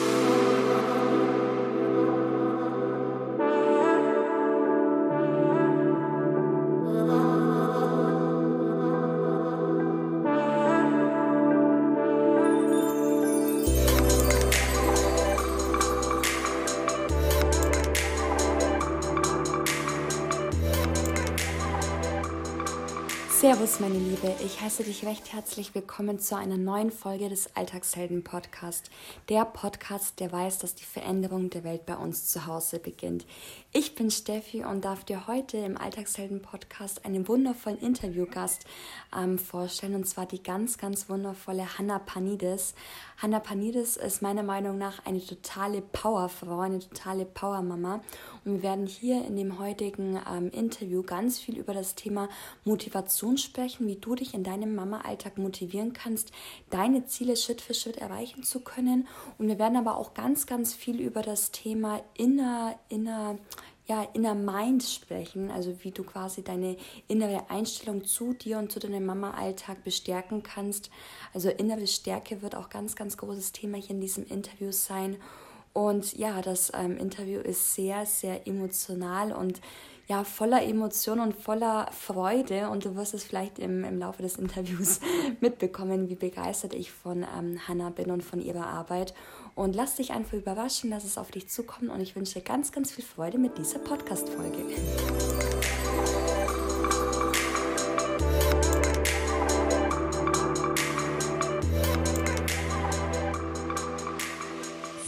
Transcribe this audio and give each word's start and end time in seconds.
Servus, 0.00 0.39
meine 23.80 23.98
Liebe. 23.98 24.34
Ich 24.44 24.60
heiße 24.60 24.84
dich 24.84 25.06
recht 25.06 25.32
herzlich 25.32 25.74
willkommen 25.74 26.18
zu 26.18 26.36
einer 26.36 26.58
neuen 26.58 26.90
Folge 26.90 27.30
des 27.30 27.56
Alltagshelden 27.56 28.22
Podcast. 28.22 28.90
Der 29.30 29.46
Podcast, 29.46 30.20
der 30.20 30.30
weiß, 30.30 30.58
dass 30.58 30.74
die 30.74 30.84
Veränderung 30.84 31.48
der 31.48 31.64
Welt 31.64 31.86
bei 31.86 31.96
uns 31.96 32.26
zu 32.26 32.46
Hause 32.46 32.78
beginnt. 32.78 33.24
Ich 33.72 33.94
bin 33.94 34.10
Steffi 34.10 34.64
und 34.64 34.84
darf 34.84 35.04
dir 35.04 35.26
heute 35.26 35.56
im 35.56 35.78
Alltagshelden 35.78 36.42
Podcast 36.42 37.06
einen 37.06 37.26
wundervollen 37.26 37.78
Interviewgast 37.78 38.66
ähm, 39.16 39.38
vorstellen 39.38 39.94
und 39.94 40.06
zwar 40.06 40.26
die 40.26 40.42
ganz, 40.42 40.76
ganz 40.76 41.08
wundervolle 41.08 41.78
Hanna 41.78 42.00
Panides. 42.00 42.74
Hanna 43.16 43.40
Panides 43.40 43.96
ist 43.96 44.20
meiner 44.20 44.42
Meinung 44.42 44.76
nach 44.76 45.06
eine 45.06 45.24
totale 45.24 45.80
Powerfrau, 45.80 46.60
eine 46.60 46.80
totale 46.80 47.24
Powermama 47.24 48.02
und 48.44 48.54
wir 48.54 48.62
werden 48.62 48.86
hier 48.86 49.24
in 49.24 49.36
dem 49.36 49.58
heutigen 49.58 50.20
ähm, 50.30 50.50
Interview 50.50 51.02
ganz 51.02 51.38
viel 51.38 51.56
über 51.56 51.72
das 51.72 51.94
Thema 51.94 52.28
Motivation 52.64 53.38
sprechen, 53.38 53.69
wie 53.78 53.96
du 53.96 54.14
dich 54.14 54.34
in 54.34 54.42
deinem 54.42 54.74
Mama-Alltag 54.74 55.38
motivieren 55.38 55.92
kannst, 55.92 56.32
deine 56.70 57.06
Ziele 57.06 57.36
Schritt 57.36 57.60
für 57.60 57.74
Schritt 57.74 57.98
erreichen 57.98 58.42
zu 58.42 58.60
können. 58.60 59.06
Und 59.38 59.48
wir 59.48 59.58
werden 59.58 59.76
aber 59.76 59.96
auch 59.96 60.14
ganz, 60.14 60.46
ganz 60.46 60.74
viel 60.74 61.00
über 61.00 61.22
das 61.22 61.52
Thema 61.52 62.02
inner, 62.16 62.78
inner, 62.88 63.38
ja, 63.86 64.02
inner 64.14 64.34
Mind 64.34 64.82
sprechen, 64.82 65.50
also 65.50 65.76
wie 65.82 65.90
du 65.90 66.02
quasi 66.02 66.42
deine 66.42 66.76
innere 67.06 67.50
Einstellung 67.50 68.04
zu 68.04 68.32
dir 68.32 68.58
und 68.58 68.72
zu 68.72 68.80
deinem 68.80 69.06
Mama-Alltag 69.06 69.84
bestärken 69.84 70.42
kannst. 70.42 70.90
Also 71.32 71.50
innere 71.50 71.86
Stärke 71.86 72.42
wird 72.42 72.56
auch 72.56 72.70
ganz, 72.70 72.96
ganz 72.96 73.16
großes 73.16 73.52
Thema 73.52 73.78
hier 73.78 73.90
in 73.90 74.00
diesem 74.00 74.26
Interview 74.26 74.72
sein. 74.72 75.16
Und 75.72 76.16
ja, 76.16 76.42
das 76.42 76.72
ähm, 76.74 76.96
Interview 76.96 77.40
ist 77.40 77.74
sehr, 77.74 78.04
sehr 78.04 78.46
emotional 78.46 79.32
und 79.32 79.60
ja, 80.10 80.24
voller 80.24 80.60
Emotion 80.64 81.20
und 81.20 81.36
voller 81.36 81.86
Freude. 81.92 82.68
Und 82.68 82.84
du 82.84 82.96
wirst 82.96 83.14
es 83.14 83.22
vielleicht 83.22 83.60
im, 83.60 83.84
im 83.84 84.00
Laufe 84.00 84.22
des 84.22 84.34
Interviews 84.34 84.98
mitbekommen, 85.40 86.08
wie 86.08 86.16
begeistert 86.16 86.74
ich 86.74 86.90
von 86.90 87.24
ähm, 87.38 87.60
Hannah 87.68 87.90
bin 87.90 88.10
und 88.10 88.24
von 88.24 88.40
ihrer 88.40 88.66
Arbeit. 88.66 89.14
Und 89.54 89.76
lass 89.76 89.94
dich 89.94 90.10
einfach 90.10 90.32
überraschen, 90.32 90.90
dass 90.90 91.04
es 91.04 91.16
auf 91.16 91.30
dich 91.30 91.48
zukommt. 91.48 91.90
Und 91.90 92.00
ich 92.00 92.16
wünsche 92.16 92.34
dir 92.34 92.44
ganz, 92.44 92.72
ganz 92.72 92.90
viel 92.90 93.04
Freude 93.04 93.38
mit 93.38 93.56
dieser 93.56 93.78
Podcast-Folge. 93.78 94.64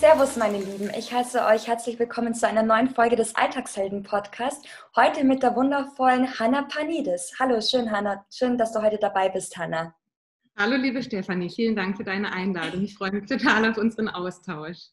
Servus, 0.02 0.34
meine 0.34 0.58
Lieben. 0.58 0.90
Ich 0.98 1.12
heiße 1.12 1.46
euch 1.46 1.68
herzlich 1.68 1.96
willkommen 1.96 2.34
zu 2.34 2.48
einer 2.48 2.64
neuen 2.64 2.88
Folge 2.88 3.14
des 3.14 3.36
Alltagshelden-Podcasts. 3.36 4.66
Heute 4.96 5.22
mit 5.22 5.44
der 5.44 5.54
wundervollen 5.54 6.40
Hanna 6.40 6.62
Panides. 6.62 7.34
Hallo, 7.38 7.60
schön, 7.60 7.88
Hanna. 7.88 8.26
Schön, 8.28 8.58
dass 8.58 8.72
du 8.72 8.82
heute 8.82 8.98
dabei 8.98 9.28
bist, 9.28 9.56
Hanna. 9.56 9.94
Hallo, 10.58 10.74
liebe 10.74 11.00
Stefanie. 11.04 11.48
Vielen 11.48 11.76
Dank 11.76 11.96
für 11.96 12.02
deine 12.02 12.32
Einladung. 12.32 12.82
Ich 12.82 12.96
freue 12.96 13.12
mich 13.12 13.26
total 13.26 13.70
auf 13.70 13.78
unseren 13.78 14.08
Austausch. 14.08 14.88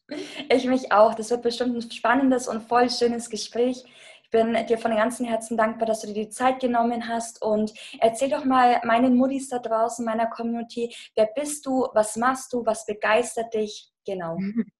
Ich 0.48 0.64
mich 0.66 0.92
auch. 0.92 1.12
Das 1.14 1.30
wird 1.30 1.42
bestimmt 1.42 1.74
ein 1.74 1.90
spannendes 1.90 2.46
und 2.46 2.62
voll 2.62 2.88
schönes 2.88 3.28
Gespräch. 3.28 3.82
Ich 4.22 4.30
bin 4.30 4.56
dir 4.68 4.78
von 4.78 4.94
ganzem 4.94 5.26
Herzen 5.26 5.56
dankbar, 5.56 5.88
dass 5.88 6.02
du 6.02 6.06
dir 6.06 6.26
die 6.26 6.28
Zeit 6.28 6.60
genommen 6.60 7.08
hast. 7.08 7.42
Und 7.42 7.74
erzähl 7.98 8.30
doch 8.30 8.44
mal 8.44 8.80
meinen 8.84 9.16
Muddis 9.16 9.48
da 9.48 9.58
draußen, 9.58 10.04
meiner 10.04 10.28
Community, 10.28 10.94
wer 11.16 11.28
bist 11.34 11.66
du, 11.66 11.88
was 11.94 12.14
machst 12.14 12.52
du, 12.52 12.64
was 12.64 12.86
begeistert 12.86 13.52
dich? 13.52 13.90
Genau. 14.06 14.38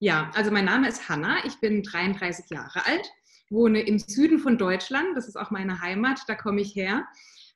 Ja, 0.00 0.30
also 0.34 0.52
mein 0.52 0.64
Name 0.64 0.88
ist 0.88 1.08
Hanna, 1.08 1.44
ich 1.44 1.58
bin 1.58 1.82
33 1.82 2.50
Jahre 2.50 2.86
alt, 2.86 3.10
wohne 3.50 3.80
im 3.80 3.98
Süden 3.98 4.38
von 4.38 4.56
Deutschland, 4.56 5.16
das 5.16 5.26
ist 5.26 5.36
auch 5.36 5.50
meine 5.50 5.80
Heimat, 5.80 6.20
da 6.28 6.36
komme 6.36 6.60
ich 6.60 6.76
her, 6.76 7.04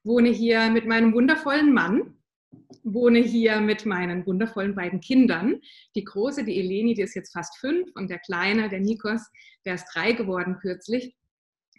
wohne 0.02 0.30
hier 0.30 0.68
mit 0.70 0.84
meinem 0.84 1.12
wundervollen 1.12 1.72
Mann, 1.72 2.16
wohne 2.82 3.20
hier 3.20 3.60
mit 3.60 3.86
meinen 3.86 4.26
wundervollen 4.26 4.74
beiden 4.74 5.00
Kindern. 5.00 5.60
Die 5.94 6.02
große, 6.02 6.44
die 6.44 6.58
Eleni, 6.58 6.94
die 6.94 7.02
ist 7.02 7.14
jetzt 7.14 7.32
fast 7.32 7.58
fünf 7.58 7.88
und 7.94 8.10
der 8.10 8.18
kleine, 8.18 8.68
der 8.68 8.80
Nikos, 8.80 9.30
der 9.64 9.74
ist 9.74 9.86
drei 9.94 10.10
geworden 10.10 10.58
kürzlich. 10.60 11.14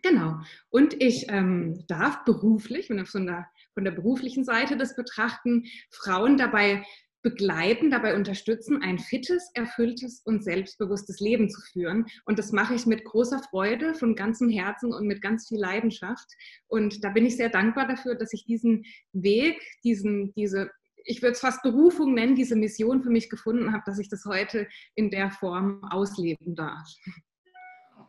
Genau. 0.01 0.38
Und 0.69 1.01
ich 1.01 1.30
ähm, 1.30 1.85
darf 1.88 2.24
beruflich, 2.25 2.90
wenn 2.90 2.97
wir 2.97 3.06
von 3.06 3.25
der, 3.25 3.47
von 3.74 3.84
der 3.84 3.91
beruflichen 3.91 4.44
Seite 4.44 4.78
das 4.78 4.95
betrachten, 4.95 5.66
Frauen 5.91 6.38
dabei 6.38 6.85
begleiten, 7.23 7.89
dabei 7.89 8.16
unterstützen, 8.16 8.84
ein 8.84 9.00
fittes, 9.00 9.50
erfülltes 9.56 10.22
und 10.25 10.44
selbstbewusstes 10.44 11.19
Leben 11.19 11.50
zu 11.50 11.61
führen. 11.61 12.06
Und 12.25 12.38
das 12.38 12.51
mache 12.51 12.75
ich 12.75 12.85
mit 12.85 13.06
großer 13.06 13.41
Freude, 13.50 13.95
von 13.95 14.16
ganzem 14.16 14.50
Herzen 14.50 14.94
und 14.94 15.07
mit 15.07 15.22
ganz 15.22 15.47
viel 15.47 15.59
Leidenschaft. 15.59 16.28
Und 16.67 17.03
da 17.03 17.09
bin 17.09 17.25
ich 17.25 17.38
sehr 17.38 17.50
dankbar 17.50 17.88
dafür, 17.88 18.16
dass 18.16 18.33
ich 18.33 18.45
diesen 18.45 18.85
Weg, 19.13 19.59
diesen, 19.83 20.33
diese, 20.33 20.69
ich 21.06 21.22
würde 21.22 21.31
es 21.31 21.39
fast 21.39 21.63
Berufung 21.63 22.13
nennen, 22.13 22.35
diese 22.35 22.56
Mission 22.56 23.01
für 23.01 23.09
mich 23.09 23.29
gefunden 23.29 23.73
habe, 23.73 23.83
dass 23.85 24.00
ich 24.00 24.09
das 24.09 24.25
heute 24.25 24.67
in 24.94 25.09
der 25.09 25.31
Form 25.31 25.83
ausleben 25.89 26.56
darf. 26.56 26.88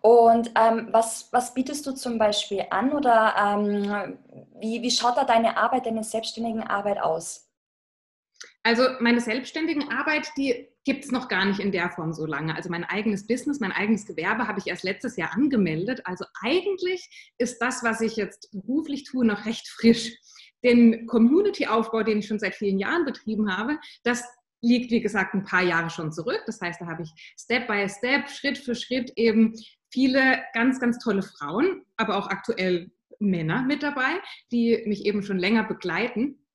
Und 0.01 0.53
ähm, 0.55 0.89
was, 0.91 1.33
was 1.33 1.55
bietest 1.55 1.87
du 1.87 1.93
zum 1.93 2.19
Beispiel 2.19 2.65
an 2.69 2.93
oder 2.93 3.35
ähm, 3.39 4.19
wie, 4.61 4.83
wie 4.83 4.91
schaut 4.91 5.17
da 5.17 5.25
deine 5.25 5.57
Arbeit, 5.57 5.87
deine 5.87 6.05
selbstständigen 6.05 6.63
Arbeit 6.63 7.01
aus? 7.01 7.44
Also 8.65 8.85
meine 8.99 9.21
selbstständigen 9.21 9.91
Arbeit, 9.91 10.27
die 10.39 10.69
gibt 10.85 11.05
es 11.05 11.13
noch 11.13 11.29
gar 11.29 11.45
nicht 11.45 11.61
in 11.61 11.71
der 11.71 11.91
Form 11.91 12.15
so 12.15 12.25
lange. 12.25 12.57
Also 12.57 12.71
mein 12.71 12.85
eigenes 12.85 13.27
Business, 13.27 13.61
mein 13.61 13.73
eigenes 13.73 14.07
Gewerbe 14.07 14.49
habe 14.49 14.59
ich 14.59 14.67
erst 14.67 14.85
letztes 14.85 15.17
Jahr 15.17 15.35
angemeldet. 15.35 16.01
Also 16.05 16.25
eigentlich 16.43 17.33
ist 17.37 17.59
das, 17.59 17.85
was 17.85 18.01
ich 18.01 18.17
jetzt 18.17 18.51
beruflich 18.53 19.05
tue, 19.05 19.25
noch 19.25 19.45
recht 19.45 19.69
frisch. 19.69 20.17
Den 20.63 21.07
Community-Aufbau, 21.07 22.03
den 22.05 22.21
ich 22.21 22.27
schon 22.27 22.39
seit 22.39 22.55
vielen 22.55 22.79
Jahren 22.79 23.05
betrieben 23.05 23.55
habe, 23.55 23.79
das 24.03 24.25
liegt, 24.63 24.91
wie 24.91 25.03
gesagt, 25.03 25.35
ein 25.35 25.45
paar 25.45 25.63
Jahre 25.63 25.91
schon 25.91 26.11
zurück. 26.11 26.43
Das 26.47 26.59
heißt, 26.59 26.81
da 26.81 26.87
habe 26.87 27.03
ich 27.03 27.11
Step 27.39 27.67
by 27.67 27.87
Step, 27.87 28.31
Schritt 28.31 28.57
für 28.57 28.75
Schritt 28.75 29.13
eben 29.17 29.55
viele 29.93 30.43
ganz, 30.55 30.81
ganz 30.81 30.99
tolle 30.99 31.23
Frauen, 31.23 31.83
aber 31.99 32.17
auch 32.17 32.29
aktuell 32.29 32.91
Männer 33.19 33.63
mit 33.63 33.83
dabei, 33.83 34.21
die 34.53 34.83
mich 34.87 35.05
eben 35.05 35.23
schon 35.23 35.39
länger 35.39 35.65
begleiten. 35.65 36.47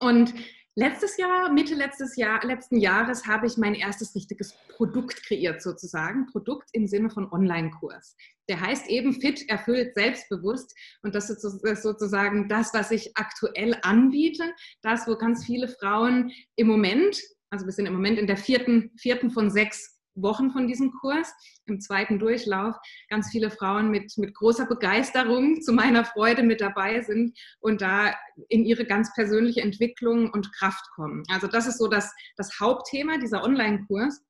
Und 0.00 0.32
Letztes 0.80 1.16
Jahr, 1.16 1.52
Mitte 1.52 1.74
letztes 1.74 2.14
Jahr, 2.14 2.40
letzten 2.46 2.76
Jahres 2.76 3.26
habe 3.26 3.48
ich 3.48 3.56
mein 3.56 3.74
erstes 3.74 4.14
richtiges 4.14 4.54
Produkt 4.68 5.24
kreiert, 5.24 5.60
sozusagen. 5.60 6.26
Produkt 6.26 6.68
im 6.72 6.86
Sinne 6.86 7.10
von 7.10 7.28
Online-Kurs. 7.32 8.14
Der 8.48 8.60
heißt 8.60 8.88
eben 8.88 9.12
Fit, 9.12 9.48
erfüllt, 9.48 9.96
selbstbewusst. 9.96 10.72
Und 11.02 11.16
das 11.16 11.30
ist 11.30 11.42
sozusagen 11.42 12.48
das, 12.48 12.72
was 12.74 12.92
ich 12.92 13.10
aktuell 13.16 13.76
anbiete. 13.82 14.52
Das, 14.80 15.08
wo 15.08 15.16
ganz 15.16 15.44
viele 15.44 15.66
Frauen 15.66 16.30
im 16.54 16.68
Moment, 16.68 17.20
also 17.50 17.66
wir 17.66 17.72
sind 17.72 17.86
im 17.86 17.94
Moment 17.94 18.16
in 18.16 18.28
der 18.28 18.36
vierten, 18.36 18.92
vierten 18.96 19.32
von 19.32 19.50
sechs 19.50 19.97
Wochen 20.22 20.50
von 20.50 20.66
diesem 20.66 20.92
Kurs, 20.92 21.32
im 21.66 21.80
zweiten 21.80 22.18
Durchlauf, 22.18 22.74
ganz 23.08 23.30
viele 23.30 23.50
Frauen 23.50 23.90
mit, 23.90 24.16
mit 24.16 24.34
großer 24.34 24.66
Begeisterung 24.66 25.60
zu 25.60 25.72
meiner 25.72 26.04
Freude 26.04 26.42
mit 26.42 26.60
dabei 26.60 27.02
sind 27.02 27.38
und 27.60 27.80
da 27.80 28.14
in 28.48 28.64
ihre 28.64 28.84
ganz 28.84 29.12
persönliche 29.14 29.62
Entwicklung 29.62 30.30
und 30.30 30.52
Kraft 30.54 30.84
kommen. 30.94 31.22
Also 31.30 31.46
das 31.46 31.66
ist 31.66 31.78
so 31.78 31.88
das, 31.88 32.12
das 32.36 32.60
Hauptthema 32.60 33.18
dieser 33.18 33.44
Online-Kurs. 33.44 34.22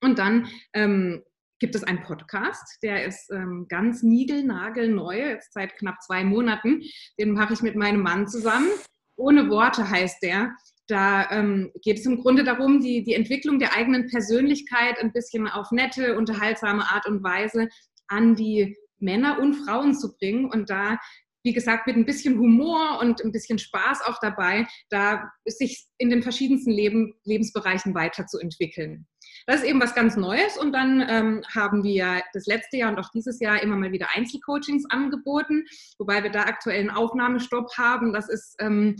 Und 0.00 0.18
dann 0.18 0.48
ähm, 0.74 1.22
gibt 1.58 1.74
es 1.74 1.84
einen 1.84 2.02
Podcast, 2.02 2.78
der 2.82 3.04
ist 3.04 3.30
ähm, 3.30 3.66
ganz 3.68 4.02
niegelnagelneu, 4.02 5.18
jetzt 5.18 5.52
seit 5.52 5.76
knapp 5.76 6.02
zwei 6.02 6.24
Monaten. 6.24 6.82
Den 7.18 7.32
mache 7.32 7.54
ich 7.54 7.62
mit 7.62 7.76
meinem 7.76 8.02
Mann 8.02 8.28
zusammen. 8.28 8.68
Ohne 9.16 9.50
Worte 9.50 9.90
heißt 9.90 10.22
der. 10.22 10.54
Da 10.88 11.30
ähm, 11.30 11.70
geht 11.82 11.98
es 11.98 12.06
im 12.06 12.20
Grunde 12.20 12.44
darum, 12.44 12.80
die, 12.80 13.04
die 13.04 13.14
Entwicklung 13.14 13.58
der 13.58 13.76
eigenen 13.76 14.08
Persönlichkeit 14.08 14.98
ein 15.00 15.12
bisschen 15.12 15.46
auf 15.46 15.70
nette, 15.70 16.16
unterhaltsame 16.16 16.82
Art 16.82 17.06
und 17.06 17.22
Weise 17.22 17.68
an 18.08 18.34
die 18.34 18.76
Männer 18.98 19.38
und 19.38 19.54
Frauen 19.54 19.94
zu 19.94 20.16
bringen 20.16 20.50
und 20.50 20.70
da 20.70 20.98
wie 21.44 21.52
gesagt, 21.52 21.86
mit 21.86 21.96
ein 21.96 22.04
bisschen 22.04 22.38
Humor 22.38 22.98
und 23.00 23.24
ein 23.24 23.32
bisschen 23.32 23.58
Spaß 23.58 24.02
auch 24.02 24.18
dabei, 24.20 24.66
da 24.90 25.30
sich 25.46 25.86
in 25.96 26.10
den 26.10 26.22
verschiedensten 26.22 26.70
Leben, 26.70 27.14
Lebensbereichen 27.24 27.94
weiterzuentwickeln. 27.94 29.06
Das 29.46 29.60
ist 29.60 29.66
eben 29.66 29.80
was 29.80 29.94
ganz 29.94 30.16
Neues 30.16 30.58
und 30.58 30.72
dann 30.72 31.00
ähm, 31.08 31.42
haben 31.54 31.84
wir 31.84 32.22
das 32.34 32.46
letzte 32.46 32.78
Jahr 32.78 32.90
und 32.90 32.98
auch 32.98 33.10
dieses 33.14 33.40
Jahr 33.40 33.62
immer 33.62 33.76
mal 33.76 33.92
wieder 33.92 34.08
Einzelcoachings 34.14 34.84
angeboten, 34.90 35.64
wobei 35.98 36.22
wir 36.22 36.30
da 36.30 36.42
aktuell 36.42 36.80
einen 36.80 36.90
Aufnahmestopp 36.90 37.72
haben. 37.78 38.12
Das 38.12 38.28
ist 38.28 38.56
ähm, 38.58 38.96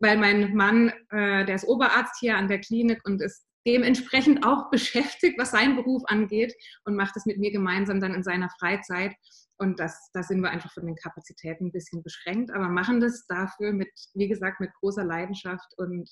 weil 0.00 0.16
mein 0.16 0.54
Mann, 0.54 0.92
äh, 1.10 1.44
der 1.44 1.54
ist 1.54 1.66
Oberarzt 1.66 2.16
hier 2.20 2.36
an 2.36 2.48
der 2.48 2.60
Klinik 2.60 3.00
und 3.04 3.20
ist 3.20 3.44
dementsprechend 3.66 4.44
auch 4.46 4.70
beschäftigt, 4.70 5.38
was 5.38 5.50
seinen 5.50 5.76
Beruf 5.76 6.02
angeht 6.06 6.54
und 6.84 6.96
macht 6.96 7.16
es 7.16 7.26
mit 7.26 7.38
mir 7.38 7.52
gemeinsam 7.52 8.00
dann 8.00 8.14
in 8.14 8.22
seiner 8.22 8.50
Freizeit. 8.58 9.12
Und 9.58 9.80
das, 9.80 10.10
da 10.12 10.22
sind 10.22 10.40
wir 10.40 10.50
einfach 10.50 10.72
von 10.72 10.86
den 10.86 10.96
Kapazitäten 10.96 11.66
ein 11.66 11.72
bisschen 11.72 12.02
beschränkt, 12.02 12.52
aber 12.52 12.68
machen 12.68 13.00
das 13.00 13.26
dafür 13.26 13.72
mit, 13.72 13.90
wie 14.14 14.28
gesagt, 14.28 14.60
mit 14.60 14.72
großer 14.74 15.04
Leidenschaft 15.04 15.74
und 15.76 16.08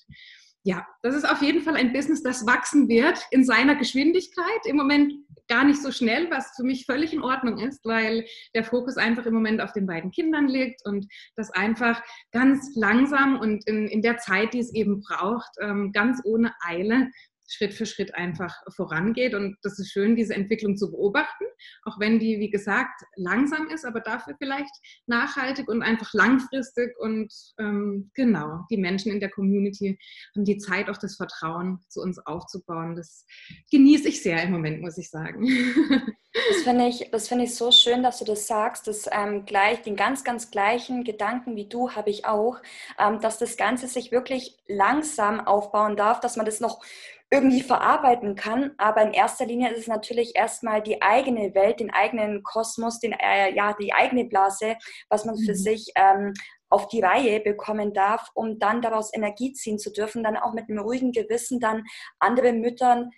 ja, 0.67 0.85
das 1.01 1.15
ist 1.15 1.29
auf 1.29 1.41
jeden 1.41 1.61
Fall 1.61 1.77
ein 1.77 1.93
Business, 1.93 2.23
das 2.23 2.45
wachsen 2.45 2.89
wird 2.89 3.25
in 3.31 3.45
seiner 3.45 3.75
Geschwindigkeit. 3.75 4.65
Im 4.65 4.75
Moment 4.75 5.13
gar 5.47 5.63
nicht 5.63 5.81
so 5.81 5.93
schnell, 5.93 6.29
was 6.29 6.51
für 6.57 6.63
mich 6.63 6.85
völlig 6.85 7.13
in 7.13 7.21
Ordnung 7.21 7.57
ist, 7.57 7.85
weil 7.85 8.25
der 8.53 8.65
Fokus 8.65 8.97
einfach 8.97 9.25
im 9.25 9.33
Moment 9.33 9.61
auf 9.61 9.71
den 9.71 9.85
beiden 9.85 10.11
Kindern 10.11 10.49
liegt 10.49 10.85
und 10.85 11.07
das 11.37 11.51
einfach 11.51 12.03
ganz 12.33 12.75
langsam 12.75 13.39
und 13.39 13.65
in, 13.65 13.87
in 13.87 14.01
der 14.01 14.17
Zeit, 14.17 14.53
die 14.53 14.59
es 14.59 14.73
eben 14.73 14.99
braucht, 14.99 15.51
ähm, 15.61 15.93
ganz 15.93 16.19
ohne 16.25 16.53
Eile 16.59 17.11
Schritt 17.47 17.73
für 17.73 17.85
Schritt 17.85 18.13
einfach 18.15 18.53
vorangeht. 18.75 19.33
Und 19.33 19.57
das 19.63 19.79
ist 19.79 19.91
schön, 19.91 20.15
diese 20.15 20.33
Entwicklung 20.33 20.77
zu 20.77 20.91
beobachten, 20.91 21.45
auch 21.83 21.99
wenn 21.99 22.19
die, 22.19 22.39
wie 22.39 22.49
gesagt, 22.49 23.01
langsam 23.15 23.69
ist, 23.69 23.85
aber 23.85 24.01
dafür 24.01 24.35
vielleicht 24.37 24.73
nachhaltig 25.07 25.67
und 25.67 25.81
einfach 25.81 26.13
langfristig. 26.13 26.97
Und 26.99 27.33
ähm, 27.59 28.11
genau, 28.13 28.65
die 28.69 28.77
Menschen 28.77 29.11
in 29.11 29.19
der 29.19 29.29
Community 29.29 29.97
haben 30.35 30.45
die 30.45 30.57
Zeit, 30.57 30.89
auch 30.89 30.97
das 30.97 31.15
Vertrauen 31.15 31.79
zu 31.87 32.01
uns 32.01 32.19
aufzubauen. 32.19 32.95
Das 32.95 33.25
genieße 33.71 34.09
ich 34.09 34.21
sehr 34.21 34.43
im 34.43 34.51
Moment, 34.51 34.81
muss 34.81 34.97
ich 34.97 35.09
sagen. 35.09 35.47
Das 36.49 36.63
finde 36.63 36.87
ich, 36.87 37.09
das 37.11 37.31
ich 37.31 37.55
so 37.55 37.71
schön, 37.71 38.03
dass 38.03 38.19
du 38.19 38.25
das 38.25 38.47
sagst. 38.47 38.87
Das 38.87 39.09
ähm, 39.11 39.45
gleich, 39.45 39.81
den 39.81 39.95
ganz, 39.95 40.23
ganz 40.23 40.51
gleichen 40.51 41.03
Gedanken 41.03 41.55
wie 41.55 41.67
du 41.67 41.91
habe 41.91 42.09
ich 42.09 42.25
auch, 42.25 42.57
ähm, 42.99 43.19
dass 43.19 43.37
das 43.37 43.57
Ganze 43.57 43.87
sich 43.87 44.11
wirklich 44.11 44.57
langsam 44.67 45.45
aufbauen 45.45 45.95
darf, 45.95 46.19
dass 46.19 46.35
man 46.35 46.45
das 46.45 46.59
noch 46.59 46.83
irgendwie 47.29 47.61
verarbeiten 47.61 48.35
kann. 48.35 48.71
Aber 48.77 49.01
in 49.01 49.13
erster 49.13 49.45
Linie 49.45 49.71
ist 49.71 49.79
es 49.79 49.87
natürlich 49.87 50.35
erstmal 50.35 50.81
die 50.81 51.01
eigene 51.01 51.53
Welt, 51.55 51.79
den 51.79 51.91
eigenen 51.91 52.43
Kosmos, 52.43 52.99
den, 52.99 53.13
äh, 53.13 53.53
ja, 53.53 53.75
die 53.79 53.93
eigene 53.93 54.25
Blase, 54.25 54.75
was 55.09 55.25
man 55.25 55.37
für 55.37 55.51
mhm. 55.51 55.57
sich 55.57 55.91
ähm, 55.95 56.33
auf 56.69 56.87
die 56.87 57.01
Reihe 57.01 57.39
bekommen 57.39 57.93
darf, 57.93 58.29
um 58.33 58.59
dann 58.59 58.81
daraus 58.81 59.13
Energie 59.13 59.53
ziehen 59.53 59.79
zu 59.79 59.91
dürfen, 59.91 60.23
dann 60.23 60.37
auch 60.37 60.53
mit 60.53 60.69
einem 60.69 60.79
ruhigen 60.79 61.11
Gewissen 61.11 61.59
dann 61.59 61.83
andere 62.19 62.53
Müttern 62.53 63.11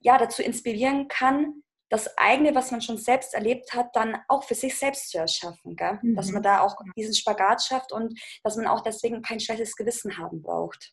ja, 0.00 0.18
dazu 0.18 0.42
inspirieren 0.42 1.08
kann, 1.08 1.62
das 1.90 2.16
eigene, 2.18 2.54
was 2.54 2.70
man 2.70 2.82
schon 2.82 2.98
selbst 2.98 3.34
erlebt 3.34 3.72
hat, 3.74 3.94
dann 3.94 4.16
auch 4.28 4.44
für 4.44 4.54
sich 4.54 4.78
selbst 4.78 5.10
zu 5.10 5.18
erschaffen. 5.18 5.76
Gell? 5.76 5.98
Mhm. 6.02 6.14
Dass 6.14 6.30
man 6.30 6.42
da 6.42 6.60
auch 6.60 6.76
diesen 6.96 7.14
Spagat 7.14 7.62
schafft 7.62 7.92
und 7.92 8.18
dass 8.42 8.56
man 8.56 8.66
auch 8.66 8.82
deswegen 8.82 9.22
kein 9.22 9.40
schlechtes 9.40 9.74
Gewissen 9.76 10.18
haben 10.18 10.42
braucht. 10.42 10.92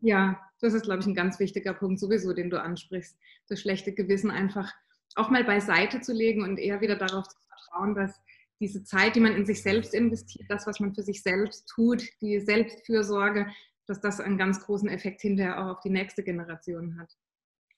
Ja, 0.00 0.40
das 0.60 0.74
ist, 0.74 0.82
glaube 0.82 1.00
ich, 1.00 1.06
ein 1.06 1.14
ganz 1.14 1.38
wichtiger 1.38 1.72
Punkt 1.72 1.98
sowieso, 1.98 2.32
den 2.32 2.50
du 2.50 2.60
ansprichst. 2.60 3.16
Das 3.48 3.60
schlechte 3.60 3.94
Gewissen 3.94 4.30
einfach 4.30 4.72
auch 5.14 5.30
mal 5.30 5.44
beiseite 5.44 6.00
zu 6.00 6.12
legen 6.12 6.42
und 6.42 6.58
eher 6.58 6.80
wieder 6.80 6.96
darauf 6.96 7.26
zu 7.26 7.36
vertrauen, 7.48 7.94
dass 7.94 8.20
diese 8.60 8.84
Zeit, 8.84 9.16
die 9.16 9.20
man 9.20 9.34
in 9.34 9.46
sich 9.46 9.62
selbst 9.62 9.94
investiert, 9.94 10.46
das, 10.50 10.66
was 10.66 10.80
man 10.80 10.94
für 10.94 11.02
sich 11.02 11.22
selbst 11.22 11.66
tut, 11.68 12.02
die 12.20 12.40
Selbstfürsorge, 12.40 13.46
dass 13.86 14.00
das 14.00 14.20
einen 14.20 14.38
ganz 14.38 14.60
großen 14.64 14.88
Effekt 14.88 15.22
hinterher 15.22 15.58
auch 15.60 15.76
auf 15.76 15.80
die 15.80 15.90
nächste 15.90 16.22
Generation 16.22 16.98
hat. 16.98 17.12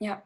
Ja. 0.01 0.23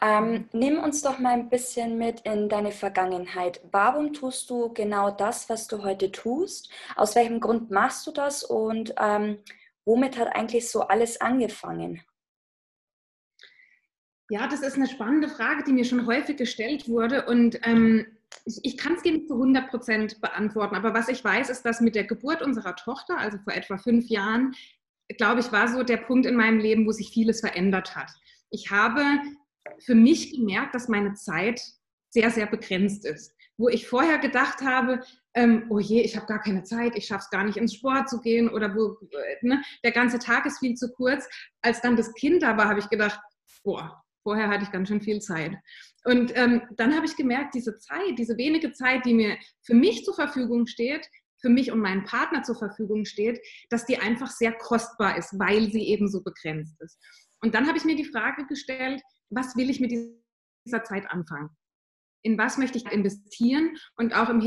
Ähm, 0.00 0.48
nimm 0.52 0.78
uns 0.78 1.02
doch 1.02 1.18
mal 1.18 1.34
ein 1.34 1.48
bisschen 1.48 1.98
mit 1.98 2.20
in 2.20 2.48
deine 2.48 2.72
Vergangenheit. 2.72 3.60
Warum 3.70 4.12
tust 4.12 4.48
du 4.50 4.72
genau 4.72 5.10
das, 5.10 5.48
was 5.48 5.66
du 5.66 5.82
heute 5.82 6.12
tust? 6.12 6.70
Aus 6.96 7.14
welchem 7.14 7.40
Grund 7.40 7.70
machst 7.70 8.06
du 8.06 8.12
das? 8.12 8.42
Und 8.42 8.94
ähm, 9.00 9.38
womit 9.84 10.18
hat 10.18 10.34
eigentlich 10.34 10.70
so 10.70 10.82
alles 10.82 11.20
angefangen? 11.20 12.02
Ja, 14.30 14.46
das 14.46 14.60
ist 14.60 14.76
eine 14.76 14.88
spannende 14.88 15.28
Frage, 15.28 15.64
die 15.64 15.72
mir 15.72 15.84
schon 15.84 16.06
häufig 16.06 16.36
gestellt 16.36 16.86
wurde 16.88 17.24
und 17.24 17.58
ähm, 17.66 18.06
ich, 18.44 18.58
ich 18.62 18.76
kann 18.76 18.94
es 18.94 19.02
dir 19.02 19.12
nicht 19.12 19.28
zu 19.28 19.34
100 19.34 19.70
Prozent 19.70 20.20
beantworten, 20.20 20.74
aber 20.74 20.92
was 20.92 21.08
ich 21.08 21.24
weiß, 21.24 21.48
ist, 21.48 21.62
dass 21.64 21.80
mit 21.80 21.94
der 21.94 22.04
Geburt 22.04 22.42
unserer 22.42 22.76
Tochter, 22.76 23.16
also 23.16 23.38
vor 23.38 23.54
etwa 23.54 23.78
fünf 23.78 24.08
Jahren, 24.08 24.54
glaube 25.16 25.40
ich, 25.40 25.50
war 25.50 25.68
so 25.68 25.82
der 25.82 25.96
Punkt 25.96 26.26
in 26.26 26.36
meinem 26.36 26.58
Leben, 26.58 26.86
wo 26.86 26.92
sich 26.92 27.10
vieles 27.10 27.40
verändert 27.40 27.96
hat. 27.96 28.10
Ich 28.50 28.70
habe 28.70 29.02
für 29.80 29.94
mich 29.94 30.32
gemerkt, 30.32 30.74
dass 30.74 30.88
meine 30.88 31.14
Zeit 31.14 31.60
sehr, 32.10 32.30
sehr 32.30 32.46
begrenzt 32.46 33.04
ist. 33.04 33.34
Wo 33.56 33.68
ich 33.68 33.88
vorher 33.88 34.18
gedacht 34.18 34.60
habe, 34.62 35.00
ähm, 35.34 35.66
oh 35.68 35.78
je, 35.78 36.00
ich 36.00 36.16
habe 36.16 36.26
gar 36.26 36.40
keine 36.40 36.62
Zeit, 36.62 36.96
ich 36.96 37.06
schaffe 37.06 37.24
es 37.24 37.30
gar 37.30 37.44
nicht 37.44 37.56
ins 37.56 37.74
Sport 37.74 38.08
zu 38.08 38.20
gehen 38.20 38.48
oder 38.48 38.74
wo, 38.74 38.96
ne, 39.42 39.62
der 39.84 39.92
ganze 39.92 40.18
Tag 40.18 40.46
ist 40.46 40.60
viel 40.60 40.74
zu 40.74 40.92
kurz. 40.92 41.28
Als 41.60 41.80
dann 41.80 41.96
das 41.96 42.14
Kind 42.14 42.42
da 42.42 42.56
war, 42.56 42.68
habe 42.68 42.78
ich 42.78 42.88
gedacht, 42.88 43.20
boah, 43.64 44.02
vorher 44.22 44.48
hatte 44.48 44.64
ich 44.64 44.70
ganz 44.70 44.88
schön 44.88 45.00
viel 45.00 45.20
Zeit. 45.20 45.56
Und 46.04 46.36
ähm, 46.36 46.62
dann 46.76 46.94
habe 46.94 47.06
ich 47.06 47.16
gemerkt, 47.16 47.54
diese 47.54 47.78
Zeit, 47.78 48.18
diese 48.18 48.36
wenige 48.36 48.72
Zeit, 48.72 49.04
die 49.04 49.14
mir 49.14 49.36
für 49.62 49.74
mich 49.74 50.04
zur 50.04 50.14
Verfügung 50.14 50.66
steht, 50.66 51.08
für 51.40 51.48
mich 51.48 51.70
und 51.70 51.80
meinen 51.80 52.04
Partner 52.04 52.42
zur 52.42 52.56
Verfügung 52.56 53.04
steht, 53.04 53.40
dass 53.70 53.86
die 53.86 53.98
einfach 53.98 54.30
sehr 54.30 54.52
kostbar 54.52 55.16
ist, 55.16 55.38
weil 55.38 55.70
sie 55.70 55.88
eben 55.88 56.08
so 56.08 56.22
begrenzt 56.22 56.80
ist. 56.80 56.98
Und 57.40 57.54
dann 57.54 57.68
habe 57.68 57.78
ich 57.78 57.84
mir 57.84 57.96
die 57.96 58.04
Frage 58.04 58.46
gestellt, 58.46 59.02
was 59.30 59.56
will 59.56 59.70
ich 59.70 59.80
mit 59.80 59.90
dieser 59.90 60.84
Zeit 60.84 61.10
anfangen? 61.10 61.50
In 62.22 62.38
was 62.38 62.58
möchte 62.58 62.78
ich 62.78 62.86
investieren? 62.86 63.76
Und 63.96 64.14
auch 64.14 64.28
im 64.28 64.40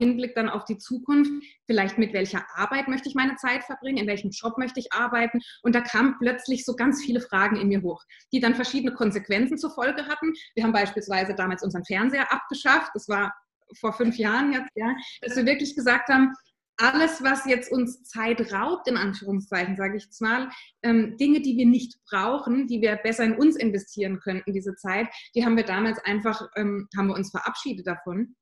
Hinblick 0.00 0.34
dann 0.34 0.48
auf 0.48 0.64
die 0.64 0.78
Zukunft, 0.78 1.30
vielleicht 1.66 1.98
mit 1.98 2.12
welcher 2.12 2.44
Arbeit 2.54 2.88
möchte 2.88 3.08
ich 3.08 3.14
meine 3.14 3.36
Zeit 3.36 3.64
verbringen, 3.64 3.98
in 3.98 4.06
welchem 4.06 4.30
Job 4.30 4.56
möchte 4.58 4.80
ich 4.80 4.92
arbeiten. 4.92 5.40
Und 5.62 5.74
da 5.74 5.80
kamen 5.80 6.16
plötzlich 6.18 6.64
so 6.64 6.76
ganz 6.76 7.02
viele 7.04 7.20
Fragen 7.20 7.56
in 7.56 7.68
mir 7.68 7.82
hoch, 7.82 8.02
die 8.32 8.40
dann 8.40 8.54
verschiedene 8.54 8.94
Konsequenzen 8.94 9.58
zur 9.58 9.70
Folge 9.70 10.06
hatten. 10.06 10.32
Wir 10.54 10.64
haben 10.64 10.72
beispielsweise 10.72 11.34
damals 11.34 11.62
unseren 11.62 11.84
Fernseher 11.84 12.32
abgeschafft. 12.32 12.90
Das 12.94 13.08
war 13.08 13.34
vor 13.80 13.92
fünf 13.92 14.16
Jahren 14.16 14.52
jetzt, 14.52 14.70
ja, 14.74 14.94
dass 15.20 15.36
wir 15.36 15.46
wirklich 15.46 15.74
gesagt 15.74 16.08
haben, 16.08 16.32
alles, 16.78 17.22
was 17.22 17.44
jetzt 17.44 17.70
uns 17.70 18.04
Zeit 18.04 18.52
raubt, 18.52 18.88
in 18.88 18.96
Anführungszeichen, 18.96 19.76
sage 19.76 19.96
ich 19.96 20.04
jetzt 20.04 20.22
mal, 20.22 20.48
ähm, 20.82 21.16
Dinge, 21.16 21.40
die 21.40 21.56
wir 21.56 21.66
nicht 21.66 21.98
brauchen, 22.08 22.66
die 22.66 22.80
wir 22.80 22.96
besser 22.96 23.24
in 23.24 23.34
uns 23.34 23.56
investieren 23.56 24.20
könnten, 24.20 24.52
diese 24.52 24.74
Zeit, 24.76 25.08
die 25.34 25.44
haben 25.44 25.56
wir 25.56 25.64
damals 25.64 25.98
einfach, 25.98 26.48
ähm, 26.56 26.88
haben 26.96 27.08
wir 27.08 27.16
uns 27.16 27.30
verabschiedet 27.30 27.86
davon. 27.86 28.36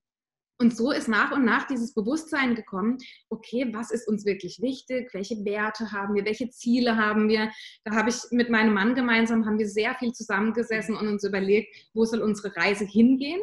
Und 0.59 0.75
so 0.75 0.91
ist 0.91 1.06
nach 1.06 1.33
und 1.33 1.44
nach 1.44 1.67
dieses 1.67 1.93
Bewusstsein 1.93 2.55
gekommen, 2.55 2.97
okay, 3.29 3.69
was 3.75 3.91
ist 3.91 4.09
uns 4.09 4.25
wirklich 4.25 4.61
wichtig, 4.62 5.11
welche 5.12 5.44
Werte 5.44 5.93
haben 5.93 6.15
wir, 6.15 6.25
welche 6.25 6.49
Ziele 6.49 6.97
haben 6.97 7.29
wir. 7.29 7.51
Da 7.84 7.94
habe 7.94 8.08
ich 8.08 8.17
mit 8.31 8.49
meinem 8.49 8.72
Mann 8.72 8.94
gemeinsam, 8.94 9.44
haben 9.44 9.58
wir 9.58 9.69
sehr 9.69 9.94
viel 9.96 10.13
zusammengesessen 10.13 10.96
und 10.96 11.08
uns 11.08 11.25
überlegt, 11.25 11.75
wo 11.93 12.06
soll 12.06 12.22
unsere 12.22 12.56
Reise 12.56 12.87
hingehen, 12.87 13.41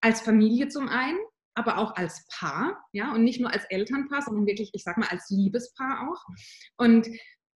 als 0.00 0.20
Familie 0.20 0.68
zum 0.68 0.88
einen, 0.88 1.18
aber 1.56 1.78
auch 1.78 1.96
als 1.96 2.26
Paar, 2.28 2.84
ja, 2.92 3.12
und 3.12 3.24
nicht 3.24 3.40
nur 3.40 3.52
als 3.52 3.64
Elternpaar, 3.64 4.22
sondern 4.22 4.46
wirklich, 4.46 4.70
ich 4.74 4.82
sag 4.82 4.98
mal, 4.98 5.08
als 5.08 5.28
Liebespaar 5.30 6.08
auch. 6.08 6.22
Und 6.76 7.08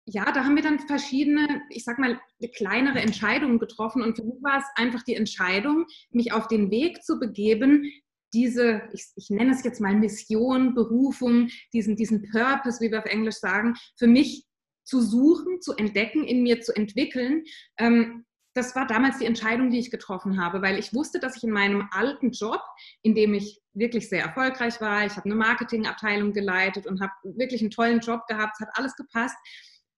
ja, 0.06 0.32
da 0.32 0.44
haben 0.44 0.56
wir 0.56 0.62
dann 0.62 0.80
verschiedene, 0.80 1.62
ich 1.68 1.84
sag 1.84 1.98
mal, 1.98 2.18
kleinere 2.56 3.00
Entscheidungen 3.00 3.58
getroffen. 3.58 4.02
Und 4.02 4.16
für 4.16 4.24
mich 4.24 4.42
war 4.42 4.58
es 4.58 4.64
einfach 4.74 5.02
die 5.02 5.14
Entscheidung, 5.14 5.86
mich 6.10 6.32
auf 6.32 6.48
den 6.48 6.70
Weg 6.70 7.04
zu 7.04 7.20
begeben, 7.20 7.84
diese, 8.32 8.82
ich, 8.92 9.06
ich, 9.16 9.28
nenne 9.28 9.52
es 9.52 9.64
jetzt 9.64 9.80
mal 9.80 9.94
Mission, 9.94 10.74
Berufung, 10.74 11.48
diesen, 11.72 11.96
diesen 11.96 12.22
Purpose, 12.30 12.80
wie 12.80 12.90
wir 12.90 13.00
auf 13.00 13.04
Englisch 13.04 13.36
sagen, 13.36 13.74
für 13.96 14.06
mich 14.06 14.44
zu 14.84 15.00
suchen, 15.00 15.60
zu 15.60 15.74
entdecken, 15.74 16.24
in 16.24 16.42
mir 16.42 16.60
zu 16.60 16.74
entwickeln. 16.74 17.44
Ähm, 17.76 18.24
das 18.54 18.74
war 18.74 18.86
damals 18.86 19.18
die 19.18 19.26
Entscheidung, 19.26 19.70
die 19.70 19.78
ich 19.78 19.90
getroffen 19.90 20.42
habe, 20.42 20.62
weil 20.62 20.78
ich 20.78 20.94
wusste, 20.94 21.20
dass 21.20 21.36
ich 21.36 21.44
in 21.44 21.50
meinem 21.50 21.88
alten 21.92 22.30
Job, 22.30 22.62
in 23.02 23.14
dem 23.14 23.34
ich 23.34 23.59
wirklich 23.72 24.08
sehr 24.08 24.22
erfolgreich 24.22 24.80
war, 24.80 25.06
ich 25.06 25.16
habe 25.16 25.26
eine 25.26 25.36
Marketingabteilung 25.36 26.32
geleitet 26.32 26.86
und 26.86 27.00
habe 27.00 27.12
wirklich 27.22 27.60
einen 27.60 27.70
tollen 27.70 28.00
Job 28.00 28.26
gehabt, 28.26 28.56
es 28.58 28.66
hat 28.66 28.74
alles 28.74 28.96
gepasst, 28.96 29.36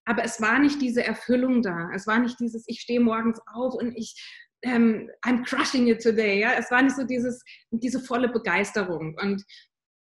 aber 0.05 0.23
es 0.23 0.41
war 0.41 0.59
nicht 0.59 0.81
diese 0.81 1.03
Erfüllung 1.03 1.61
da. 1.61 1.89
Es 1.93 2.07
war 2.07 2.19
nicht 2.19 2.39
dieses, 2.39 2.65
ich 2.67 2.81
stehe 2.81 2.99
morgens 2.99 3.39
auf 3.53 3.73
und 3.73 3.95
ich 3.95 4.15
ähm, 4.63 5.09
I'm 5.25 5.43
crushing 5.43 5.87
it 5.87 6.01
today. 6.01 6.39
Ja? 6.39 6.53
Es 6.53 6.71
war 6.71 6.81
nicht 6.81 6.95
so 6.95 7.03
dieses, 7.03 7.43
diese 7.71 7.99
volle 7.99 8.29
Begeisterung. 8.29 9.15
Und 9.21 9.43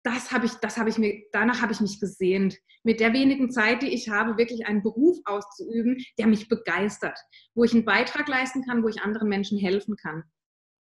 das 0.04 0.32
habe 0.32 0.46
ich, 0.46 0.54
das 0.54 0.78
habe 0.78 0.90
ich 0.90 0.98
mir, 0.98 1.24
danach 1.32 1.62
habe 1.62 1.74
ich 1.74 1.82
mich 1.82 2.00
gesehnt, 2.00 2.58
mit 2.84 3.00
der 3.00 3.14
wenigen 3.14 3.52
Zeit, 3.52 3.82
die 3.82 3.94
ich 3.94 4.10
habe, 4.10 4.38
wirklich 4.38 4.66
einen 4.66 4.82
Beruf 4.82 5.18
auszuüben, 5.26 5.98
der 6.18 6.28
mich 6.28 6.48
begeistert, 6.48 7.20
wo 7.56 7.64
ich 7.64 7.74
einen 7.74 7.86
Beitrag 7.86 8.28
leisten 8.28 8.64
kann, 8.66 8.84
wo 8.84 8.88
ich 8.88 9.02
anderen 9.02 9.28
Menschen 9.28 9.60
helfen 9.60 9.96
kann. 9.96 10.24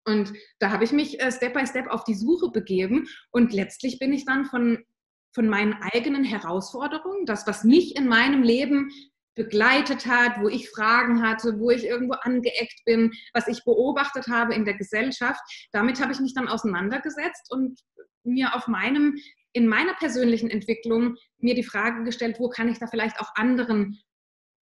Und 0.04 0.32
da 0.58 0.70
habe 0.70 0.84
ich 0.84 0.92
mich 0.92 1.20
äh, 1.20 1.30
Step 1.30 1.54
by 1.54 1.66
Step 1.66 1.88
auf 1.88 2.04
die 2.04 2.14
Suche 2.14 2.50
begeben 2.50 3.06
und 3.30 3.52
letztlich 3.52 3.98
bin 3.98 4.12
ich 4.12 4.24
dann 4.24 4.44
von, 4.46 4.84
von 5.32 5.48
meinen 5.48 5.74
eigenen 5.74 6.24
Herausforderungen, 6.24 7.24
das, 7.26 7.46
was 7.46 7.64
mich 7.64 7.96
in 7.96 8.08
meinem 8.08 8.42
Leben 8.42 8.90
begleitet 9.34 10.06
hat, 10.06 10.40
wo 10.42 10.48
ich 10.48 10.70
Fragen 10.70 11.22
hatte, 11.22 11.58
wo 11.58 11.70
ich 11.70 11.86
irgendwo 11.86 12.14
angeeckt 12.14 12.84
bin, 12.84 13.12
was 13.32 13.48
ich 13.48 13.64
beobachtet 13.64 14.26
habe 14.28 14.54
in 14.54 14.64
der 14.64 14.74
Gesellschaft. 14.74 15.40
Damit 15.72 16.00
habe 16.00 16.12
ich 16.12 16.20
mich 16.20 16.34
dann 16.34 16.48
auseinandergesetzt 16.48 17.50
und 17.50 17.80
mir 18.24 18.54
auf 18.54 18.68
meinem, 18.68 19.16
in 19.52 19.66
meiner 19.66 19.94
persönlichen 19.94 20.50
Entwicklung 20.50 21.16
mir 21.38 21.54
die 21.54 21.62
Frage 21.62 22.04
gestellt, 22.04 22.36
wo 22.38 22.48
kann 22.48 22.68
ich 22.68 22.78
da 22.78 22.86
vielleicht 22.86 23.20
auch 23.20 23.34
anderen 23.34 23.98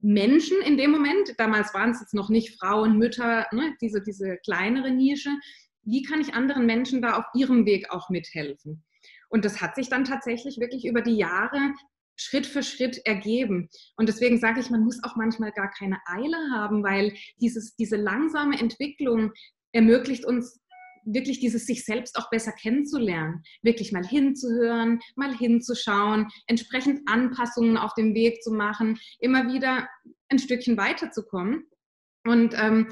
Menschen 0.01 0.61
in 0.63 0.77
dem 0.77 0.91
Moment, 0.91 1.35
damals 1.39 1.75
waren 1.75 1.91
es 1.91 2.01
jetzt 2.01 2.15
noch 2.15 2.29
nicht 2.29 2.59
Frauen, 2.59 2.99
Mütter, 2.99 3.47
ne, 3.53 3.75
diese, 3.81 4.03
diese 4.03 4.39
kleinere 4.39 4.91
Nische, 4.91 5.31
wie 5.83 6.03
kann 6.03 6.21
ich 6.21 6.35
anderen 6.35 6.67
Menschen 6.67 7.03
da 7.03 7.17
auf 7.19 7.25
ihrem 7.35 7.67
Weg 7.67 7.91
auch 7.91 8.11
mithelfen? 8.11 8.85
Und 9.29 9.45
das 9.45 9.61
hat 9.61 9.77
sich 9.77 9.89
dann 9.89 10.05
tatsächlich 10.05 10.59
wirklich 10.59 10.87
über 10.87 11.03
die 11.03 11.17
Jahre 11.17 11.75
Schritt 12.17 12.47
für 12.47 12.63
Schritt 12.63 13.01
ergeben. 13.07 13.71
Und 13.97 14.09
deswegen 14.09 14.39
sage 14.39 14.61
ich, 14.61 14.71
man 14.71 14.85
muss 14.85 15.03
auch 15.03 15.17
manchmal 15.17 15.53
gar 15.53 15.71
keine 15.71 15.99
Eile 16.05 16.37
haben, 16.53 16.83
weil 16.83 17.15
dieses, 17.41 17.77
diese 17.77 17.97
langsame 17.97 18.59
Entwicklung 18.59 19.33
ermöglicht 19.73 20.27
uns 20.27 20.61
wirklich 21.05 21.41
dieses 21.41 21.67
sich 21.67 21.85
selbst 21.85 22.17
auch 22.17 22.31
besser 22.31 22.53
kennenzulernen, 22.53 23.43
wirklich 23.63 23.93
mal 23.93 24.07
hinzuhören, 24.07 25.01
mal 25.17 25.37
hinzuschauen, 25.37 26.29
entsprechend 26.47 27.01
Anpassungen 27.07 27.77
auf 27.77 27.95
dem 27.95 28.15
Weg 28.15 28.43
zu 28.43 28.53
machen, 28.53 28.99
immer 29.19 29.53
wieder 29.53 29.89
ein 30.29 30.39
Stückchen 30.39 30.77
weiterzukommen. 30.77 31.65
Und 32.25 32.55
ähm, 32.57 32.89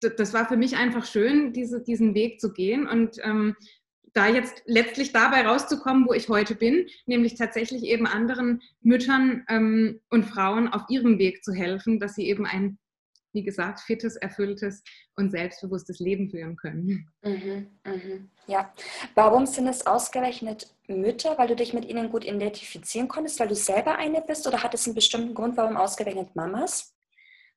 das 0.00 0.32
war 0.32 0.46
für 0.46 0.56
mich 0.56 0.76
einfach 0.76 1.04
schön, 1.04 1.52
diese, 1.52 1.82
diesen 1.82 2.14
Weg 2.14 2.40
zu 2.40 2.52
gehen 2.52 2.86
und 2.86 3.16
ähm, 3.24 3.56
da 4.14 4.28
jetzt 4.28 4.62
letztlich 4.66 5.12
dabei 5.12 5.46
rauszukommen, 5.46 6.06
wo 6.06 6.12
ich 6.12 6.28
heute 6.28 6.54
bin, 6.54 6.86
nämlich 7.06 7.34
tatsächlich 7.34 7.82
eben 7.84 8.06
anderen 8.06 8.62
Müttern 8.80 9.44
ähm, 9.48 10.00
und 10.10 10.24
Frauen 10.24 10.68
auf 10.68 10.82
ihrem 10.88 11.18
Weg 11.18 11.44
zu 11.44 11.52
helfen, 11.52 12.00
dass 12.00 12.14
sie 12.14 12.26
eben 12.26 12.46
ein 12.46 12.78
wie 13.32 13.42
gesagt, 13.42 13.80
fittes, 13.80 14.16
erfülltes 14.16 14.82
und 15.16 15.30
selbstbewusstes 15.30 15.98
Leben 15.98 16.30
führen 16.30 16.56
können. 16.56 17.08
Mhm, 17.22 17.78
mhm, 17.84 18.30
ja. 18.46 18.72
Warum 19.14 19.46
sind 19.46 19.66
es 19.66 19.86
ausgerechnet 19.86 20.74
Mütter? 20.86 21.36
Weil 21.38 21.48
du 21.48 21.56
dich 21.56 21.74
mit 21.74 21.84
ihnen 21.84 22.10
gut 22.10 22.24
identifizieren 22.24 23.08
konntest, 23.08 23.38
weil 23.40 23.48
du 23.48 23.54
selber 23.54 23.96
eine 23.96 24.22
bist 24.22 24.46
oder 24.46 24.62
hat 24.62 24.74
es 24.74 24.86
einen 24.86 24.94
bestimmten 24.94 25.34
Grund, 25.34 25.56
warum 25.56 25.76
ausgerechnet 25.76 26.34
Mamas? 26.34 26.94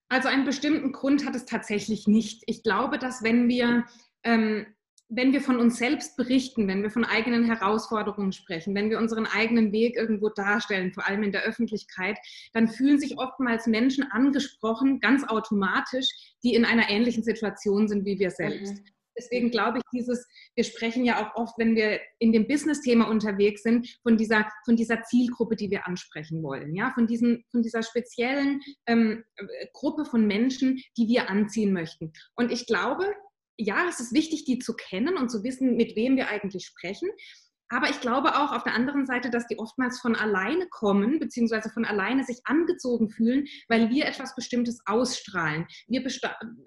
Also 0.09 0.27
einen 0.27 0.43
bestimmten 0.43 0.91
Grund 0.91 1.25
hat 1.25 1.35
es 1.35 1.45
tatsächlich 1.45 2.05
nicht. 2.05 2.43
Ich 2.45 2.63
glaube, 2.63 2.99
dass 2.99 3.23
wenn 3.23 3.47
wir 3.47 3.85
ähm, 4.23 4.65
wenn 5.13 5.33
wir 5.33 5.41
von 5.41 5.59
uns 5.59 5.77
selbst 5.77 6.15
berichten, 6.15 6.69
wenn 6.69 6.83
wir 6.83 6.89
von 6.89 7.03
eigenen 7.03 7.43
Herausforderungen 7.43 8.31
sprechen, 8.31 8.73
wenn 8.73 8.89
wir 8.89 8.97
unseren 8.97 9.25
eigenen 9.25 9.73
Weg 9.73 9.97
irgendwo 9.97 10.29
darstellen, 10.29 10.93
vor 10.93 11.05
allem 11.05 11.23
in 11.23 11.33
der 11.33 11.43
Öffentlichkeit, 11.43 12.17
dann 12.53 12.69
fühlen 12.69 12.97
sich 12.97 13.17
oftmals 13.17 13.67
Menschen 13.67 14.05
angesprochen, 14.09 15.01
ganz 15.01 15.27
automatisch, 15.27 16.07
die 16.43 16.55
in 16.55 16.63
einer 16.63 16.89
ähnlichen 16.89 17.23
Situation 17.23 17.89
sind 17.89 18.05
wie 18.05 18.19
wir 18.19 18.31
selbst. 18.31 18.75
Mhm. 18.75 18.85
Deswegen 19.17 19.51
glaube 19.51 19.79
ich, 19.79 19.83
dieses, 19.93 20.25
wir 20.55 20.63
sprechen 20.63 21.03
ja 21.03 21.21
auch 21.21 21.35
oft, 21.35 21.57
wenn 21.57 21.75
wir 21.75 21.99
in 22.19 22.31
dem 22.31 22.47
Business-Thema 22.47 23.09
unterwegs 23.09 23.63
sind, 23.63 23.99
von 24.03 24.15
dieser, 24.15 24.49
von 24.63 24.77
dieser 24.77 25.03
Zielgruppe, 25.03 25.57
die 25.57 25.69
wir 25.69 25.85
ansprechen 25.85 26.41
wollen, 26.41 26.73
ja, 26.73 26.91
von, 26.95 27.05
diesen, 27.05 27.43
von 27.51 27.61
dieser 27.61 27.83
speziellen 27.83 28.61
ähm, 28.87 29.25
Gruppe 29.73 30.05
von 30.05 30.25
Menschen, 30.25 30.81
die 30.97 31.09
wir 31.09 31.29
anziehen 31.29 31.73
möchten. 31.73 32.13
Und 32.35 32.53
ich 32.53 32.65
glaube, 32.65 33.13
ja, 33.57 33.87
es 33.87 33.99
ist 33.99 34.13
wichtig, 34.13 34.45
die 34.45 34.59
zu 34.59 34.73
kennen 34.75 35.17
und 35.17 35.29
zu 35.29 35.43
wissen, 35.43 35.75
mit 35.75 35.95
wem 35.95 36.15
wir 36.15 36.29
eigentlich 36.29 36.65
sprechen. 36.65 37.09
Aber 37.69 37.89
ich 37.89 38.01
glaube 38.01 38.35
auch 38.35 38.51
auf 38.51 38.63
der 38.63 38.75
anderen 38.75 39.05
Seite, 39.05 39.29
dass 39.29 39.47
die 39.47 39.57
oftmals 39.57 39.99
von 40.01 40.15
alleine 40.15 40.67
kommen, 40.69 41.19
beziehungsweise 41.19 41.69
von 41.69 41.85
alleine 41.85 42.25
sich 42.25 42.41
angezogen 42.43 43.09
fühlen, 43.09 43.45
weil 43.69 43.89
wir 43.89 44.05
etwas 44.05 44.35
Bestimmtes 44.35 44.81
ausstrahlen. 44.85 45.65
Wir 45.87 46.03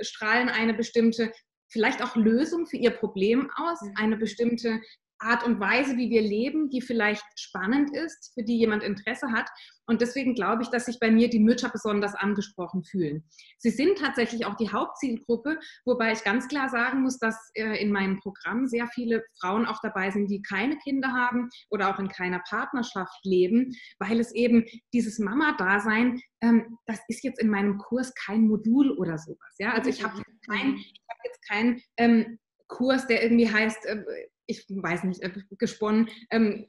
strahlen 0.00 0.48
eine 0.48 0.72
bestimmte, 0.72 1.30
vielleicht 1.68 2.02
auch 2.02 2.16
Lösung 2.16 2.66
für 2.66 2.78
ihr 2.78 2.90
Problem 2.90 3.50
aus, 3.56 3.80
eine 3.96 4.16
bestimmte 4.16 4.80
Art 5.24 5.44
und 5.44 5.58
Weise, 5.58 5.96
wie 5.96 6.10
wir 6.10 6.22
leben, 6.22 6.70
die 6.70 6.80
vielleicht 6.80 7.24
spannend 7.38 7.94
ist, 7.96 8.32
für 8.34 8.44
die 8.44 8.58
jemand 8.58 8.82
Interesse 8.82 9.32
hat. 9.32 9.48
Und 9.86 10.00
deswegen 10.00 10.34
glaube 10.34 10.62
ich, 10.62 10.68
dass 10.68 10.86
sich 10.86 10.98
bei 10.98 11.10
mir 11.10 11.28
die 11.28 11.40
Mütter 11.40 11.68
besonders 11.68 12.14
angesprochen 12.14 12.84
fühlen. 12.84 13.24
Sie 13.58 13.70
sind 13.70 13.98
tatsächlich 13.98 14.46
auch 14.46 14.56
die 14.56 14.70
Hauptzielgruppe, 14.70 15.58
wobei 15.84 16.12
ich 16.12 16.24
ganz 16.24 16.48
klar 16.48 16.68
sagen 16.68 17.02
muss, 17.02 17.18
dass 17.18 17.50
äh, 17.54 17.82
in 17.82 17.92
meinem 17.92 18.18
Programm 18.20 18.66
sehr 18.66 18.88
viele 18.88 19.24
Frauen 19.40 19.66
auch 19.66 19.80
dabei 19.82 20.10
sind, 20.10 20.30
die 20.30 20.42
keine 20.42 20.78
Kinder 20.78 21.12
haben 21.12 21.50
oder 21.70 21.92
auch 21.92 21.98
in 21.98 22.08
keiner 22.08 22.40
Partnerschaft 22.48 23.18
leben, 23.24 23.72
weil 23.98 24.20
es 24.20 24.32
eben 24.32 24.64
dieses 24.92 25.18
Mama-Dasein, 25.18 26.20
ähm, 26.40 26.78
das 26.86 27.00
ist 27.08 27.22
jetzt 27.22 27.40
in 27.40 27.50
meinem 27.50 27.78
Kurs 27.78 28.14
kein 28.14 28.48
Modul 28.48 28.90
oder 28.92 29.18
sowas. 29.18 29.54
Ja? 29.58 29.72
Also 29.72 29.90
ich 29.90 30.02
habe 30.02 30.16
hab 30.16 31.18
jetzt 31.24 31.48
keinen 31.48 31.80
ähm, 31.98 32.38
Kurs, 32.68 33.06
der 33.06 33.22
irgendwie 33.22 33.50
heißt, 33.50 33.84
äh, 33.86 34.02
ich 34.46 34.64
weiß 34.68 35.04
nicht, 35.04 35.22
äh, 35.22 35.30
gesponnen, 35.58 36.08
ähm, 36.30 36.66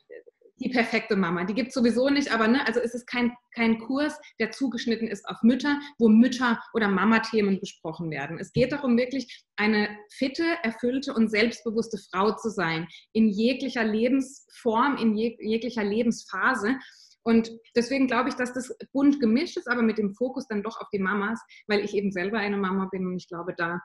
die 0.57 0.69
perfekte 0.69 1.15
Mama. 1.15 1.43
Die 1.43 1.53
gibt 1.53 1.69
es 1.69 1.73
sowieso 1.73 2.09
nicht, 2.09 2.31
aber 2.31 2.47
ne, 2.47 2.65
also 2.65 2.79
es 2.79 2.93
ist 2.93 3.07
kein, 3.07 3.33
kein 3.53 3.79
Kurs, 3.79 4.17
der 4.39 4.51
zugeschnitten 4.51 5.07
ist 5.07 5.27
auf 5.27 5.41
Mütter, 5.43 5.79
wo 5.97 6.07
Mütter- 6.07 6.61
oder 6.73 6.87
Mama-Themen 6.87 7.59
besprochen 7.59 8.09
werden. 8.09 8.39
Es 8.39 8.53
geht 8.53 8.71
darum, 8.71 8.97
wirklich 8.97 9.43
eine 9.57 9.89
fitte, 10.09 10.45
erfüllte 10.63 11.13
und 11.13 11.29
selbstbewusste 11.29 11.97
Frau 12.09 12.31
zu 12.35 12.49
sein, 12.49 12.87
in 13.11 13.29
jeglicher 13.29 13.83
Lebensform, 13.83 14.97
in 14.97 15.15
jeg 15.15 15.37
jeglicher 15.39 15.83
Lebensphase. 15.83 16.77
Und 17.23 17.51
deswegen 17.75 18.07
glaube 18.07 18.29
ich, 18.29 18.35
dass 18.35 18.53
das 18.53 18.73
bunt 18.93 19.19
gemischt 19.19 19.57
ist, 19.57 19.67
aber 19.67 19.81
mit 19.81 19.97
dem 19.97 20.13
Fokus 20.13 20.47
dann 20.47 20.63
doch 20.63 20.79
auf 20.79 20.87
die 20.93 20.99
Mamas, 20.99 21.41
weil 21.67 21.83
ich 21.83 21.95
eben 21.95 22.11
selber 22.11 22.37
eine 22.37 22.57
Mama 22.57 22.87
bin 22.91 23.07
und 23.07 23.17
ich 23.17 23.27
glaube, 23.27 23.55
da 23.57 23.81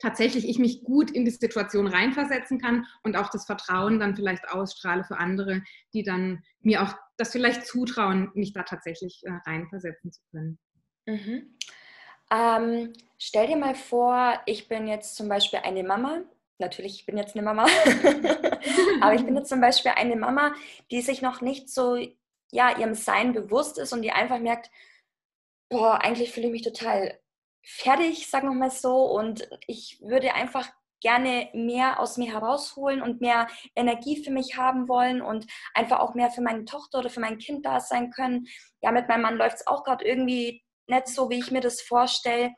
tatsächlich 0.00 0.48
ich 0.48 0.58
mich 0.58 0.84
gut 0.84 1.10
in 1.10 1.24
die 1.24 1.30
Situation 1.30 1.86
reinversetzen 1.86 2.60
kann 2.60 2.86
und 3.02 3.16
auch 3.16 3.30
das 3.30 3.46
Vertrauen 3.46 3.98
dann 3.98 4.14
vielleicht 4.14 4.48
ausstrahle 4.48 5.04
für 5.04 5.18
andere, 5.18 5.62
die 5.92 6.02
dann 6.02 6.42
mir 6.60 6.82
auch 6.82 6.94
das 7.16 7.32
vielleicht 7.32 7.66
zutrauen, 7.66 8.30
mich 8.34 8.52
da 8.52 8.62
tatsächlich 8.62 9.22
äh, 9.24 9.30
reinversetzen 9.46 10.12
zu 10.12 10.20
können. 10.30 10.58
Mhm. 11.06 11.56
Ähm, 12.30 12.92
stell 13.18 13.46
dir 13.46 13.56
mal 13.56 13.74
vor, 13.74 14.40
ich 14.46 14.68
bin 14.68 14.86
jetzt 14.86 15.16
zum 15.16 15.28
Beispiel 15.28 15.60
eine 15.62 15.84
Mama. 15.84 16.22
Natürlich, 16.58 16.94
ich 16.96 17.06
bin 17.06 17.16
jetzt 17.16 17.36
eine 17.36 17.44
Mama. 17.44 17.66
Aber 19.00 19.14
ich 19.14 19.24
bin 19.24 19.36
jetzt 19.36 19.48
zum 19.48 19.60
Beispiel 19.60 19.92
eine 19.94 20.16
Mama, 20.16 20.54
die 20.90 21.02
sich 21.02 21.22
noch 21.22 21.40
nicht 21.40 21.70
so 21.70 21.96
ja, 22.50 22.78
ihrem 22.78 22.94
Sein 22.94 23.32
bewusst 23.32 23.78
ist 23.78 23.92
und 23.92 24.02
die 24.02 24.12
einfach 24.12 24.38
merkt, 24.38 24.70
boah, 25.68 26.02
eigentlich 26.02 26.32
fühle 26.32 26.46
ich 26.46 26.52
mich 26.52 26.62
total 26.62 27.18
fertig, 27.66 28.30
sagen 28.30 28.48
wir 28.48 28.54
mal 28.54 28.70
so. 28.70 29.04
Und 29.04 29.48
ich 29.66 29.98
würde 30.00 30.34
einfach 30.34 30.68
gerne 31.00 31.50
mehr 31.52 32.00
aus 32.00 32.16
mir 32.16 32.32
herausholen 32.32 33.02
und 33.02 33.20
mehr 33.20 33.48
Energie 33.74 34.24
für 34.24 34.30
mich 34.30 34.56
haben 34.56 34.88
wollen 34.88 35.20
und 35.20 35.46
einfach 35.74 35.98
auch 35.98 36.14
mehr 36.14 36.30
für 36.30 36.40
meine 36.40 36.64
Tochter 36.64 37.00
oder 37.00 37.10
für 37.10 37.20
mein 37.20 37.38
Kind 37.38 37.66
da 37.66 37.80
sein 37.80 38.10
können. 38.10 38.46
Ja, 38.80 38.92
mit 38.92 39.08
meinem 39.08 39.22
Mann 39.22 39.36
läuft 39.36 39.56
es 39.56 39.66
auch 39.66 39.84
gerade 39.84 40.04
irgendwie 40.04 40.62
nicht 40.86 41.08
so, 41.08 41.28
wie 41.28 41.38
ich 41.38 41.50
mir 41.50 41.60
das 41.60 41.82
vorstelle. 41.82 42.54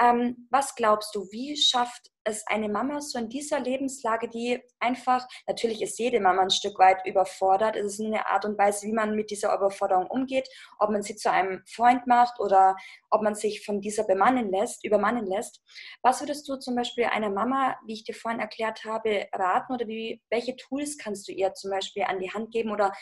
Ähm, 0.00 0.48
was 0.50 0.74
glaubst 0.74 1.14
du, 1.14 1.28
wie 1.30 1.56
schafft 1.56 2.10
es 2.26 2.46
eine 2.46 2.68
Mama 2.68 3.00
so 3.00 3.18
in 3.18 3.28
dieser 3.28 3.60
Lebenslage, 3.60 4.28
die 4.28 4.60
einfach, 4.80 5.26
natürlich 5.46 5.80
ist 5.80 5.98
jede 5.98 6.20
Mama 6.20 6.42
ein 6.42 6.50
Stück 6.50 6.78
weit 6.78 7.06
überfordert, 7.06 7.76
es 7.76 7.94
ist 7.94 8.04
eine 8.04 8.26
Art 8.26 8.44
und 8.44 8.58
Weise, 8.58 8.86
wie 8.86 8.92
man 8.92 9.14
mit 9.14 9.30
dieser 9.30 9.54
Überforderung 9.54 10.06
umgeht, 10.08 10.48
ob 10.78 10.90
man 10.90 11.02
sie 11.02 11.14
zu 11.14 11.30
einem 11.30 11.62
Freund 11.66 12.06
macht 12.06 12.40
oder 12.40 12.76
ob 13.10 13.22
man 13.22 13.34
sich 13.34 13.64
von 13.64 13.80
dieser 13.80 14.04
bemannen 14.04 14.50
lässt, 14.50 14.84
übermannen 14.84 15.26
lässt. 15.26 15.62
Was 16.02 16.20
würdest 16.20 16.48
du 16.48 16.56
zum 16.56 16.74
Beispiel 16.74 17.04
einer 17.04 17.30
Mama, 17.30 17.76
wie 17.86 17.94
ich 17.94 18.04
dir 18.04 18.14
vorhin 18.14 18.40
erklärt 18.40 18.84
habe, 18.84 19.28
raten 19.32 19.72
oder 19.72 19.86
wie, 19.86 20.20
welche 20.28 20.56
Tools 20.56 20.98
kannst 20.98 21.28
du 21.28 21.32
ihr 21.32 21.54
zum 21.54 21.70
Beispiel 21.70 22.02
an 22.02 22.18
die 22.18 22.32
Hand 22.32 22.50
geben 22.50 22.72
oder 22.72 22.92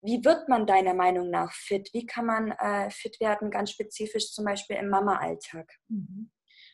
wie 0.00 0.24
wird 0.24 0.48
man 0.48 0.66
deiner 0.66 0.94
Meinung 0.94 1.30
nach 1.30 1.52
fit? 1.52 1.90
Wie 1.92 2.06
kann 2.06 2.26
man 2.26 2.50
äh, 2.52 2.90
fit 2.90 3.20
werden, 3.20 3.50
ganz 3.50 3.70
spezifisch 3.70 4.32
zum 4.32 4.44
Beispiel 4.44 4.76
im 4.76 4.88
Mama-Alltag? 4.88 5.70
Mhm. 5.88 6.30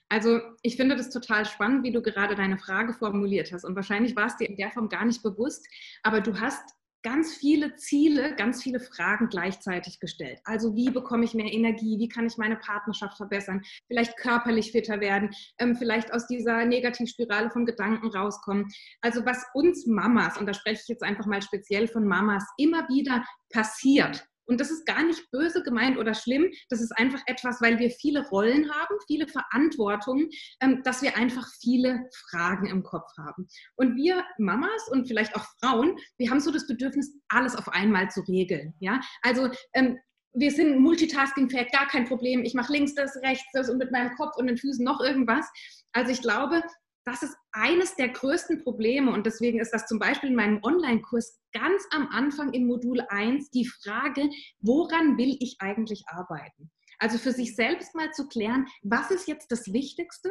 Also 0.09 0.41
ich 0.63 0.77
finde 0.77 0.97
das 0.97 1.11
total 1.11 1.45
spannend, 1.45 1.85
wie 1.85 1.93
du 1.93 2.01
gerade 2.01 2.35
deine 2.35 2.59
Frage 2.59 2.95
formuliert 2.95 3.53
hast. 3.53 3.65
Und 3.65 3.77
wahrscheinlich 3.77 4.17
war 4.17 4.27
es 4.27 4.37
dir 4.37 4.49
in 4.49 4.57
der 4.57 4.71
Form 4.71 4.89
gar 4.89 5.05
nicht 5.05 5.23
bewusst, 5.23 5.67
aber 6.03 6.21
du 6.21 6.41
hast 6.41 6.63
ganz 7.03 7.37
viele 7.37 7.77
Ziele, 7.77 8.35
ganz 8.35 8.63
viele 8.63 8.81
Fragen 8.81 9.29
gleichzeitig 9.29 10.01
gestellt. 10.01 10.41
Also 10.45 10.75
wie 10.75 10.91
bekomme 10.91 11.25
ich 11.25 11.35
mehr 11.35 11.53
Energie? 11.53 11.99
Wie 11.99 12.09
kann 12.09 12.27
ich 12.27 12.37
meine 12.39 12.57
Partnerschaft 12.57 13.17
verbessern? 13.17 13.63
Vielleicht 13.87 14.17
körperlich 14.17 14.73
fitter 14.73 15.01
werden? 15.01 15.31
Ähm, 15.59 15.77
vielleicht 15.77 16.13
aus 16.13 16.27
dieser 16.27 16.65
Negativspirale 16.65 17.51
von 17.51 17.67
Gedanken 17.67 18.09
rauskommen? 18.09 18.67
Also 19.01 19.25
was 19.25 19.45
uns 19.55 19.87
Mamas, 19.87 20.39
und 20.39 20.47
da 20.47 20.55
spreche 20.55 20.83
ich 20.83 20.89
jetzt 20.89 21.05
einfach 21.05 21.27
mal 21.27 21.43
speziell 21.43 21.87
von 21.87 22.07
Mamas, 22.07 22.45
immer 22.57 22.89
wieder 22.89 23.25
passiert, 23.51 24.27
und 24.49 24.61
das 24.61 24.71
ist 24.71 24.87
gar 24.87 25.05
nicht 25.05 25.31
böse 25.31 25.63
gemeint 25.63 25.99
oder 25.99 26.15
schlimm. 26.15 26.51
Das 26.71 26.81
ist 26.81 26.93
einfach 26.93 27.21
etwas, 27.27 27.61
weil 27.61 27.79
wir 27.79 27.91
viele 27.91 28.27
Rollen 28.29 28.71
haben, 28.73 28.97
viele 29.07 29.29
Verantwortungen, 29.29 30.31
ähm, 30.61 30.83
dass 30.83 31.03
wir 31.03 31.17
einfach 31.17 31.47
viele 31.61 32.09
Fragen 32.31 32.67
im 32.67 32.83
Kopf 32.83 33.11
haben. 33.19 33.47
Und 33.77 33.97
wir 33.97 34.25
Mamas 34.39 34.89
und 34.91 35.07
vielleicht 35.07 35.37
auch 35.37 35.47
Frauen, 35.61 35.97
wir 36.17 36.31
haben 36.31 36.41
so 36.41 36.51
das 36.51 36.67
Bedürfnis, 36.67 37.15
alles 37.29 37.57
auf 37.57 37.69
einmal 37.69 38.11
zu 38.11 38.23
regeln. 38.23 38.75
Ja, 38.81 39.01
also 39.23 39.51
ähm, 39.75 39.99
wir 40.33 40.51
sind 40.51 40.79
multitaskingfähig, 40.81 41.71
gar 41.73 41.89
kein 41.89 42.07
Problem. 42.07 42.45
Ich 42.45 42.55
mache 42.55 42.73
links 42.73 42.95
das, 42.95 43.17
rechts 43.23 43.49
das 43.53 43.69
und 43.69 43.79
mit 43.79 43.93
meinem 43.93 44.15
Kopf 44.17 44.37
und 44.37 44.47
den 44.47 44.59
Füßen 44.59 44.85
noch 44.85 45.01
irgendwas. 45.01 45.47
Also 45.93 46.13
ich 46.13 46.23
glaube, 46.23 46.63
das 47.09 47.23
ist 47.23 47.37
eines 47.53 47.97
der 47.97 48.09
größten 48.09 48.63
Probleme 48.63 49.11
und 49.13 49.27
deswegen 49.27 49.61
ist 49.61 49.73
das 49.73 49.87
zum 49.87 49.99
Beispiel 49.99 50.31
in 50.31 50.37
meinem 50.37 50.61
Online-Kurs 50.63 51.41
ganz 51.53 51.83
am 51.91 52.09
Anfang 52.09 52.53
in 52.53 52.67
Modul 52.67 53.01
1 53.09 53.51
die 53.51 53.67
Frage, 53.67 54.29
woran 54.61 55.17
will 55.17 55.37
ich 55.41 55.57
eigentlich 55.61 56.05
arbeiten? 56.09 56.71
Also 56.99 57.19
für 57.19 57.33
sich 57.33 57.55
selbst 57.55 57.95
mal 57.95 58.11
zu 58.13 58.27
klären, 58.29 58.67
was 58.83 59.11
ist 59.11 59.29
jetzt 59.29 59.51
das 59.51 59.73
Wichtigste 59.73 60.31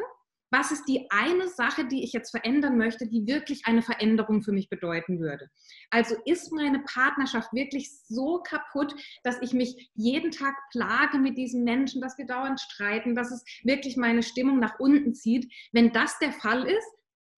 was 0.50 0.70
ist 0.70 0.84
die 0.84 1.06
eine 1.10 1.48
Sache, 1.48 1.86
die 1.86 2.02
ich 2.02 2.12
jetzt 2.12 2.30
verändern 2.30 2.78
möchte, 2.78 3.06
die 3.06 3.26
wirklich 3.26 3.62
eine 3.66 3.82
Veränderung 3.82 4.42
für 4.42 4.52
mich 4.52 4.68
bedeuten 4.68 5.20
würde? 5.20 5.50
Also 5.90 6.16
ist 6.24 6.52
meine 6.52 6.80
Partnerschaft 6.80 7.52
wirklich 7.52 7.90
so 8.06 8.42
kaputt, 8.42 8.94
dass 9.24 9.40
ich 9.42 9.52
mich 9.52 9.90
jeden 9.94 10.30
Tag 10.30 10.54
plage 10.70 11.18
mit 11.18 11.36
diesem 11.36 11.64
Menschen, 11.64 12.00
dass 12.00 12.16
wir 12.18 12.26
dauernd 12.26 12.60
streiten, 12.60 13.14
dass 13.14 13.30
es 13.30 13.44
wirklich 13.64 13.96
meine 13.96 14.22
Stimmung 14.22 14.58
nach 14.58 14.78
unten 14.78 15.14
zieht? 15.14 15.52
Wenn 15.72 15.92
das 15.92 16.18
der 16.18 16.32
Fall 16.32 16.64
ist, 16.64 16.88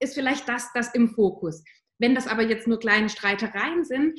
ist 0.00 0.14
vielleicht 0.14 0.49
das 0.49 0.73
das 0.73 0.95
im 0.95 1.09
Fokus. 1.11 1.62
Wenn 1.99 2.14
das 2.14 2.26
aber 2.26 2.43
jetzt 2.43 2.67
nur 2.67 2.79
kleine 2.79 3.09
Streitereien 3.09 3.85
sind, 3.85 4.19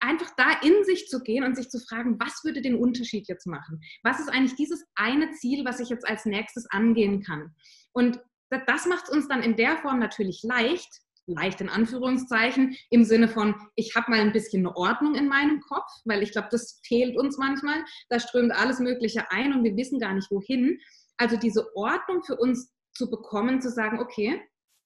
einfach 0.00 0.30
da 0.36 0.60
in 0.62 0.84
sich 0.84 1.06
zu 1.08 1.22
gehen 1.22 1.44
und 1.44 1.56
sich 1.56 1.70
zu 1.70 1.78
fragen, 1.78 2.18
was 2.18 2.42
würde 2.44 2.60
den 2.60 2.74
Unterschied 2.74 3.28
jetzt 3.28 3.46
machen? 3.46 3.80
Was 4.02 4.18
ist 4.18 4.28
eigentlich 4.28 4.56
dieses 4.56 4.84
eine 4.96 5.30
Ziel, 5.30 5.64
was 5.64 5.78
ich 5.78 5.88
jetzt 5.90 6.06
als 6.06 6.24
nächstes 6.24 6.68
angehen 6.70 7.22
kann? 7.22 7.54
Und 7.92 8.20
das 8.50 8.86
macht 8.86 9.04
es 9.04 9.10
uns 9.10 9.28
dann 9.28 9.42
in 9.42 9.56
der 9.56 9.78
Form 9.78 9.98
natürlich 9.98 10.42
leicht, 10.42 10.88
leicht 11.26 11.60
in 11.60 11.68
Anführungszeichen, 11.68 12.76
im 12.90 13.04
Sinne 13.04 13.28
von, 13.28 13.54
ich 13.76 13.94
habe 13.94 14.10
mal 14.10 14.20
ein 14.20 14.32
bisschen 14.32 14.66
eine 14.66 14.76
Ordnung 14.76 15.14
in 15.14 15.28
meinem 15.28 15.60
Kopf, 15.60 15.88
weil 16.04 16.22
ich 16.22 16.32
glaube, 16.32 16.48
das 16.50 16.80
fehlt 16.84 17.16
uns 17.16 17.38
manchmal. 17.38 17.84
Da 18.08 18.18
strömt 18.18 18.52
alles 18.52 18.80
Mögliche 18.80 19.30
ein 19.30 19.52
und 19.52 19.64
wir 19.64 19.76
wissen 19.76 19.98
gar 19.98 20.14
nicht 20.14 20.30
wohin. 20.30 20.78
Also 21.16 21.36
diese 21.36 21.74
Ordnung 21.76 22.22
für 22.24 22.36
uns 22.36 22.72
zu 22.92 23.10
bekommen, 23.10 23.60
zu 23.60 23.70
sagen, 23.70 24.00
okay, 24.00 24.42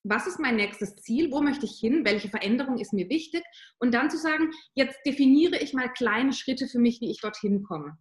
was 0.09 0.27
ist 0.27 0.39
mein 0.39 0.57
nächstes 0.57 0.95
Ziel, 0.97 1.33
wo 1.33 1.41
möchte 1.41 1.67
ich 1.67 1.79
hin, 1.81 2.05
welche 2.05 2.29
Veränderung 2.29 2.79
ist 2.79 2.93
mir 2.93 3.09
wichtig 3.09 3.43
und 3.81 3.93
dann 3.93 4.11
zu 4.11 4.19
sagen, 4.19 4.51
jetzt 4.75 4.99
definiere 5.05 5.59
ich 5.59 5.73
mal 5.73 5.93
kleine 5.93 6.33
Schritte 6.33 6.69
für 6.69 6.79
mich, 6.79 7.01
wie 7.01 7.11
ich 7.11 7.21
dorthin 7.21 7.65
komme. 7.65 7.99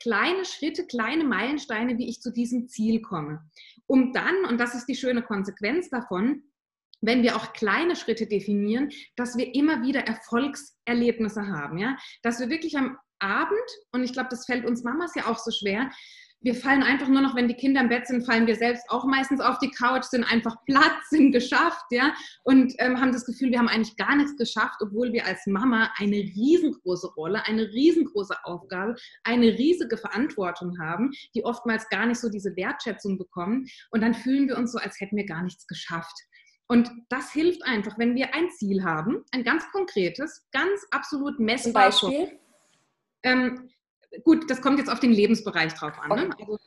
Kleine 0.00 0.44
Schritte, 0.44 0.86
kleine 0.86 1.24
Meilensteine, 1.24 1.98
wie 1.98 2.08
ich 2.08 2.20
zu 2.20 2.32
diesem 2.32 2.68
Ziel 2.68 3.00
komme. 3.00 3.40
Um 3.86 4.12
dann, 4.12 4.44
und 4.48 4.58
das 4.58 4.74
ist 4.74 4.86
die 4.86 4.94
schöne 4.96 5.22
Konsequenz 5.22 5.88
davon, 5.90 6.42
wenn 7.00 7.22
wir 7.22 7.36
auch 7.36 7.52
kleine 7.52 7.96
Schritte 7.96 8.26
definieren, 8.26 8.90
dass 9.16 9.36
wir 9.36 9.54
immer 9.54 9.82
wieder 9.82 10.00
Erfolgserlebnisse 10.00 11.46
haben, 11.48 11.78
ja, 11.78 11.96
dass 12.22 12.40
wir 12.40 12.48
wirklich 12.48 12.76
am 12.76 12.98
Abend, 13.18 13.58
und 13.92 14.04
ich 14.04 14.12
glaube, 14.12 14.28
das 14.30 14.46
fällt 14.46 14.66
uns 14.66 14.82
Mamas 14.82 15.14
ja 15.14 15.26
auch 15.26 15.38
so 15.38 15.50
schwer, 15.50 15.90
wir 16.40 16.54
fallen 16.54 16.82
einfach 16.82 17.08
nur 17.08 17.22
noch, 17.22 17.34
wenn 17.34 17.48
die 17.48 17.54
Kinder 17.54 17.80
im 17.80 17.88
Bett 17.88 18.06
sind, 18.06 18.24
fallen 18.24 18.46
wir 18.46 18.56
selbst 18.56 18.88
auch 18.88 19.04
meistens 19.04 19.40
auf 19.40 19.58
die 19.58 19.70
Couch, 19.70 20.04
sind 20.04 20.24
einfach 20.24 20.56
platt, 20.64 20.96
sind 21.10 21.32
geschafft, 21.32 21.86
ja, 21.90 22.14
und 22.44 22.72
ähm, 22.78 23.00
haben 23.00 23.12
das 23.12 23.26
Gefühl, 23.26 23.50
wir 23.50 23.58
haben 23.58 23.68
eigentlich 23.68 23.96
gar 23.96 24.16
nichts 24.16 24.36
geschafft, 24.36 24.80
obwohl 24.80 25.12
wir 25.12 25.26
als 25.26 25.46
Mama 25.46 25.90
eine 25.96 26.16
riesengroße 26.16 27.14
Rolle, 27.14 27.44
eine 27.46 27.62
riesengroße 27.62 28.36
Aufgabe, 28.44 28.94
eine 29.24 29.46
riesige 29.46 29.96
Verantwortung 29.96 30.78
haben, 30.78 31.10
die 31.34 31.44
oftmals 31.44 31.88
gar 31.88 32.06
nicht 32.06 32.20
so 32.20 32.28
diese 32.28 32.54
Wertschätzung 32.56 33.18
bekommen. 33.18 33.66
Und 33.90 34.02
dann 34.02 34.14
fühlen 34.14 34.48
wir 34.48 34.56
uns 34.56 34.72
so, 34.72 34.78
als 34.78 35.00
hätten 35.00 35.16
wir 35.16 35.26
gar 35.26 35.42
nichts 35.42 35.66
geschafft. 35.66 36.16
Und 36.68 36.90
das 37.08 37.32
hilft 37.32 37.64
einfach, 37.64 37.98
wenn 37.98 38.14
wir 38.14 38.34
ein 38.34 38.50
Ziel 38.50 38.84
haben, 38.84 39.24
ein 39.32 39.44
ganz 39.44 39.64
konkretes, 39.70 40.46
ganz 40.52 40.84
absolut 40.90 41.38
messbares. 41.38 42.00
Beispiel? 42.00 42.38
Ähm, 43.22 43.70
gut, 44.24 44.50
das 44.50 44.60
kommt 44.60 44.78
jetzt 44.78 44.90
auf 44.90 45.00
den 45.00 45.12
Lebensbereich 45.12 45.74
drauf 45.74 45.98
an. 45.98 46.08
Ne? 46.10 46.30
Also, 46.38 46.58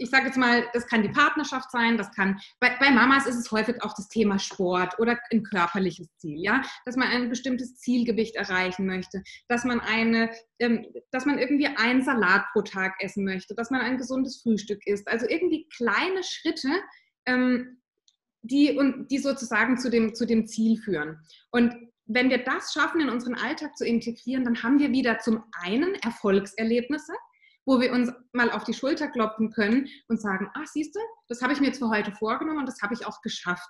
ich 0.00 0.08
sage 0.08 0.26
jetzt 0.26 0.38
mal, 0.38 0.66
das 0.72 0.86
kann 0.86 1.02
die 1.02 1.10
Partnerschaft 1.10 1.70
sein, 1.70 1.98
das 1.98 2.10
kann, 2.12 2.40
bei, 2.58 2.74
bei, 2.80 2.90
Mamas 2.90 3.26
ist 3.26 3.36
es 3.36 3.50
häufig 3.52 3.82
auch 3.82 3.92
das 3.94 4.08
Thema 4.08 4.38
Sport 4.38 4.98
oder 4.98 5.18
ein 5.30 5.42
körperliches 5.42 6.08
Ziel, 6.16 6.40
ja, 6.40 6.62
dass 6.86 6.96
man 6.96 7.08
ein 7.08 7.28
bestimmtes 7.28 7.76
Zielgewicht 7.76 8.34
erreichen 8.34 8.86
möchte, 8.86 9.22
dass 9.48 9.64
man 9.64 9.78
eine, 9.80 10.30
ähm, 10.58 10.86
dass 11.10 11.26
man 11.26 11.38
irgendwie 11.38 11.66
einen 11.66 12.02
Salat 12.02 12.44
pro 12.52 12.62
Tag 12.62 12.94
essen 13.00 13.24
möchte, 13.24 13.54
dass 13.54 13.70
man 13.70 13.82
ein 13.82 13.98
gesundes 13.98 14.40
Frühstück 14.40 14.86
isst, 14.86 15.06
also 15.06 15.26
irgendwie 15.28 15.68
kleine 15.68 16.22
Schritte, 16.24 16.70
ähm, 17.26 17.80
die, 18.42 18.78
und, 18.78 19.10
die 19.10 19.18
sozusagen 19.18 19.76
zu 19.76 19.90
dem, 19.90 20.14
zu 20.14 20.26
dem 20.26 20.46
Ziel 20.46 20.78
führen. 20.78 21.20
Und 21.50 21.74
wenn 22.12 22.28
wir 22.28 22.38
das 22.38 22.72
schaffen, 22.72 23.00
in 23.00 23.08
unseren 23.08 23.34
Alltag 23.34 23.76
zu 23.76 23.86
integrieren, 23.86 24.44
dann 24.44 24.62
haben 24.62 24.80
wir 24.80 24.90
wieder 24.90 25.20
zum 25.20 25.44
einen 25.62 25.94
Erfolgserlebnisse, 25.94 27.12
wo 27.64 27.80
wir 27.80 27.92
uns 27.92 28.10
mal 28.32 28.50
auf 28.50 28.64
die 28.64 28.74
Schulter 28.74 29.08
klopfen 29.08 29.52
können 29.52 29.88
und 30.08 30.20
sagen, 30.20 30.50
ach 30.54 30.66
siehst 30.66 30.96
du, 30.96 31.00
das 31.28 31.40
habe 31.40 31.52
ich 31.52 31.60
mir 31.60 31.68
jetzt 31.68 31.78
für 31.78 31.88
heute 31.88 32.12
vorgenommen 32.12 32.58
und 32.58 32.66
das 32.66 32.82
habe 32.82 32.94
ich 32.94 33.06
auch 33.06 33.22
geschafft. 33.22 33.68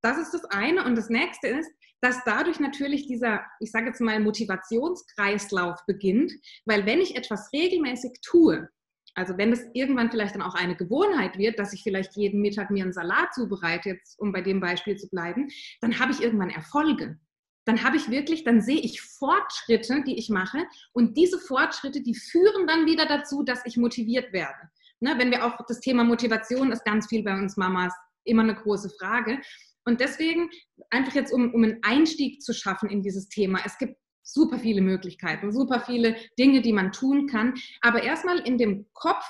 Das 0.00 0.16
ist 0.16 0.32
das 0.32 0.44
eine. 0.46 0.84
Und 0.84 0.96
das 0.96 1.10
nächste 1.10 1.48
ist, 1.48 1.70
dass 2.00 2.24
dadurch 2.24 2.60
natürlich 2.60 3.06
dieser, 3.08 3.44
ich 3.60 3.70
sage 3.70 3.86
jetzt 3.86 4.00
mal, 4.00 4.20
Motivationskreislauf 4.20 5.84
beginnt, 5.86 6.32
weil 6.64 6.86
wenn 6.86 7.00
ich 7.00 7.16
etwas 7.16 7.52
regelmäßig 7.52 8.20
tue, 8.22 8.68
also 9.14 9.36
wenn 9.36 9.52
es 9.52 9.64
irgendwann 9.74 10.10
vielleicht 10.10 10.34
dann 10.34 10.42
auch 10.42 10.54
eine 10.54 10.76
Gewohnheit 10.76 11.36
wird, 11.36 11.58
dass 11.58 11.72
ich 11.72 11.82
vielleicht 11.82 12.16
jeden 12.16 12.40
Mittag 12.40 12.70
mir 12.70 12.84
einen 12.84 12.92
Salat 12.92 13.34
zubereite, 13.34 13.90
jetzt 13.90 14.18
um 14.18 14.32
bei 14.32 14.40
dem 14.40 14.60
Beispiel 14.60 14.96
zu 14.96 15.08
bleiben, 15.08 15.48
dann 15.80 15.98
habe 15.98 16.12
ich 16.12 16.22
irgendwann 16.22 16.50
Erfolge 16.50 17.18
dann 17.66 17.82
habe 17.82 17.96
ich 17.96 18.08
wirklich, 18.08 18.44
dann 18.44 18.62
sehe 18.62 18.80
ich 18.80 19.02
Fortschritte, 19.02 20.02
die 20.06 20.18
ich 20.18 20.30
mache 20.30 20.64
und 20.92 21.16
diese 21.16 21.38
Fortschritte, 21.38 22.00
die 22.00 22.14
führen 22.14 22.66
dann 22.66 22.86
wieder 22.86 23.06
dazu, 23.06 23.42
dass 23.42 23.66
ich 23.66 23.76
motiviert 23.76 24.32
werde. 24.32 24.70
Ne, 25.00 25.14
wenn 25.18 25.30
wir 25.30 25.44
auch 25.44 25.58
das 25.68 25.80
Thema 25.80 26.04
Motivation 26.04 26.72
ist 26.72 26.84
ganz 26.84 27.08
viel 27.08 27.22
bei 27.22 27.34
uns 27.34 27.58
Mamas 27.58 27.92
immer 28.24 28.42
eine 28.42 28.54
große 28.54 28.88
Frage. 28.98 29.40
Und 29.84 30.00
deswegen 30.00 30.48
einfach 30.90 31.14
jetzt, 31.14 31.32
um, 31.32 31.52
um 31.52 31.62
einen 31.62 31.82
Einstieg 31.82 32.42
zu 32.42 32.54
schaffen 32.54 32.88
in 32.88 33.02
dieses 33.02 33.28
Thema. 33.28 33.60
Es 33.64 33.76
gibt 33.76 33.96
super 34.22 34.58
viele 34.58 34.80
Möglichkeiten, 34.80 35.52
super 35.52 35.80
viele 35.80 36.16
Dinge, 36.38 36.62
die 36.62 36.72
man 36.72 36.92
tun 36.92 37.26
kann. 37.26 37.54
Aber 37.82 38.02
erstmal 38.02 38.38
in 38.38 38.56
dem 38.56 38.86
Kopf 38.94 39.24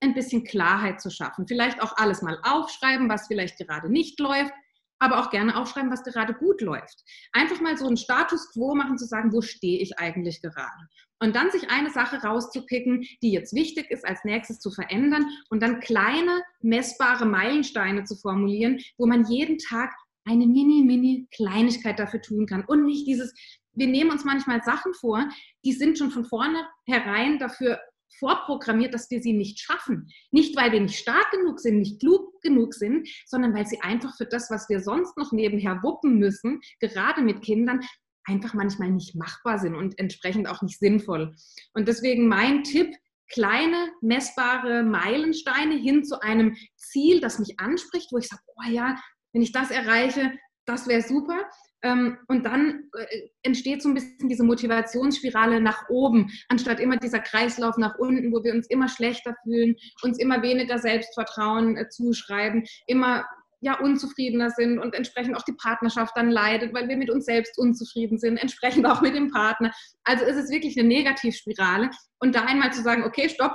ein 0.00 0.14
bisschen 0.14 0.44
Klarheit 0.44 1.00
zu 1.00 1.10
schaffen. 1.10 1.46
Vielleicht 1.46 1.82
auch 1.82 1.96
alles 1.96 2.22
mal 2.22 2.38
aufschreiben, 2.42 3.08
was 3.08 3.26
vielleicht 3.26 3.58
gerade 3.58 3.90
nicht 3.90 4.18
läuft 4.20 4.52
aber 4.98 5.20
auch 5.20 5.30
gerne 5.30 5.56
aufschreiben, 5.56 5.90
was 5.90 6.02
gerade 6.02 6.34
gut 6.34 6.60
läuft. 6.60 7.04
Einfach 7.32 7.60
mal 7.60 7.76
so 7.76 7.86
einen 7.86 7.96
Status 7.96 8.50
quo 8.52 8.74
machen, 8.74 8.98
zu 8.98 9.06
sagen, 9.06 9.32
wo 9.32 9.42
stehe 9.42 9.80
ich 9.80 9.98
eigentlich 9.98 10.40
gerade? 10.40 10.88
Und 11.20 11.36
dann 11.36 11.50
sich 11.50 11.70
eine 11.70 11.90
Sache 11.90 12.16
rauszupicken, 12.22 13.06
die 13.22 13.32
jetzt 13.32 13.54
wichtig 13.54 13.90
ist, 13.90 14.06
als 14.06 14.24
nächstes 14.24 14.60
zu 14.60 14.70
verändern 14.70 15.26
und 15.48 15.62
dann 15.62 15.80
kleine, 15.80 16.42
messbare 16.60 17.26
Meilensteine 17.26 18.04
zu 18.04 18.16
formulieren, 18.16 18.80
wo 18.98 19.06
man 19.06 19.24
jeden 19.26 19.58
Tag 19.58 19.94
eine 20.24 20.46
mini, 20.46 20.82
mini 20.82 21.28
Kleinigkeit 21.34 21.98
dafür 21.98 22.20
tun 22.22 22.46
kann 22.46 22.64
und 22.64 22.84
nicht 22.84 23.06
dieses, 23.06 23.34
wir 23.72 23.86
nehmen 23.86 24.10
uns 24.10 24.24
manchmal 24.24 24.62
Sachen 24.62 24.94
vor, 24.94 25.28
die 25.64 25.72
sind 25.72 25.98
schon 25.98 26.10
von 26.10 26.24
vornherein 26.24 27.38
dafür 27.38 27.78
vorprogrammiert, 28.18 28.94
dass 28.94 29.10
wir 29.10 29.20
sie 29.20 29.32
nicht 29.32 29.60
schaffen. 29.60 30.08
Nicht, 30.30 30.56
weil 30.56 30.72
wir 30.72 30.80
nicht 30.80 30.98
stark 30.98 31.30
genug 31.30 31.60
sind, 31.60 31.78
nicht 31.78 32.00
klug 32.00 32.40
genug 32.42 32.74
sind, 32.74 33.08
sondern 33.26 33.54
weil 33.54 33.66
sie 33.66 33.80
einfach 33.80 34.16
für 34.16 34.26
das, 34.26 34.50
was 34.50 34.68
wir 34.68 34.80
sonst 34.80 35.16
noch 35.16 35.32
nebenher 35.32 35.82
wuppen 35.82 36.18
müssen, 36.18 36.60
gerade 36.80 37.22
mit 37.22 37.42
Kindern, 37.42 37.80
einfach 38.26 38.54
manchmal 38.54 38.90
nicht 38.90 39.14
machbar 39.14 39.58
sind 39.58 39.74
und 39.74 39.98
entsprechend 39.98 40.48
auch 40.48 40.62
nicht 40.62 40.78
sinnvoll. 40.78 41.34
Und 41.74 41.88
deswegen 41.88 42.26
mein 42.28 42.64
Tipp, 42.64 42.94
kleine 43.30 43.90
messbare 44.00 44.82
Meilensteine 44.82 45.76
hin 45.76 46.04
zu 46.04 46.20
einem 46.20 46.56
Ziel, 46.76 47.20
das 47.20 47.38
mich 47.38 47.58
anspricht, 47.58 48.12
wo 48.12 48.18
ich 48.18 48.28
sage, 48.28 48.42
oh 48.56 48.70
ja, 48.70 48.96
wenn 49.32 49.42
ich 49.42 49.52
das 49.52 49.70
erreiche, 49.70 50.32
das 50.66 50.88
wäre 50.88 51.02
super. 51.02 51.38
Ähm, 51.82 52.18
und 52.28 52.46
dann 52.46 52.84
äh, 52.96 53.28
entsteht 53.42 53.82
so 53.82 53.90
ein 53.90 53.94
bisschen 53.94 54.28
diese 54.28 54.44
Motivationsspirale 54.44 55.60
nach 55.60 55.88
oben, 55.90 56.30
anstatt 56.48 56.80
immer 56.80 56.96
dieser 56.96 57.20
Kreislauf 57.20 57.76
nach 57.76 57.98
unten, 57.98 58.32
wo 58.32 58.42
wir 58.42 58.54
uns 58.54 58.68
immer 58.68 58.88
schlechter 58.88 59.34
fühlen, 59.42 59.76
uns 60.02 60.18
immer 60.18 60.42
weniger 60.42 60.78
Selbstvertrauen 60.78 61.76
äh, 61.76 61.88
zuschreiben, 61.90 62.64
immer 62.86 63.26
ja 63.60 63.78
unzufriedener 63.80 64.50
sind 64.50 64.78
und 64.78 64.94
entsprechend 64.94 65.36
auch 65.36 65.42
die 65.42 65.54
Partnerschaft 65.54 66.12
dann 66.16 66.30
leidet, 66.30 66.74
weil 66.74 66.88
wir 66.88 66.98
mit 66.98 67.10
uns 67.10 67.24
selbst 67.24 67.58
unzufrieden 67.58 68.18
sind, 68.18 68.36
entsprechend 68.36 68.86
auch 68.86 69.00
mit 69.00 69.14
dem 69.14 69.30
Partner. 69.30 69.72
Also 70.04 70.24
ist 70.24 70.36
es 70.36 70.50
wirklich 70.50 70.78
eine 70.78 70.86
Negativspirale. 70.86 71.90
Und 72.18 72.34
da 72.34 72.44
einmal 72.44 72.72
zu 72.72 72.82
sagen, 72.82 73.04
okay, 73.04 73.28
stopp, 73.28 73.54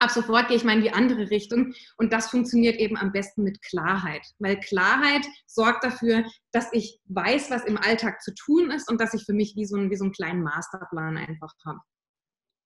ab 0.00 0.10
sofort 0.10 0.48
gehe 0.48 0.56
ich 0.56 0.64
mal 0.64 0.76
in 0.76 0.82
die 0.82 0.92
andere 0.92 1.30
Richtung. 1.30 1.74
Und 1.96 2.12
das 2.12 2.30
funktioniert 2.30 2.76
eben 2.76 2.96
am 2.96 3.12
besten 3.12 3.42
mit 3.42 3.62
Klarheit, 3.62 4.26
weil 4.38 4.58
Klarheit 4.58 5.26
sorgt 5.46 5.84
dafür, 5.84 6.24
dass 6.52 6.72
ich 6.72 6.98
weiß, 7.06 7.50
was 7.50 7.64
im 7.64 7.78
Alltag 7.78 8.20
zu 8.22 8.34
tun 8.34 8.70
ist 8.70 8.90
und 8.90 9.00
dass 9.00 9.14
ich 9.14 9.24
für 9.24 9.34
mich 9.34 9.54
wie 9.56 9.66
so, 9.66 9.76
ein, 9.76 9.90
wie 9.90 9.96
so 9.96 10.04
einen 10.04 10.12
kleinen 10.12 10.42
Masterplan 10.42 11.16
einfach 11.16 11.52
habe. 11.64 11.80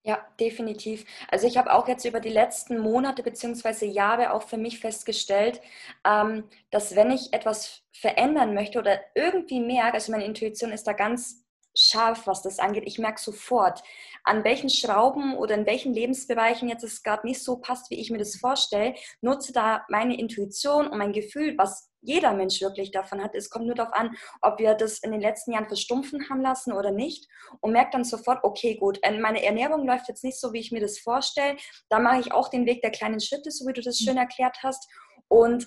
Ja, 0.07 0.23
definitiv. 0.39 1.07
Also 1.31 1.47
ich 1.47 1.57
habe 1.57 1.73
auch 1.73 1.89
jetzt 1.89 2.05
über 2.05 2.21
die 2.21 2.29
letzten 2.29 2.79
Monate 2.79 3.23
bzw. 3.23 3.87
Jahre 3.87 4.35
auch 4.35 4.43
für 4.43 4.59
mich 4.59 4.79
festgestellt, 4.79 5.63
ähm, 6.07 6.45
dass 6.71 6.95
wenn 6.95 7.11
ich 7.11 7.33
etwas 7.33 7.83
verändern 7.91 8.53
möchte 8.53 8.79
oder 8.79 9.01
irgendwie 9.15 9.61
merke, 9.61 9.95
also 9.95 10.13
meine 10.13 10.27
Intuition 10.27 10.73
ist 10.73 10.87
da 10.87 10.93
ganz 10.93 11.44
scharf, 11.75 12.27
was 12.27 12.43
das 12.43 12.59
angeht. 12.59 12.85
Ich 12.87 12.99
merke 12.99 13.21
sofort, 13.21 13.83
an 14.23 14.45
welchen 14.45 14.71
Schrauben 14.71 15.37
oder 15.37 15.55
in 15.55 15.67
welchen 15.67 15.93
Lebensbereichen 15.93 16.69
jetzt 16.69 16.85
es 16.85 17.03
gerade 17.03 17.27
nicht 17.27 17.43
so 17.43 17.57
passt, 17.57 17.91
wie 17.91 18.01
ich 18.01 18.11
mir 18.11 18.19
das 18.19 18.37
vorstelle. 18.37 18.95
Nutze 19.21 19.53
da 19.53 19.85
meine 19.89 20.19
Intuition 20.19 20.87
und 20.87 20.99
mein 20.99 21.13
Gefühl, 21.13 21.57
was 21.59 21.91
jeder 22.01 22.33
Mensch 22.35 22.61
wirklich 22.61 22.91
davon 22.91 23.23
hat. 23.23 23.35
Es 23.35 23.51
kommt 23.51 23.67
nur 23.67 23.75
darauf 23.75 23.95
an, 23.95 24.17
ob 24.43 24.59
wir 24.59 24.75
das 24.75 24.99
in 24.99 25.11
den 25.11 25.21
letzten 25.21 25.53
Jahren 25.53 25.67
verstumpfen 25.67 26.29
haben 26.29 26.43
lassen 26.43 26.73
oder 26.73 26.91
nicht 26.91 27.27
und 27.61 27.73
merkt 27.73 27.95
dann 27.95 28.05
sofort, 28.05 28.45
okay, 28.45 28.77
gut, 28.77 28.99
äh, 29.03 29.19
meine 29.19 29.43
Ernährung 29.43 29.87
läuft 29.87 30.09
jetzt 30.09 30.25
nicht 30.25 30.39
so, 30.39 30.53
wie 30.53 30.61
ich 30.61 30.71
mir 30.71 30.81
das 30.81 30.99
vorstelle. 30.99 31.57
Da 31.89 31.99
mache 31.99 32.21
ich 32.21 32.33
auch 32.33 32.49
den 32.49 32.67
Weg 32.67 32.83
der 32.83 32.91
kleinen 32.91 33.21
Schritte, 33.21 33.51
so 33.51 33.67
wie 33.67 33.73
du 33.73 33.81
das 33.81 33.99
schön 33.99 34.19
erklärt 34.19 34.59
hast. 34.63 34.89
Und 35.29 35.67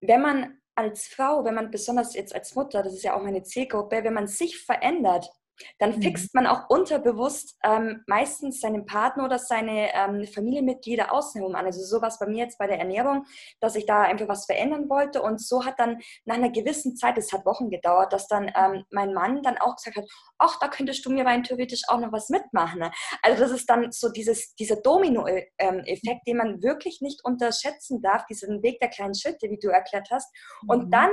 wenn 0.00 0.22
man 0.22 0.60
als 0.74 1.06
Frau, 1.06 1.44
wenn 1.44 1.54
man 1.54 1.70
besonders 1.70 2.14
jetzt 2.14 2.34
als 2.34 2.54
Mutter, 2.54 2.82
das 2.82 2.94
ist 2.94 3.04
ja 3.04 3.16
auch 3.16 3.22
meine 3.22 3.42
Zielgruppe, 3.42 4.02
wenn 4.02 4.14
man 4.14 4.26
sich 4.26 4.58
verändert, 4.58 5.30
dann 5.78 5.96
mhm. 5.96 6.02
fixt 6.02 6.34
man 6.34 6.46
auch 6.46 6.68
unterbewusst 6.68 7.56
ähm, 7.62 8.02
meistens 8.06 8.60
seinen 8.60 8.86
Partner 8.86 9.24
oder 9.24 9.38
seine 9.38 9.94
ähm, 9.94 10.26
Familienmitglieder 10.26 11.12
außen 11.12 11.40
herum 11.40 11.54
an. 11.54 11.66
Also 11.66 11.82
sowas 11.82 12.18
bei 12.18 12.26
mir 12.26 12.44
jetzt 12.44 12.58
bei 12.58 12.66
der 12.66 12.78
Ernährung, 12.78 13.26
dass 13.60 13.76
ich 13.76 13.86
da 13.86 14.02
einfach 14.02 14.28
was 14.28 14.46
verändern 14.46 14.88
wollte 14.88 15.22
und 15.22 15.40
so 15.40 15.64
hat 15.64 15.78
dann 15.78 16.00
nach 16.24 16.36
einer 16.36 16.50
gewissen 16.50 16.96
Zeit, 16.96 17.18
es 17.18 17.32
hat 17.32 17.46
Wochen 17.46 17.70
gedauert, 17.70 18.12
dass 18.12 18.28
dann 18.28 18.50
ähm, 18.56 18.84
mein 18.90 19.12
Mann 19.12 19.42
dann 19.42 19.58
auch 19.58 19.76
gesagt 19.76 19.96
hat, 19.96 20.08
ach, 20.38 20.58
da 20.58 20.68
könntest 20.68 21.04
du 21.04 21.10
mir 21.10 21.24
rein 21.24 21.44
theoretisch 21.44 21.82
auch 21.88 21.98
noch 21.98 22.12
was 22.12 22.28
mitmachen. 22.28 22.82
Also 23.22 23.42
das 23.42 23.52
ist 23.52 23.68
dann 23.68 23.92
so 23.92 24.10
dieses, 24.10 24.54
dieser 24.54 24.76
Domino-Effekt, 24.76 26.26
den 26.26 26.36
man 26.36 26.62
wirklich 26.62 27.00
nicht 27.00 27.24
unterschätzen 27.24 28.02
darf, 28.02 28.26
diesen 28.26 28.62
Weg 28.62 28.80
der 28.80 28.88
kleinen 28.88 29.14
Schritte, 29.14 29.50
wie 29.50 29.58
du 29.58 29.68
erklärt 29.68 30.08
hast. 30.10 30.34
Und 30.66 30.86
mhm. 30.86 30.90
dann 30.90 31.10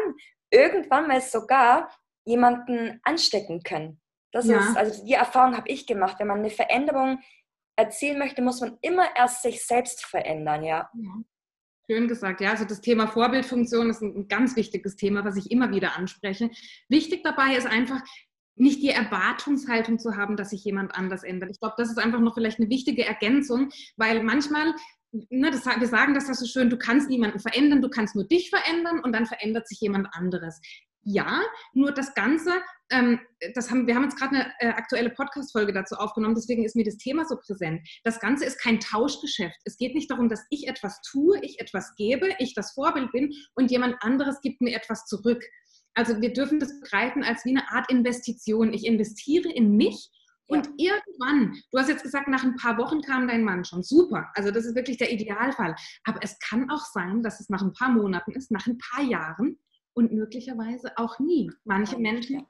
irgendwann 0.49 1.07
mal 1.07 1.21
sogar 1.21 1.89
jemanden 2.25 2.99
anstecken 3.03 3.63
können. 3.63 4.01
Das 4.31 4.45
ja. 4.45 4.59
ist, 4.59 4.77
also 4.77 5.05
die 5.05 5.13
Erfahrung 5.13 5.55
habe 5.55 5.69
ich 5.69 5.85
gemacht. 5.85 6.17
Wenn 6.19 6.27
man 6.27 6.39
eine 6.39 6.49
Veränderung 6.49 7.19
erzielen 7.75 8.19
möchte, 8.19 8.41
muss 8.41 8.61
man 8.61 8.77
immer 8.81 9.07
erst 9.15 9.41
sich 9.41 9.65
selbst 9.65 10.05
verändern, 10.05 10.63
ja. 10.63 10.89
ja. 10.93 11.23
Schön 11.89 12.07
gesagt, 12.07 12.41
ja. 12.41 12.51
Also 12.51 12.65
das 12.65 12.81
Thema 12.81 13.07
Vorbildfunktion 13.07 13.89
ist 13.89 14.01
ein 14.01 14.27
ganz 14.27 14.55
wichtiges 14.55 14.95
Thema, 14.95 15.25
was 15.25 15.35
ich 15.35 15.51
immer 15.51 15.71
wieder 15.71 15.97
anspreche. 15.97 16.49
Wichtig 16.89 17.23
dabei 17.23 17.55
ist 17.55 17.67
einfach, 17.67 18.01
nicht 18.55 18.81
die 18.81 18.89
Erwartungshaltung 18.89 19.97
zu 19.97 20.17
haben, 20.17 20.35
dass 20.35 20.51
sich 20.51 20.63
jemand 20.63 20.93
anders 20.93 21.23
ändert. 21.23 21.49
Ich 21.51 21.59
glaube, 21.59 21.75
das 21.77 21.89
ist 21.89 21.97
einfach 21.97 22.19
noch 22.19 22.35
vielleicht 22.35 22.59
eine 22.59 22.69
wichtige 22.69 23.05
Ergänzung, 23.05 23.69
weil 23.97 24.23
manchmal 24.23 24.75
Ne, 25.29 25.51
das, 25.51 25.65
wir 25.65 25.87
sagen 25.87 26.13
das 26.13 26.29
ja 26.29 26.33
so 26.33 26.45
schön, 26.45 26.69
du 26.69 26.77
kannst 26.77 27.09
niemanden 27.09 27.39
verändern, 27.39 27.81
du 27.81 27.89
kannst 27.89 28.15
nur 28.15 28.25
dich 28.25 28.49
verändern 28.49 29.01
und 29.03 29.11
dann 29.11 29.25
verändert 29.25 29.67
sich 29.67 29.81
jemand 29.81 30.07
anderes. 30.13 30.61
Ja, 31.03 31.41
nur 31.73 31.91
das 31.91 32.13
Ganze, 32.13 32.51
ähm, 32.91 33.19
das 33.55 33.71
haben, 33.71 33.87
wir 33.87 33.95
haben 33.95 34.03
jetzt 34.03 34.17
gerade 34.17 34.35
eine 34.35 34.53
äh, 34.59 34.67
aktuelle 34.67 35.09
Podcast-Folge 35.09 35.73
dazu 35.73 35.95
aufgenommen, 35.95 36.35
deswegen 36.35 36.63
ist 36.63 36.75
mir 36.75 36.85
das 36.85 36.97
Thema 36.97 37.25
so 37.25 37.37
präsent. 37.37 37.81
Das 38.03 38.19
Ganze 38.19 38.45
ist 38.45 38.61
kein 38.61 38.79
Tauschgeschäft. 38.79 39.57
Es 39.65 39.77
geht 39.77 39.95
nicht 39.95 40.11
darum, 40.11 40.29
dass 40.29 40.45
ich 40.51 40.67
etwas 40.67 41.01
tue, 41.01 41.39
ich 41.41 41.59
etwas 41.59 41.95
gebe, 41.95 42.29
ich 42.37 42.53
das 42.53 42.73
Vorbild 42.73 43.11
bin 43.11 43.33
und 43.55 43.71
jemand 43.71 43.95
anderes 44.01 44.41
gibt 44.41 44.61
mir 44.61 44.75
etwas 44.75 45.05
zurück. 45.05 45.43
Also 45.95 46.21
wir 46.21 46.33
dürfen 46.33 46.59
das 46.59 46.79
begreifen 46.79 47.23
als 47.23 47.45
wie 47.45 47.49
eine 47.49 47.69
Art 47.71 47.89
Investition. 47.91 48.71
Ich 48.71 48.85
investiere 48.85 49.51
in 49.51 49.75
mich 49.75 50.11
und 50.51 50.69
ja. 50.77 50.93
irgendwann, 50.93 51.57
du 51.71 51.79
hast 51.79 51.89
jetzt 51.89 52.03
gesagt, 52.03 52.27
nach 52.27 52.43
ein 52.43 52.57
paar 52.57 52.77
Wochen 52.77 53.01
kam 53.01 53.27
dein 53.27 53.43
Mann 53.43 53.63
schon. 53.63 53.83
Super. 53.83 54.29
Also 54.35 54.51
das 54.51 54.65
ist 54.65 54.75
wirklich 54.75 54.97
der 54.97 55.11
Idealfall. 55.11 55.75
Aber 56.03 56.19
es 56.21 56.37
kann 56.39 56.69
auch 56.69 56.85
sein, 56.93 57.23
dass 57.23 57.39
es 57.39 57.49
nach 57.49 57.61
ein 57.61 57.73
paar 57.73 57.89
Monaten 57.89 58.33
ist, 58.33 58.51
nach 58.51 58.67
ein 58.67 58.77
paar 58.77 59.03
Jahren, 59.03 59.57
und 59.93 60.11
möglicherweise 60.11 60.91
auch 60.97 61.19
nie. 61.19 61.51
Manche 61.63 61.97
Menschen 61.97 62.45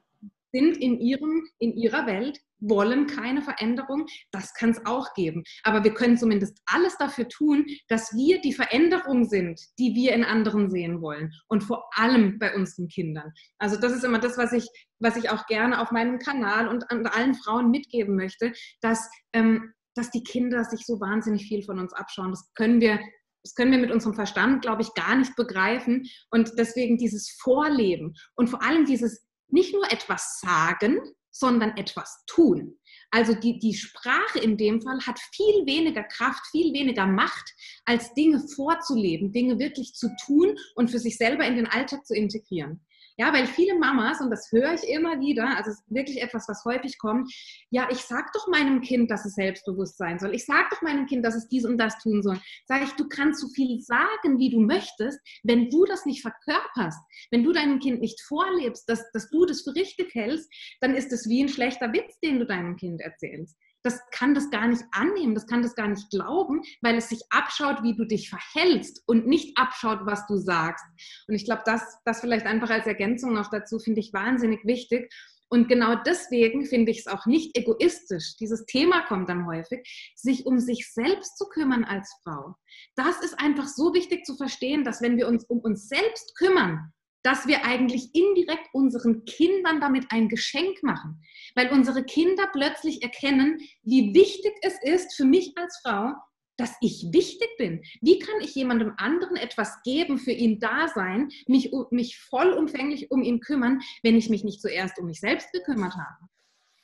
sind 0.52 0.76
in, 0.76 1.00
ihrem, 1.00 1.48
in 1.58 1.76
ihrer 1.76 2.06
Welt, 2.06 2.38
wollen 2.60 3.06
keine 3.06 3.42
Veränderung. 3.42 4.06
Das 4.30 4.54
kann 4.54 4.70
es 4.70 4.86
auch 4.86 5.14
geben. 5.14 5.42
Aber 5.64 5.82
wir 5.82 5.94
können 5.94 6.16
zumindest 6.16 6.60
alles 6.66 6.96
dafür 6.98 7.28
tun, 7.28 7.66
dass 7.88 8.12
wir 8.14 8.40
die 8.40 8.52
Veränderung 8.52 9.24
sind, 9.24 9.60
die 9.78 9.94
wir 9.94 10.12
in 10.12 10.24
anderen 10.24 10.70
sehen 10.70 11.00
wollen. 11.00 11.32
Und 11.48 11.64
vor 11.64 11.88
allem 11.94 12.38
bei 12.38 12.54
unseren 12.54 12.88
Kindern. 12.88 13.32
Also 13.58 13.80
das 13.80 13.92
ist 13.92 14.04
immer 14.04 14.18
das, 14.18 14.38
was 14.38 14.52
ich, 14.52 14.68
was 15.00 15.16
ich 15.16 15.30
auch 15.30 15.46
gerne 15.46 15.80
auf 15.80 15.90
meinem 15.90 16.18
Kanal 16.18 16.68
und 16.68 16.90
an 16.90 17.06
allen 17.06 17.34
Frauen 17.34 17.70
mitgeben 17.70 18.14
möchte, 18.14 18.52
dass, 18.80 19.10
ähm, 19.32 19.72
dass 19.94 20.10
die 20.10 20.22
Kinder 20.22 20.64
sich 20.64 20.86
so 20.86 21.00
wahnsinnig 21.00 21.46
viel 21.48 21.64
von 21.64 21.78
uns 21.78 21.92
abschauen. 21.92 22.30
Das 22.30 22.52
können 22.54 22.80
wir 22.80 23.00
das 23.42 23.54
können 23.54 23.72
wir 23.72 23.78
mit 23.78 23.90
unserem 23.90 24.14
Verstand, 24.14 24.62
glaube 24.62 24.82
ich, 24.82 24.94
gar 24.94 25.16
nicht 25.16 25.34
begreifen. 25.36 26.08
Und 26.30 26.52
deswegen 26.58 26.96
dieses 26.96 27.30
Vorleben 27.40 28.14
und 28.34 28.48
vor 28.48 28.62
allem 28.62 28.84
dieses 28.84 29.26
nicht 29.48 29.74
nur 29.74 29.90
etwas 29.92 30.40
sagen, 30.40 31.00
sondern 31.30 31.76
etwas 31.76 32.24
tun. 32.26 32.78
Also 33.10 33.34
die, 33.34 33.58
die 33.58 33.74
Sprache 33.74 34.38
in 34.38 34.56
dem 34.56 34.80
Fall 34.82 35.00
hat 35.06 35.18
viel 35.34 35.66
weniger 35.66 36.04
Kraft, 36.04 36.46
viel 36.50 36.72
weniger 36.72 37.06
Macht, 37.06 37.50
als 37.84 38.12
Dinge 38.14 38.42
vorzuleben, 38.54 39.32
Dinge 39.32 39.58
wirklich 39.58 39.94
zu 39.94 40.08
tun 40.24 40.56
und 40.74 40.90
für 40.90 40.98
sich 40.98 41.16
selber 41.16 41.46
in 41.46 41.56
den 41.56 41.66
Alltag 41.66 42.06
zu 42.06 42.14
integrieren. 42.14 42.84
Ja, 43.18 43.32
weil 43.32 43.46
viele 43.46 43.78
Mamas, 43.78 44.20
und 44.20 44.30
das 44.30 44.50
höre 44.50 44.72
ich 44.74 44.84
immer 44.84 45.20
wieder, 45.20 45.56
also 45.56 45.70
es 45.70 45.78
ist 45.78 45.94
wirklich 45.94 46.22
etwas, 46.22 46.48
was 46.48 46.64
häufig 46.64 46.98
kommt, 46.98 47.32
ja, 47.70 47.88
ich 47.90 47.98
sag 47.98 48.32
doch 48.32 48.48
meinem 48.48 48.80
Kind, 48.80 49.10
dass 49.10 49.24
es 49.24 49.34
selbstbewusst 49.34 49.98
sein 49.98 50.18
soll. 50.18 50.34
Ich 50.34 50.46
sag 50.46 50.70
doch 50.70 50.82
meinem 50.82 51.06
Kind, 51.06 51.24
dass 51.24 51.34
es 51.34 51.48
dies 51.48 51.64
und 51.64 51.78
das 51.78 51.98
tun 51.98 52.22
soll. 52.22 52.40
Sag 52.66 52.82
ich, 52.82 52.92
du 52.92 53.08
kannst 53.08 53.40
so 53.40 53.48
viel 53.48 53.80
sagen, 53.80 54.38
wie 54.38 54.50
du 54.50 54.60
möchtest, 54.60 55.20
wenn 55.42 55.68
du 55.68 55.84
das 55.84 56.06
nicht 56.06 56.22
verkörperst, 56.22 57.00
wenn 57.30 57.44
du 57.44 57.52
deinem 57.52 57.80
Kind 57.80 58.00
nicht 58.00 58.20
vorlebst, 58.22 58.88
dass, 58.88 59.10
dass 59.12 59.28
du 59.30 59.44
das 59.44 59.62
für 59.62 59.74
richtig 59.74 60.14
hältst, 60.14 60.50
dann 60.80 60.94
ist 60.94 61.12
es 61.12 61.28
wie 61.28 61.42
ein 61.42 61.48
schlechter 61.48 61.92
Witz, 61.92 62.18
den 62.20 62.38
du 62.38 62.46
deinem 62.46 62.76
Kind 62.76 63.00
erzählst 63.00 63.56
das 63.82 64.00
kann 64.10 64.34
das 64.34 64.50
gar 64.50 64.68
nicht 64.68 64.82
annehmen, 64.92 65.34
das 65.34 65.46
kann 65.46 65.62
das 65.62 65.74
gar 65.74 65.88
nicht 65.88 66.10
glauben, 66.10 66.62
weil 66.80 66.96
es 66.96 67.08
sich 67.08 67.20
abschaut, 67.30 67.82
wie 67.82 67.96
du 67.96 68.04
dich 68.04 68.30
verhältst 68.30 69.02
und 69.06 69.26
nicht 69.26 69.58
abschaut, 69.58 70.00
was 70.04 70.26
du 70.26 70.36
sagst. 70.36 70.84
Und 71.28 71.34
ich 71.34 71.44
glaube, 71.44 71.62
das, 71.64 71.98
das 72.04 72.20
vielleicht 72.20 72.46
einfach 72.46 72.70
als 72.70 72.86
Ergänzung 72.86 73.32
noch 73.32 73.50
dazu 73.50 73.78
finde 73.78 74.00
ich 74.00 74.12
wahnsinnig 74.12 74.64
wichtig. 74.64 75.12
Und 75.48 75.68
genau 75.68 75.96
deswegen 75.96 76.64
finde 76.64 76.92
ich 76.92 77.00
es 77.00 77.06
auch 77.06 77.26
nicht 77.26 77.58
egoistisch. 77.58 78.36
Dieses 78.40 78.64
Thema 78.64 79.02
kommt 79.02 79.28
dann 79.28 79.46
häufig, 79.46 79.86
sich 80.16 80.46
um 80.46 80.58
sich 80.58 80.90
selbst 80.90 81.36
zu 81.36 81.46
kümmern 81.46 81.84
als 81.84 82.10
Frau. 82.22 82.54
Das 82.96 83.20
ist 83.20 83.38
einfach 83.38 83.68
so 83.68 83.92
wichtig 83.92 84.24
zu 84.24 84.34
verstehen, 84.34 84.82
dass 84.82 85.02
wenn 85.02 85.18
wir 85.18 85.28
uns 85.28 85.44
um 85.44 85.58
uns 85.58 85.88
selbst 85.88 86.34
kümmern, 86.38 86.94
dass 87.22 87.46
wir 87.46 87.64
eigentlich 87.64 88.14
indirekt 88.14 88.68
unseren 88.72 89.24
Kindern 89.24 89.80
damit 89.80 90.06
ein 90.10 90.28
Geschenk 90.28 90.82
machen, 90.82 91.22
weil 91.54 91.70
unsere 91.70 92.04
Kinder 92.04 92.48
plötzlich 92.52 93.02
erkennen, 93.02 93.58
wie 93.82 94.14
wichtig 94.14 94.52
es 94.62 94.74
ist 94.82 95.14
für 95.14 95.24
mich 95.24 95.52
als 95.56 95.80
Frau, 95.84 96.12
dass 96.56 96.74
ich 96.80 97.06
wichtig 97.12 97.48
bin. 97.58 97.82
Wie 98.00 98.18
kann 98.18 98.40
ich 98.40 98.54
jemandem 98.54 98.92
anderen 98.96 99.36
etwas 99.36 99.82
geben, 99.82 100.18
für 100.18 100.32
ihn 100.32 100.60
da 100.60 100.88
sein, 100.88 101.30
mich, 101.46 101.72
mich 101.90 102.18
vollumfänglich 102.18 103.10
um 103.10 103.22
ihn 103.22 103.40
kümmern, 103.40 103.80
wenn 104.02 104.16
ich 104.16 104.28
mich 104.28 104.44
nicht 104.44 104.60
zuerst 104.60 104.98
um 104.98 105.06
mich 105.06 105.20
selbst 105.20 105.50
gekümmert 105.52 105.94
habe? 105.94 106.28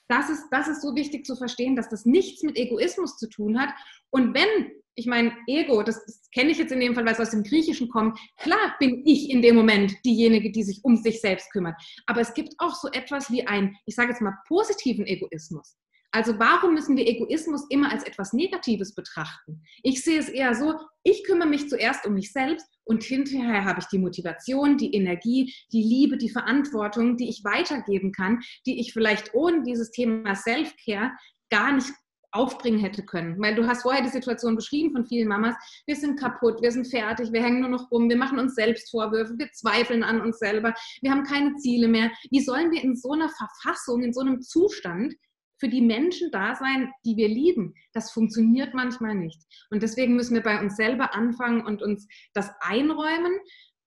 Das 0.09 0.31
ist, 0.31 0.49
das 0.51 0.69
ist 0.69 0.81
so 0.81 0.95
wichtig 0.97 1.27
zu 1.27 1.37
verstehen, 1.37 1.77
dass 1.77 1.91
das 1.91 2.07
nichts 2.07 2.43
mit 2.43 2.57
Egoismus 2.57 3.19
zu 3.19 3.29
tun 3.29 3.61
hat. 3.61 3.69
Und 4.11 4.35
wenn 4.35 4.73
ich 4.99 5.07
meine, 5.07 5.33
Ego, 5.47 5.83
das, 5.83 6.05
das 6.05 6.29
kenne 6.35 6.51
ich 6.51 6.59
jetzt 6.59 6.73
in 6.73 6.81
dem 6.81 6.95
Fall, 6.95 7.07
weil 7.07 7.13
es 7.13 7.21
aus 7.21 7.31
dem 7.31 7.45
Griechischen 7.45 7.89
kommt. 7.89 8.19
Klar 8.37 8.75
bin 8.81 9.03
ich 9.07 9.31
in 9.31 9.43
dem 9.43 9.55
Moment 9.55 9.95
diejenige, 10.05 10.51
die 10.51 10.65
sich 10.65 10.81
um 10.83 10.97
sich 10.97 11.21
selbst 11.21 11.53
kümmert. 11.53 11.81
Aber 12.07 12.21
es 12.21 12.35
gibt 12.35 12.55
auch 12.59 12.75
so 12.75 12.89
etwas 12.89 13.31
wie 13.31 13.47
einen, 13.47 13.77
ich 13.87 13.95
sage 13.95 14.11
jetzt 14.11 14.21
mal, 14.21 14.35
positiven 14.49 15.07
Egoismus. 15.07 15.77
Also 16.11 16.39
warum 16.39 16.75
müssen 16.75 16.97
wir 16.97 17.07
Egoismus 17.07 17.67
immer 17.69 17.93
als 17.93 18.03
etwas 18.03 18.33
Negatives 18.33 18.95
betrachten? 18.95 19.63
Ich 19.83 20.03
sehe 20.03 20.19
es 20.19 20.29
eher 20.29 20.55
so, 20.55 20.75
ich 21.05 21.23
kümmere 21.25 21.49
mich 21.49 21.69
zuerst 21.69 22.07
um 22.07 22.15
mich 22.15 22.33
selbst 22.33 22.67
und 22.85 23.05
hinterher 23.05 23.65
habe 23.65 23.81
ich 23.81 23.87
die 23.87 23.99
Motivation, 23.99 24.79
die 24.79 24.95
Energie, 24.95 25.55
die 25.71 25.83
Liebe, 25.83 26.17
die 26.17 26.31
Verantwortung, 26.31 27.19
die 27.19 27.29
ich 27.29 27.45
weitergeben 27.45 28.11
kann, 28.13 28.41
die 28.67 28.81
ich 28.81 28.93
vielleicht 28.95 29.35
ohne 29.35 29.63
dieses 29.63 29.91
Thema 29.91 30.35
Self-Care 30.35 31.13
gar 31.51 31.73
nicht 31.73 31.93
aufbringen 32.33 32.79
hätte 32.79 33.05
können. 33.05 33.41
Weil 33.41 33.55
du 33.55 33.67
hast 33.67 33.83
vorher 33.83 34.03
die 34.03 34.09
Situation 34.09 34.57
beschrieben 34.57 34.93
von 34.93 35.07
vielen 35.07 35.29
Mamas, 35.29 35.55
wir 35.87 35.97
sind 35.97 36.19
kaputt, 36.19 36.61
wir 36.61 36.73
sind 36.73 36.87
fertig, 36.87 37.33
wir 37.33 37.43
hängen 37.43 37.61
nur 37.61 37.71
noch 37.71 37.91
rum, 37.91 38.09
wir 38.09 38.17
machen 38.17 38.39
uns 38.39 38.55
selbst 38.55 38.91
Vorwürfe, 38.91 39.35
wir 39.39 39.51
zweifeln 39.53 40.03
an 40.03 40.21
uns 40.21 40.39
selber, 40.39 40.75
wir 41.01 41.11
haben 41.11 41.25
keine 41.25 41.55
Ziele 41.57 41.89
mehr. 41.89 42.11
Wie 42.31 42.41
sollen 42.41 42.71
wir 42.71 42.83
in 42.83 42.97
so 42.97 43.13
einer 43.13 43.31
Verfassung, 43.31 44.03
in 44.03 44.13
so 44.13 44.21
einem 44.21 44.43
Zustand 44.43 45.15
für 45.61 45.69
die 45.69 45.81
Menschen 45.81 46.31
da 46.31 46.55
sein, 46.55 46.93
die 47.05 47.17
wir 47.17 47.29
lieben? 47.29 47.75
Das 47.93 48.13
funktioniert 48.13 48.75
manchmal 48.75 49.15
nicht. 49.15 49.41
Und 49.71 49.83
deswegen 49.83 50.15
müssen 50.15 50.35
wir 50.35 50.43
bei 50.43 50.61
uns 50.61 50.77
selber 50.77 51.15
anfangen 51.15 51.65
und 51.65 51.83
uns 51.83 52.07
das 52.35 52.51
einräumen. 52.61 53.33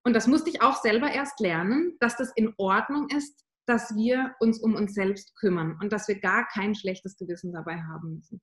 Und 0.04 0.16
das 0.16 0.26
musste 0.26 0.50
ich 0.50 0.62
auch 0.64 0.82
selber 0.82 1.12
erst 1.12 1.40
lernen, 1.40 1.96
dass 2.00 2.18
das 2.18 2.32
in 2.36 2.54
Ordnung 2.58 3.08
ist, 3.16 3.46
dass 3.66 3.96
wir 3.96 4.36
uns 4.40 4.60
um 4.60 4.76
uns 4.76 4.94
selbst 4.94 5.36
kümmern 5.36 5.78
und 5.82 5.92
dass 5.94 6.08
wir 6.08 6.20
gar 6.20 6.48
kein 6.48 6.76
schlechtes 6.76 7.18
Gewissen 7.18 7.54
dabei 7.54 7.82
haben 7.82 8.16
müssen. 8.16 8.42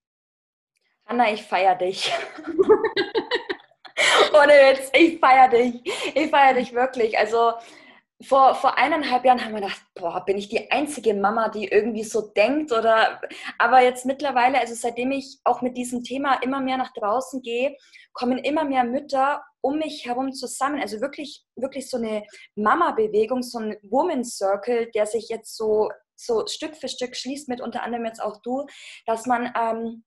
Hanna, 1.06 1.32
ich 1.32 1.42
feiere 1.42 1.76
dich. 1.76 2.12
Ohne 4.32 4.52
Witz, 4.52 4.90
ich 4.92 5.18
feiere 5.18 5.48
dich. 5.48 5.82
Ich 6.14 6.30
feiere 6.30 6.54
dich 6.54 6.72
wirklich. 6.74 7.18
Also 7.18 7.54
vor, 8.22 8.54
vor 8.56 8.76
eineinhalb 8.76 9.24
Jahren 9.24 9.44
haben 9.44 9.52
wir 9.52 9.60
gedacht, 9.60 9.80
boah, 9.94 10.24
bin 10.24 10.38
ich 10.38 10.48
die 10.48 10.70
einzige 10.70 11.14
Mama, 11.14 11.48
die 11.48 11.68
irgendwie 11.68 12.02
so 12.02 12.20
denkt 12.20 12.72
oder, 12.72 13.20
aber 13.58 13.80
jetzt 13.82 14.06
mittlerweile, 14.06 14.58
also 14.58 14.74
seitdem 14.74 15.12
ich 15.12 15.38
auch 15.44 15.62
mit 15.62 15.76
diesem 15.76 16.02
Thema 16.02 16.34
immer 16.42 16.60
mehr 16.60 16.78
nach 16.78 16.92
draußen 16.92 17.42
gehe, 17.42 17.76
kommen 18.12 18.38
immer 18.38 18.64
mehr 18.64 18.82
Mütter 18.82 19.44
um 19.60 19.78
mich 19.78 20.04
herum 20.06 20.32
zusammen. 20.32 20.80
Also 20.80 21.00
wirklich, 21.00 21.44
wirklich 21.54 21.88
so 21.88 21.96
eine 21.96 22.24
Mama-Bewegung, 22.56 23.42
so 23.42 23.58
ein 23.58 23.76
Woman 23.82 24.24
Circle, 24.24 24.90
der 24.92 25.06
sich 25.06 25.28
jetzt 25.28 25.56
so, 25.56 25.90
so 26.16 26.46
Stück 26.46 26.76
für 26.76 26.88
Stück 26.88 27.14
schließt, 27.14 27.48
mit 27.48 27.60
unter 27.60 27.84
anderem 27.84 28.04
jetzt 28.04 28.22
auch 28.22 28.40
du, 28.42 28.66
dass 29.06 29.26
man 29.26 29.52
ähm, 29.56 30.04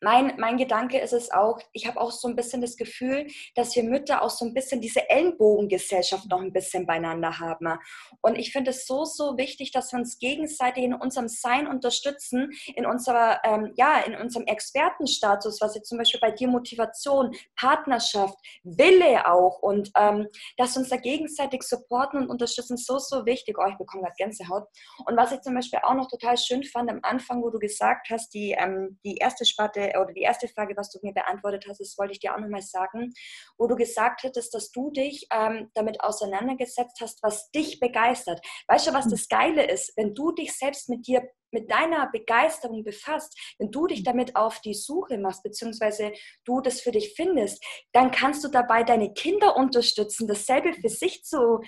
mein, 0.00 0.34
mein 0.38 0.56
Gedanke 0.56 0.98
ist 0.98 1.12
es 1.12 1.30
auch, 1.30 1.58
ich 1.72 1.86
habe 1.86 2.00
auch 2.00 2.10
so 2.10 2.28
ein 2.28 2.36
bisschen 2.36 2.60
das 2.60 2.76
Gefühl, 2.76 3.26
dass 3.54 3.74
wir 3.74 3.82
Mütter 3.82 4.22
auch 4.22 4.30
so 4.30 4.44
ein 4.44 4.54
bisschen 4.54 4.80
diese 4.80 5.08
Ellenbogengesellschaft 5.08 6.28
noch 6.28 6.40
ein 6.40 6.52
bisschen 6.52 6.86
beieinander 6.86 7.38
haben. 7.38 7.78
Und 8.20 8.38
ich 8.38 8.52
finde 8.52 8.70
es 8.70 8.86
so, 8.86 9.04
so 9.04 9.36
wichtig, 9.36 9.72
dass 9.72 9.92
wir 9.92 9.98
uns 9.98 10.18
gegenseitig 10.18 10.84
in 10.84 10.94
unserem 10.94 11.28
Sein 11.28 11.66
unterstützen, 11.66 12.50
in 12.74 12.86
unserer, 12.86 13.40
ähm, 13.44 13.72
ja, 13.76 14.00
in 14.00 14.14
unserem 14.14 14.46
Expertenstatus, 14.46 15.60
was 15.60 15.74
jetzt 15.74 15.88
zum 15.88 15.98
Beispiel 15.98 16.20
bei 16.20 16.30
dir 16.30 16.48
Motivation, 16.48 17.34
Partnerschaft, 17.56 18.36
Wille 18.62 19.30
auch 19.30 19.60
und 19.60 19.90
ähm, 19.96 20.26
dass 20.56 20.74
wir 20.74 20.80
uns 20.80 20.90
da 20.90 20.96
gegenseitig 20.96 21.62
supporten 21.62 22.20
und 22.20 22.30
unterstützen, 22.30 22.76
so, 22.76 22.98
so 22.98 23.26
wichtig. 23.26 23.56
Oh, 23.58 23.66
ich 23.68 23.76
bekomme 23.76 24.04
gerade 24.04 24.14
Gänsehaut. 24.16 24.64
Und 25.06 25.16
was 25.16 25.32
ich 25.32 25.40
zum 25.40 25.54
Beispiel 25.54 25.80
auch 25.82 25.94
noch 25.94 26.08
total 26.08 26.36
schön 26.36 26.62
fand 26.64 26.90
am 26.90 27.00
Anfang, 27.02 27.42
wo 27.42 27.50
du 27.50 27.58
gesagt 27.58 28.08
hast, 28.10 28.32
die, 28.34 28.52
ähm, 28.52 28.98
die 29.04 29.16
erste 29.16 29.44
Sparte 29.44 29.87
oder 29.96 30.12
die 30.12 30.22
erste 30.22 30.48
Frage, 30.48 30.76
was 30.76 30.90
du 30.90 30.98
mir 31.02 31.12
beantwortet 31.12 31.66
hast, 31.68 31.80
das 31.80 31.96
wollte 31.98 32.12
ich 32.12 32.20
dir 32.20 32.34
auch 32.34 32.40
nochmal 32.40 32.62
sagen, 32.62 33.12
wo 33.56 33.66
du 33.66 33.76
gesagt 33.76 34.22
hättest, 34.22 34.54
dass 34.54 34.70
du 34.70 34.90
dich 34.90 35.26
ähm, 35.32 35.70
damit 35.74 36.00
auseinandergesetzt 36.00 37.00
hast, 37.00 37.22
was 37.22 37.50
dich 37.50 37.80
begeistert. 37.80 38.40
Weißt 38.66 38.86
du, 38.86 38.92
was 38.92 39.04
hm. 39.04 39.10
das 39.12 39.28
Geile 39.28 39.66
ist? 39.70 39.92
Wenn 39.96 40.14
du 40.14 40.32
dich 40.32 40.56
selbst 40.56 40.88
mit 40.88 41.06
dir 41.06 41.22
mit 41.50 41.70
deiner 41.70 42.10
Begeisterung 42.10 42.84
befasst, 42.84 43.34
wenn 43.58 43.70
du 43.70 43.86
dich 43.86 44.00
hm. 44.00 44.04
damit 44.04 44.36
auf 44.36 44.60
die 44.60 44.74
Suche 44.74 45.18
machst, 45.18 45.42
beziehungsweise 45.42 46.12
du 46.44 46.60
das 46.60 46.80
für 46.80 46.92
dich 46.92 47.14
findest, 47.14 47.64
dann 47.92 48.10
kannst 48.10 48.44
du 48.44 48.48
dabei 48.48 48.84
deine 48.84 49.12
Kinder 49.12 49.56
unterstützen, 49.56 50.28
dasselbe 50.28 50.74
für 50.74 50.88
sich 50.88 51.24
zu, 51.24 51.60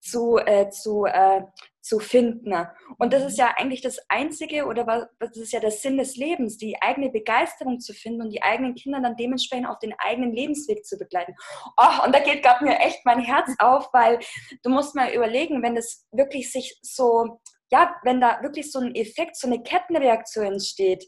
zu, 0.00 0.38
äh, 0.38 0.70
zu, 0.70 1.04
äh, 1.06 1.42
zu 1.80 1.98
finden. 1.98 2.54
Und 2.98 3.12
das 3.12 3.24
ist 3.24 3.38
ja 3.38 3.54
eigentlich 3.56 3.80
das 3.80 3.98
Einzige 4.08 4.66
oder 4.66 4.86
was, 4.86 5.06
das 5.18 5.36
ist 5.36 5.52
ja 5.52 5.60
der 5.60 5.70
Sinn 5.70 5.96
des 5.96 6.16
Lebens, 6.16 6.58
die 6.58 6.80
eigene 6.82 7.10
Begeisterung 7.10 7.80
zu 7.80 7.94
finden 7.94 8.22
und 8.22 8.30
die 8.30 8.42
eigenen 8.42 8.74
Kinder 8.74 9.00
dann 9.00 9.16
dementsprechend 9.16 9.66
auf 9.66 9.78
den 9.78 9.94
eigenen 9.98 10.32
Lebensweg 10.32 10.84
zu 10.84 10.98
begleiten. 10.98 11.34
Oh, 11.76 12.04
und 12.04 12.14
da 12.14 12.20
geht 12.20 12.42
gerade 12.42 12.64
mir 12.64 12.78
echt 12.78 13.04
mein 13.04 13.20
Herz 13.20 13.50
auf, 13.58 13.88
weil 13.92 14.18
du 14.62 14.70
musst 14.70 14.94
mal 14.94 15.12
überlegen, 15.12 15.62
wenn 15.62 15.76
es 15.76 16.06
wirklich 16.12 16.52
sich 16.52 16.78
so, 16.82 17.40
ja, 17.70 17.94
wenn 18.04 18.20
da 18.20 18.42
wirklich 18.42 18.70
so 18.70 18.80
ein 18.80 18.94
Effekt, 18.94 19.36
so 19.36 19.46
eine 19.46 19.62
Kettenreaktion 19.62 20.46
entsteht, 20.46 21.04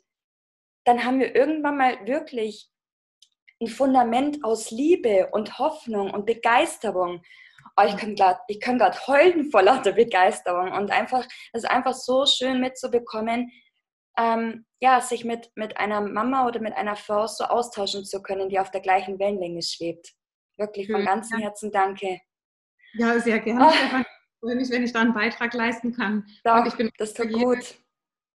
dann 0.84 1.04
haben 1.04 1.20
wir 1.20 1.34
irgendwann 1.34 1.76
mal 1.76 2.06
wirklich 2.06 2.70
ein 3.60 3.68
Fundament 3.68 4.42
aus 4.42 4.70
Liebe 4.70 5.28
und 5.32 5.58
Hoffnung 5.58 6.10
und 6.10 6.24
Begeisterung. 6.24 7.22
Oh, 7.80 7.86
ich 7.86 7.96
kann 7.96 8.14
gerade 8.14 8.40
ich 8.48 8.60
kann 8.60 8.78
gerade 8.78 8.98
heulen 9.06 9.50
vor 9.50 9.62
lauter 9.62 9.92
Begeisterung 9.92 10.72
und 10.72 10.90
einfach, 10.90 11.24
es 11.52 11.62
ist 11.62 11.70
einfach 11.70 11.94
so 11.94 12.26
schön 12.26 12.60
mitzubekommen, 12.60 13.50
ähm, 14.18 14.66
ja, 14.80 15.00
sich 15.00 15.24
mit, 15.24 15.50
mit 15.54 15.76
einer 15.78 16.00
Mama 16.00 16.46
oder 16.46 16.60
mit 16.60 16.74
einer 16.74 16.96
Frau 16.96 17.26
so 17.26 17.44
austauschen 17.44 18.04
zu 18.04 18.22
können, 18.22 18.48
die 18.48 18.58
auf 18.58 18.70
der 18.70 18.80
gleichen 18.80 19.18
Wellenlänge 19.18 19.62
schwebt. 19.62 20.12
Wirklich 20.58 20.90
von 20.90 21.04
ganzem 21.04 21.38
Herzen 21.38 21.70
danke. 21.70 22.20
Ja, 22.94 23.18
sehr 23.18 23.38
gerne. 23.38 23.66
Oh. 23.66 24.02
Wenn 24.42 24.60
ich, 24.60 24.70
wenn 24.70 24.82
ich 24.82 24.92
da 24.92 25.00
einen 25.00 25.14
Beitrag 25.14 25.54
leisten 25.54 25.94
kann. 25.94 26.26
Doch, 26.44 26.64
ich 26.66 26.74
bin 26.74 26.90
das 26.98 27.14
tut 27.14 27.30
gut. 27.30 27.76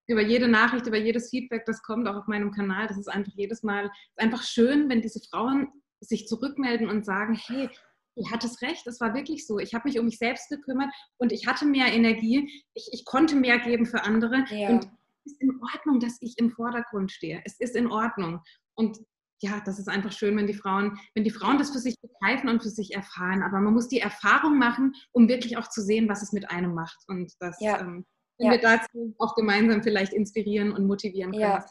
Über 0.08 0.22
jede 0.22 0.48
Nachricht, 0.48 0.86
über 0.86 0.98
jedes 0.98 1.32
Feedback, 1.32 1.66
das 1.66 1.82
kommt 1.82 2.08
auch 2.08 2.16
auf 2.16 2.28
meinem 2.28 2.52
Kanal. 2.52 2.88
Das 2.88 2.98
ist 2.98 3.08
einfach 3.08 3.34
jedes 3.36 3.64
Mal, 3.64 3.86
ist 3.86 4.20
einfach 4.20 4.44
schön, 4.44 4.88
wenn 4.88 5.02
diese 5.02 5.20
Frauen 5.20 5.68
sich 6.00 6.28
zurückmelden 6.28 6.90
und 6.90 7.06
sagen, 7.06 7.40
hey, 7.48 7.70
ihr 8.16 8.32
hattet 8.32 8.62
recht, 8.62 8.88
es 8.88 9.00
war 9.00 9.14
wirklich 9.14 9.46
so. 9.46 9.60
Ich 9.60 9.74
habe 9.74 9.88
mich 9.88 10.00
um 10.00 10.06
mich 10.06 10.18
selbst 10.18 10.50
gekümmert 10.50 10.90
und 11.18 11.32
ich 11.32 11.48
hatte 11.48 11.66
mehr 11.66 11.88
Energie. 11.94 12.50
Ich, 12.74 12.90
ich 12.92 13.06
konnte 13.06 13.36
mehr 13.36 13.60
geben 13.60 13.86
für 13.86 14.04
andere. 14.04 14.46
Ja. 14.50 14.70
Und 14.70 14.86
es 15.26 15.34
ist 15.34 15.42
in 15.42 15.60
Ordnung, 15.62 16.00
dass 16.00 16.18
ich 16.22 16.38
im 16.38 16.52
Vordergrund 16.52 17.12
stehe. 17.12 17.42
Es 17.46 17.60
ist 17.60 17.76
in 17.76 17.88
Ordnung. 17.88 18.42
Und 18.76 19.00
ja, 19.42 19.62
das 19.66 19.80
ist 19.80 19.90
einfach 19.90 20.12
schön, 20.12 20.38
wenn 20.38 20.48
die 20.48 20.54
Frauen, 20.54 20.98
wenn 21.14 21.24
die 21.24 21.32
Frauen 21.32 21.58
das 21.58 21.72
für 21.72 21.80
sich 21.80 21.96
begreifen 22.00 22.50
und 22.50 22.64
für 22.64 22.70
sich 22.70 22.96
erfahren. 22.96 23.44
Aber 23.44 23.60
man 23.60 23.74
muss 23.74 23.88
die 23.88 24.00
Erfahrung 24.00 24.58
machen, 24.58 24.94
um 25.12 25.28
wirklich 25.28 25.58
auch 25.58 25.70
zu 25.70 25.82
sehen, 25.82 26.08
was 26.08 26.22
es 26.22 26.32
mit 26.32 26.50
einem 26.50 26.74
macht. 26.74 26.98
Und 27.08 27.34
das, 27.40 27.60
ja. 27.60 27.80
ähm, 27.80 28.06
wenn 28.38 28.48
ja. 28.48 28.54
wir 28.54 28.62
dazu 28.62 29.16
auch 29.18 29.36
gemeinsam 29.36 29.84
vielleicht 29.84 30.14
inspirieren 30.14 30.72
und 30.72 30.88
motivieren 30.88 31.32
können, 31.32 31.42
ja. 31.42 31.66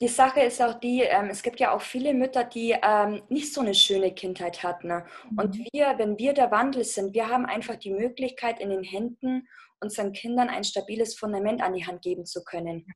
Die 0.00 0.08
Sache 0.08 0.40
ist 0.40 0.60
auch 0.62 0.74
die, 0.74 1.02
ähm, 1.02 1.28
es 1.30 1.42
gibt 1.42 1.60
ja 1.60 1.72
auch 1.72 1.80
viele 1.80 2.14
Mütter, 2.14 2.44
die 2.44 2.76
ähm, 2.82 3.22
nicht 3.28 3.52
so 3.52 3.60
eine 3.60 3.74
schöne 3.74 4.12
Kindheit 4.12 4.62
hatten. 4.62 4.88
Ne? 4.88 5.06
Und 5.36 5.58
mhm. 5.58 5.66
wir, 5.72 5.94
wenn 5.98 6.18
wir 6.18 6.32
der 6.32 6.50
Wandel 6.50 6.84
sind, 6.84 7.14
wir 7.14 7.28
haben 7.28 7.46
einfach 7.46 7.76
die 7.76 7.92
Möglichkeit, 7.92 8.60
in 8.60 8.70
den 8.70 8.82
Händen 8.82 9.48
unseren 9.80 10.12
Kindern 10.12 10.48
ein 10.48 10.64
stabiles 10.64 11.14
Fundament 11.14 11.62
an 11.62 11.74
die 11.74 11.86
Hand 11.86 12.02
geben 12.02 12.26
zu 12.26 12.44
können. 12.44 12.86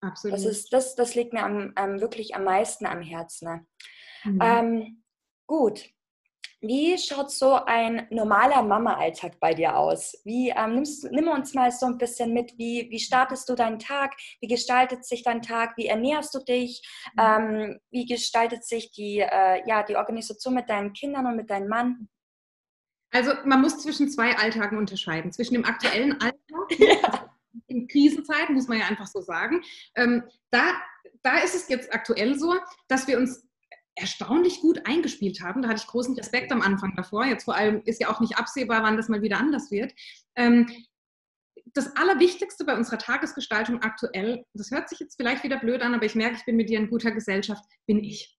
Absolut. 0.00 0.36
Das, 0.36 0.44
ist, 0.44 0.72
das, 0.72 0.94
das 0.94 1.14
liegt 1.14 1.32
mir 1.32 1.44
am, 1.44 1.72
am 1.76 2.00
wirklich 2.00 2.34
am 2.34 2.44
meisten 2.44 2.86
am 2.86 3.02
Herzen. 3.02 3.48
Ne? 3.48 3.66
Mhm. 4.24 4.40
Ähm, 4.42 5.04
gut, 5.46 5.88
wie 6.62 6.96
schaut 6.96 7.32
so 7.32 7.54
ein 7.54 8.06
normaler 8.10 8.62
Mama-Alltag 8.62 9.40
bei 9.40 9.52
dir 9.52 9.76
aus? 9.76 10.14
Wie 10.24 10.50
ähm, 10.50 10.76
nimmst, 10.76 11.10
nimm 11.10 11.26
uns 11.26 11.54
mal 11.54 11.72
so 11.72 11.86
ein 11.86 11.98
bisschen 11.98 12.32
mit. 12.32 12.56
Wie, 12.56 12.86
wie 12.88 13.00
startest 13.00 13.48
du 13.48 13.56
deinen 13.56 13.80
Tag? 13.80 14.14
Wie 14.40 14.46
gestaltet 14.46 15.04
sich 15.04 15.24
dein 15.24 15.42
Tag? 15.42 15.76
Wie 15.76 15.86
ernährst 15.86 16.32
du 16.34 16.38
dich? 16.38 16.80
Mhm. 17.14 17.20
Ähm, 17.20 17.80
wie 17.90 18.06
gestaltet 18.06 18.64
sich 18.64 18.92
die, 18.92 19.18
äh, 19.18 19.68
ja, 19.68 19.82
die 19.82 19.96
Organisation 19.96 20.54
mit 20.54 20.70
deinen 20.70 20.92
Kindern 20.92 21.26
und 21.26 21.36
mit 21.36 21.50
deinem 21.50 21.68
Mann? 21.68 22.08
Also 23.10 23.32
man 23.44 23.60
muss 23.60 23.82
zwischen 23.82 24.08
zwei 24.08 24.36
Alltagen 24.36 24.78
unterscheiden. 24.78 25.32
Zwischen 25.32 25.54
dem 25.54 25.64
aktuellen 25.64 26.12
Alltag, 26.20 26.78
ja. 26.78 27.30
in 27.66 27.88
Krisenzeiten, 27.88 28.54
muss 28.54 28.68
man 28.68 28.78
ja 28.78 28.86
einfach 28.86 29.08
so 29.08 29.20
sagen. 29.20 29.62
Ähm, 29.96 30.22
da, 30.50 30.74
da 31.22 31.38
ist 31.38 31.56
es 31.56 31.68
jetzt 31.68 31.92
aktuell 31.92 32.38
so, 32.38 32.54
dass 32.86 33.08
wir 33.08 33.18
uns 33.18 33.44
erstaunlich 33.94 34.60
gut 34.60 34.86
eingespielt 34.86 35.40
haben. 35.42 35.62
Da 35.62 35.68
hatte 35.68 35.82
ich 35.82 35.86
großen 35.86 36.14
Respekt 36.16 36.50
am 36.52 36.62
Anfang 36.62 36.94
davor. 36.96 37.24
Jetzt 37.24 37.44
vor 37.44 37.54
allem 37.54 37.82
ist 37.84 38.00
ja 38.00 38.10
auch 38.10 38.20
nicht 38.20 38.38
absehbar, 38.38 38.82
wann 38.82 38.96
das 38.96 39.08
mal 39.08 39.22
wieder 39.22 39.38
anders 39.38 39.70
wird. 39.70 39.92
Ähm, 40.36 40.68
das 41.74 41.96
Allerwichtigste 41.96 42.64
bei 42.64 42.76
unserer 42.76 42.98
Tagesgestaltung 42.98 43.82
aktuell, 43.82 44.44
das 44.52 44.70
hört 44.70 44.88
sich 44.88 44.98
jetzt 45.00 45.16
vielleicht 45.16 45.44
wieder 45.44 45.58
blöd 45.58 45.82
an, 45.82 45.94
aber 45.94 46.04
ich 46.04 46.14
merke, 46.14 46.36
ich 46.36 46.44
bin 46.44 46.56
mit 46.56 46.68
dir 46.68 46.78
in 46.78 46.88
guter 46.88 47.12
Gesellschaft, 47.12 47.64
bin 47.86 48.02
ich. 48.02 48.36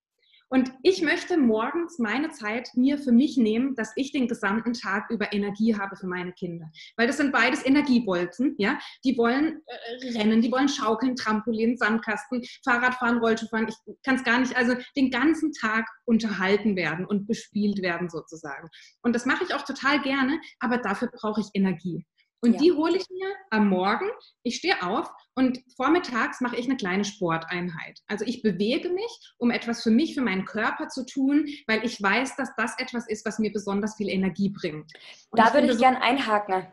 Und 0.53 0.71
ich 0.83 1.01
möchte 1.01 1.35
morgens 1.35 1.97
meine 1.97 2.29
Zeit 2.29 2.69
mir 2.75 2.99
für 2.99 3.11
mich 3.11 3.37
nehmen, 3.37 3.73
dass 3.73 3.91
ich 3.95 4.11
den 4.11 4.27
gesamten 4.27 4.73
Tag 4.73 5.09
über 5.09 5.33
Energie 5.33 5.75
habe 5.75 5.95
für 5.95 6.05
meine 6.05 6.31
Kinder. 6.31 6.69
Weil 6.95 7.07
das 7.07 7.17
sind 7.17 7.31
beides 7.31 7.65
Energiebolzen, 7.65 8.53
ja. 8.59 8.77
Die 9.03 9.17
wollen 9.17 9.63
äh, 9.65 10.11
rennen, 10.15 10.41
die 10.41 10.51
wollen 10.51 10.69
schaukeln, 10.69 11.15
Trampolin, 11.15 11.75
Sandkasten, 11.75 12.43
Fahrradfahren, 12.63 13.17
Rollschuhfahren. 13.17 13.67
Ich 13.67 13.95
kann 14.03 14.17
es 14.17 14.23
gar 14.23 14.39
nicht, 14.39 14.55
also 14.55 14.75
den 14.95 15.09
ganzen 15.09 15.53
Tag 15.53 15.87
unterhalten 16.05 16.75
werden 16.75 17.07
und 17.07 17.25
bespielt 17.25 17.81
werden 17.81 18.11
sozusagen. 18.11 18.69
Und 19.01 19.15
das 19.15 19.25
mache 19.25 19.43
ich 19.45 19.55
auch 19.55 19.63
total 19.63 20.03
gerne, 20.03 20.39
aber 20.59 20.77
dafür 20.77 21.09
brauche 21.11 21.41
ich 21.41 21.47
Energie. 21.55 22.05
Und 22.43 22.53
ja. 22.53 22.59
die 22.59 22.71
hole 22.73 22.97
ich 22.97 23.09
mir 23.09 23.27
am 23.51 23.69
Morgen. 23.69 24.09
Ich 24.43 24.57
stehe 24.57 24.83
auf 24.83 25.09
und 25.33 25.59
vormittags 25.77 26.41
mache 26.41 26.57
ich 26.57 26.65
eine 26.65 26.75
kleine 26.75 27.05
Sporteinheit. 27.05 27.99
Also 28.07 28.25
ich 28.25 28.41
bewege 28.41 28.89
mich, 28.89 29.33
um 29.37 29.49
etwas 29.49 29.81
für 29.81 29.91
mich, 29.91 30.13
für 30.13 30.21
meinen 30.21 30.43
Körper 30.43 30.89
zu 30.89 31.05
tun, 31.05 31.47
weil 31.67 31.85
ich 31.85 32.01
weiß, 32.01 32.35
dass 32.35 32.49
das 32.57 32.77
etwas 32.79 33.07
ist, 33.07 33.25
was 33.25 33.39
mir 33.39 33.53
besonders 33.53 33.95
viel 33.95 34.09
Energie 34.09 34.49
bringt. 34.49 34.91
Und 35.29 35.39
da 35.39 35.47
ich 35.47 35.53
würde 35.53 35.71
ich 35.71 35.79
gerne 35.79 36.01
einhaken. 36.01 36.67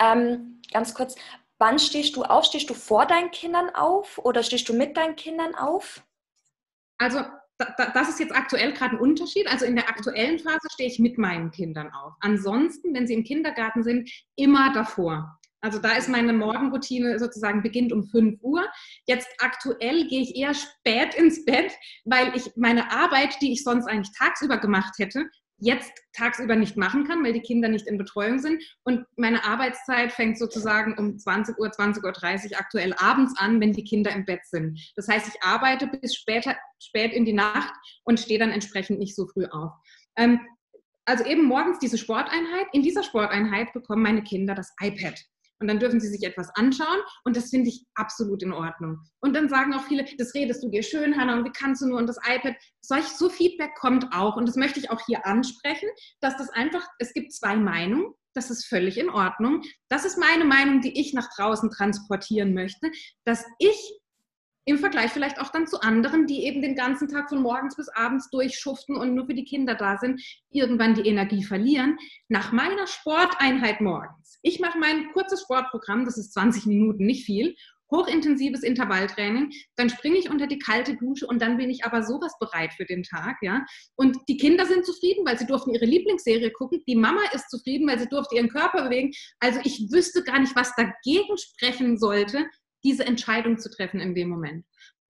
Ähm, 0.00 0.60
ganz 0.72 0.92
kurz, 0.92 1.14
wann 1.58 1.78
stehst 1.78 2.16
du 2.16 2.24
auf? 2.24 2.44
Stehst 2.44 2.68
du 2.68 2.74
vor 2.74 3.06
deinen 3.06 3.30
Kindern 3.30 3.70
auf 3.70 4.18
oder 4.18 4.42
stehst 4.42 4.68
du 4.68 4.74
mit 4.74 4.96
deinen 4.96 5.14
Kindern 5.14 5.54
auf? 5.54 6.04
Also 6.98 7.20
das 7.58 8.08
ist 8.08 8.20
jetzt 8.20 8.34
aktuell 8.34 8.72
gerade 8.72 8.96
ein 8.96 9.00
Unterschied. 9.00 9.46
Also 9.46 9.64
in 9.64 9.76
der 9.76 9.88
aktuellen 9.88 10.38
Phase 10.38 10.68
stehe 10.72 10.88
ich 10.88 10.98
mit 10.98 11.18
meinen 11.18 11.50
Kindern 11.50 11.92
auf. 11.92 12.14
Ansonsten, 12.20 12.94
wenn 12.94 13.06
sie 13.06 13.14
im 13.14 13.24
Kindergarten 13.24 13.82
sind, 13.82 14.10
immer 14.36 14.72
davor. 14.72 15.38
Also 15.60 15.78
da 15.78 15.92
ist 15.92 16.08
meine 16.08 16.32
Morgenroutine 16.32 17.20
sozusagen 17.20 17.62
beginnt 17.62 17.92
um 17.92 18.02
5 18.02 18.42
Uhr. 18.42 18.66
Jetzt 19.06 19.28
aktuell 19.38 20.08
gehe 20.08 20.20
ich 20.20 20.34
eher 20.34 20.54
spät 20.54 21.14
ins 21.14 21.44
Bett, 21.44 21.72
weil 22.04 22.36
ich 22.36 22.50
meine 22.56 22.90
Arbeit, 22.90 23.40
die 23.40 23.52
ich 23.52 23.62
sonst 23.62 23.86
eigentlich 23.86 24.12
tagsüber 24.18 24.58
gemacht 24.58 24.94
hätte, 24.98 25.26
jetzt 25.62 25.92
tagsüber 26.12 26.56
nicht 26.56 26.76
machen 26.76 27.06
kann, 27.06 27.22
weil 27.24 27.32
die 27.32 27.40
Kinder 27.40 27.68
nicht 27.68 27.86
in 27.86 27.96
Betreuung 27.96 28.40
sind. 28.40 28.62
Und 28.84 29.06
meine 29.16 29.44
Arbeitszeit 29.44 30.12
fängt 30.12 30.36
sozusagen 30.36 30.98
um 30.98 31.18
20 31.18 31.56
Uhr, 31.58 31.68
20.30 31.68 32.50
Uhr 32.52 32.58
aktuell 32.58 32.94
abends 32.98 33.34
an, 33.38 33.60
wenn 33.60 33.72
die 33.72 33.84
Kinder 33.84 34.10
im 34.10 34.24
Bett 34.24 34.44
sind. 34.44 34.78
Das 34.96 35.06
heißt, 35.06 35.28
ich 35.28 35.42
arbeite 35.42 35.86
bis 35.86 36.16
später, 36.16 36.56
spät 36.80 37.12
in 37.12 37.24
die 37.24 37.32
Nacht 37.32 37.72
und 38.02 38.18
stehe 38.18 38.40
dann 38.40 38.50
entsprechend 38.50 38.98
nicht 38.98 39.14
so 39.14 39.26
früh 39.28 39.46
auf. 39.46 39.70
Ähm, 40.16 40.40
also 41.04 41.24
eben 41.24 41.44
morgens 41.44 41.78
diese 41.78 41.98
Sporteinheit. 41.98 42.66
In 42.72 42.82
dieser 42.82 43.04
Sporteinheit 43.04 43.72
bekommen 43.72 44.02
meine 44.02 44.22
Kinder 44.22 44.54
das 44.54 44.72
iPad. 44.80 45.14
Und 45.62 45.68
dann 45.68 45.78
dürfen 45.78 46.00
sie 46.00 46.08
sich 46.08 46.24
etwas 46.24 46.50
anschauen 46.56 47.00
und 47.24 47.36
das 47.36 47.50
finde 47.50 47.68
ich 47.68 47.86
absolut 47.94 48.42
in 48.42 48.52
Ordnung. 48.52 48.98
Und 49.20 49.34
dann 49.34 49.48
sagen 49.48 49.72
auch 49.74 49.84
viele, 49.84 50.04
das 50.18 50.34
redest 50.34 50.62
du 50.62 50.68
dir 50.68 50.82
schön, 50.82 51.16
Hannah, 51.16 51.38
und 51.38 51.44
wie 51.44 51.52
kannst 51.52 51.80
du 51.82 51.86
nur 51.86 51.98
und 51.98 52.08
das 52.08 52.18
iPad? 52.18 52.56
Solch 52.80 53.04
so 53.04 53.30
Feedback 53.30 53.70
kommt 53.76 54.06
auch 54.12 54.36
und 54.36 54.48
das 54.48 54.56
möchte 54.56 54.80
ich 54.80 54.90
auch 54.90 55.00
hier 55.06 55.24
ansprechen, 55.24 55.88
dass 56.20 56.36
das 56.36 56.50
einfach, 56.50 56.84
es 56.98 57.12
gibt 57.14 57.32
zwei 57.32 57.56
Meinungen. 57.56 58.12
Das 58.34 58.50
ist 58.50 58.66
völlig 58.66 58.98
in 58.98 59.10
Ordnung. 59.10 59.62
Das 59.90 60.06
ist 60.06 60.18
meine 60.18 60.46
Meinung, 60.46 60.80
die 60.80 60.98
ich 60.98 61.12
nach 61.12 61.28
draußen 61.36 61.70
transportieren 61.70 62.54
möchte, 62.54 62.90
dass 63.24 63.44
ich 63.58 64.01
im 64.64 64.78
Vergleich 64.78 65.10
vielleicht 65.10 65.40
auch 65.40 65.50
dann 65.50 65.66
zu 65.66 65.80
anderen, 65.80 66.26
die 66.26 66.44
eben 66.44 66.62
den 66.62 66.76
ganzen 66.76 67.08
Tag 67.08 67.28
von 67.28 67.42
morgens 67.42 67.76
bis 67.76 67.88
abends 67.88 68.30
durchschuften 68.30 68.96
und 68.96 69.14
nur 69.14 69.26
für 69.26 69.34
die 69.34 69.44
Kinder 69.44 69.74
da 69.74 69.98
sind, 69.98 70.22
irgendwann 70.50 70.94
die 70.94 71.08
Energie 71.08 71.42
verlieren. 71.42 71.98
Nach 72.28 72.52
meiner 72.52 72.86
Sporteinheit 72.86 73.80
morgens, 73.80 74.38
ich 74.42 74.60
mache 74.60 74.78
mein 74.78 75.12
kurzes 75.12 75.42
Sportprogramm, 75.42 76.04
das 76.04 76.18
ist 76.18 76.32
20 76.32 76.66
Minuten, 76.66 77.06
nicht 77.06 77.24
viel, 77.24 77.54
hochintensives 77.92 78.62
Intervalltraining, 78.62 79.52
dann 79.76 79.90
springe 79.90 80.16
ich 80.16 80.30
unter 80.30 80.46
die 80.46 80.58
kalte 80.58 80.96
Dusche 80.96 81.26
und 81.26 81.40
dann 81.40 81.58
bin 81.58 81.70
ich 81.70 81.84
aber 81.84 82.02
sowas 82.02 82.32
bereit 82.40 82.72
für 82.72 82.86
den 82.86 83.02
Tag, 83.02 83.36
ja. 83.42 83.64
Und 83.94 84.16
die 84.28 84.38
Kinder 84.38 84.66
sind 84.66 84.84
zufrieden, 84.84 85.24
weil 85.26 85.38
sie 85.38 85.46
durften 85.46 85.74
ihre 85.74 85.84
Lieblingsserie 85.84 86.50
gucken. 86.50 86.82
Die 86.88 86.96
Mama 86.96 87.20
ist 87.32 87.50
zufrieden, 87.50 87.86
weil 87.86 87.98
sie 87.98 88.08
durfte 88.08 88.34
ihren 88.36 88.48
Körper 88.48 88.84
bewegen. 88.84 89.12
Also 89.38 89.60
ich 89.62 89.88
wüsste 89.92 90.24
gar 90.24 90.40
nicht, 90.40 90.56
was 90.56 90.74
dagegen 90.74 91.36
sprechen 91.36 91.98
sollte, 91.98 92.46
diese 92.84 93.06
Entscheidung 93.06 93.58
zu 93.58 93.70
treffen 93.70 94.00
in 94.00 94.14
dem 94.14 94.28
Moment. 94.28 94.64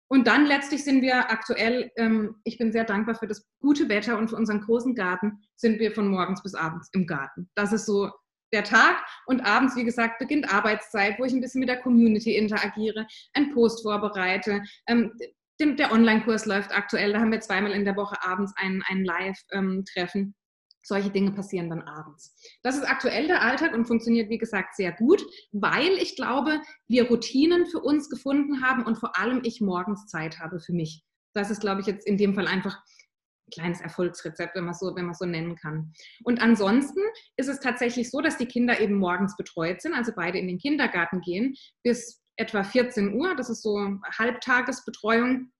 Und 0.09 0.27
dann 0.27 0.45
letztlich 0.45 0.85
sind 0.85 1.01
wir 1.01 1.31
aktuell, 1.31 1.91
ähm, 1.97 2.37
ich 2.45 2.59
bin 2.59 2.71
sehr 2.71 2.85
dankbar 2.85 3.15
für 3.15 3.27
das 3.27 3.49
gute 3.61 3.89
Wetter 3.89 4.19
und 4.19 4.29
für 4.29 4.37
unseren 4.37 4.61
großen 4.61 4.95
Garten, 4.95 5.41
sind 5.57 5.81
wir 5.81 5.93
von 5.93 6.09
morgens 6.09 6.43
bis 6.43 6.55
abends 6.55 6.91
im 6.93 7.07
Garten. 7.07 7.49
Das 7.55 7.73
ist 7.73 7.87
so 7.87 8.11
der 8.53 8.65
Tag 8.65 9.03
und 9.25 9.41
abends, 9.41 9.75
wie 9.75 9.85
gesagt, 9.85 10.19
beginnt 10.19 10.53
Arbeitszeit, 10.53 11.19
wo 11.19 11.25
ich 11.25 11.33
ein 11.33 11.41
bisschen 11.41 11.61
mit 11.61 11.71
der 11.71 11.81
Community 11.81 12.37
interagiere, 12.37 13.07
einen 13.33 13.55
Post 13.55 13.83
vorbereite. 13.83 14.63
Ähm, 14.87 15.13
der 15.59 15.93
Online-Kurs 15.93 16.45
läuft 16.45 16.77
aktuell, 16.77 17.13
da 17.13 17.21
haben 17.21 17.33
wir 17.33 17.41
zweimal 17.41 17.73
in 17.73 17.85
der 17.85 17.97
Woche 17.97 18.17
abends 18.23 18.53
ein, 18.57 18.83
ein 18.89 19.05
Live-Treffen. 19.05 20.35
Solche 20.83 21.11
Dinge 21.11 21.33
passieren 21.33 21.71
dann 21.71 21.83
abends. 21.83 22.35
Das 22.63 22.77
ist 22.77 22.85
aktuell 22.85 23.29
der 23.29 23.43
Alltag 23.43 23.73
und 23.75 23.87
funktioniert, 23.87 24.29
wie 24.31 24.39
gesagt, 24.39 24.75
sehr 24.75 24.93
gut, 24.93 25.25
weil 25.53 25.93
ich 26.01 26.17
glaube, 26.17 26.61
wir 26.89 27.09
Routinen 27.09 27.67
für 27.67 27.81
uns 27.81 28.11
gefunden 28.11 28.63
haben 28.63 28.85
und 28.85 28.99
vor 28.99 29.17
allem 29.17 29.43
ich 29.45 29.61
morgens 29.61 30.07
Zeit 30.07 30.41
habe 30.41 30.61
für 30.61 30.73
mich. 30.73 31.05
Das 31.35 31.51
ist, 31.51 31.61
glaube 31.61 31.81
ich, 31.81 31.87
jetzt 31.87 32.07
in 32.07 32.19
dem 32.19 32.35
Fall 32.35 32.47
einfach 32.47 32.77
ein 32.77 33.51
kleines 33.53 33.81
Erfolgsrezept, 33.81 34.55
wenn 34.55 34.65
man 34.65 34.75
so, 34.75 34.95
wenn 34.95 35.07
man 35.07 35.15
so 35.15 35.25
nennen 35.25 35.57
kann. 35.57 35.93
Und 36.25 36.43
ansonsten 36.43 37.01
ist 37.37 37.49
es 37.49 37.61
tatsächlich 37.61 38.11
so, 38.11 38.21
dass 38.21 38.37
die 38.37 38.47
Kinder 38.47 38.81
eben 38.81 38.97
morgens 38.97 39.37
betreut 39.37 39.81
sind, 39.81 39.95
also 39.95 40.13
beide 40.15 40.39
in 40.39 40.49
den 40.49 40.59
Kindergarten 40.59 41.21
gehen 41.21 41.55
bis 41.83 42.23
etwa 42.37 42.65
14 42.65 43.15
Uhr. 43.15 43.35
Das 43.37 43.51
ist 43.51 43.63
so 43.63 43.79
Halbtagesbetreuung. 44.19 45.53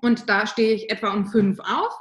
Und 0.00 0.28
da 0.28 0.46
stehe 0.46 0.74
ich 0.74 0.90
etwa 0.90 1.12
um 1.12 1.26
fünf 1.26 1.58
auf 1.60 1.92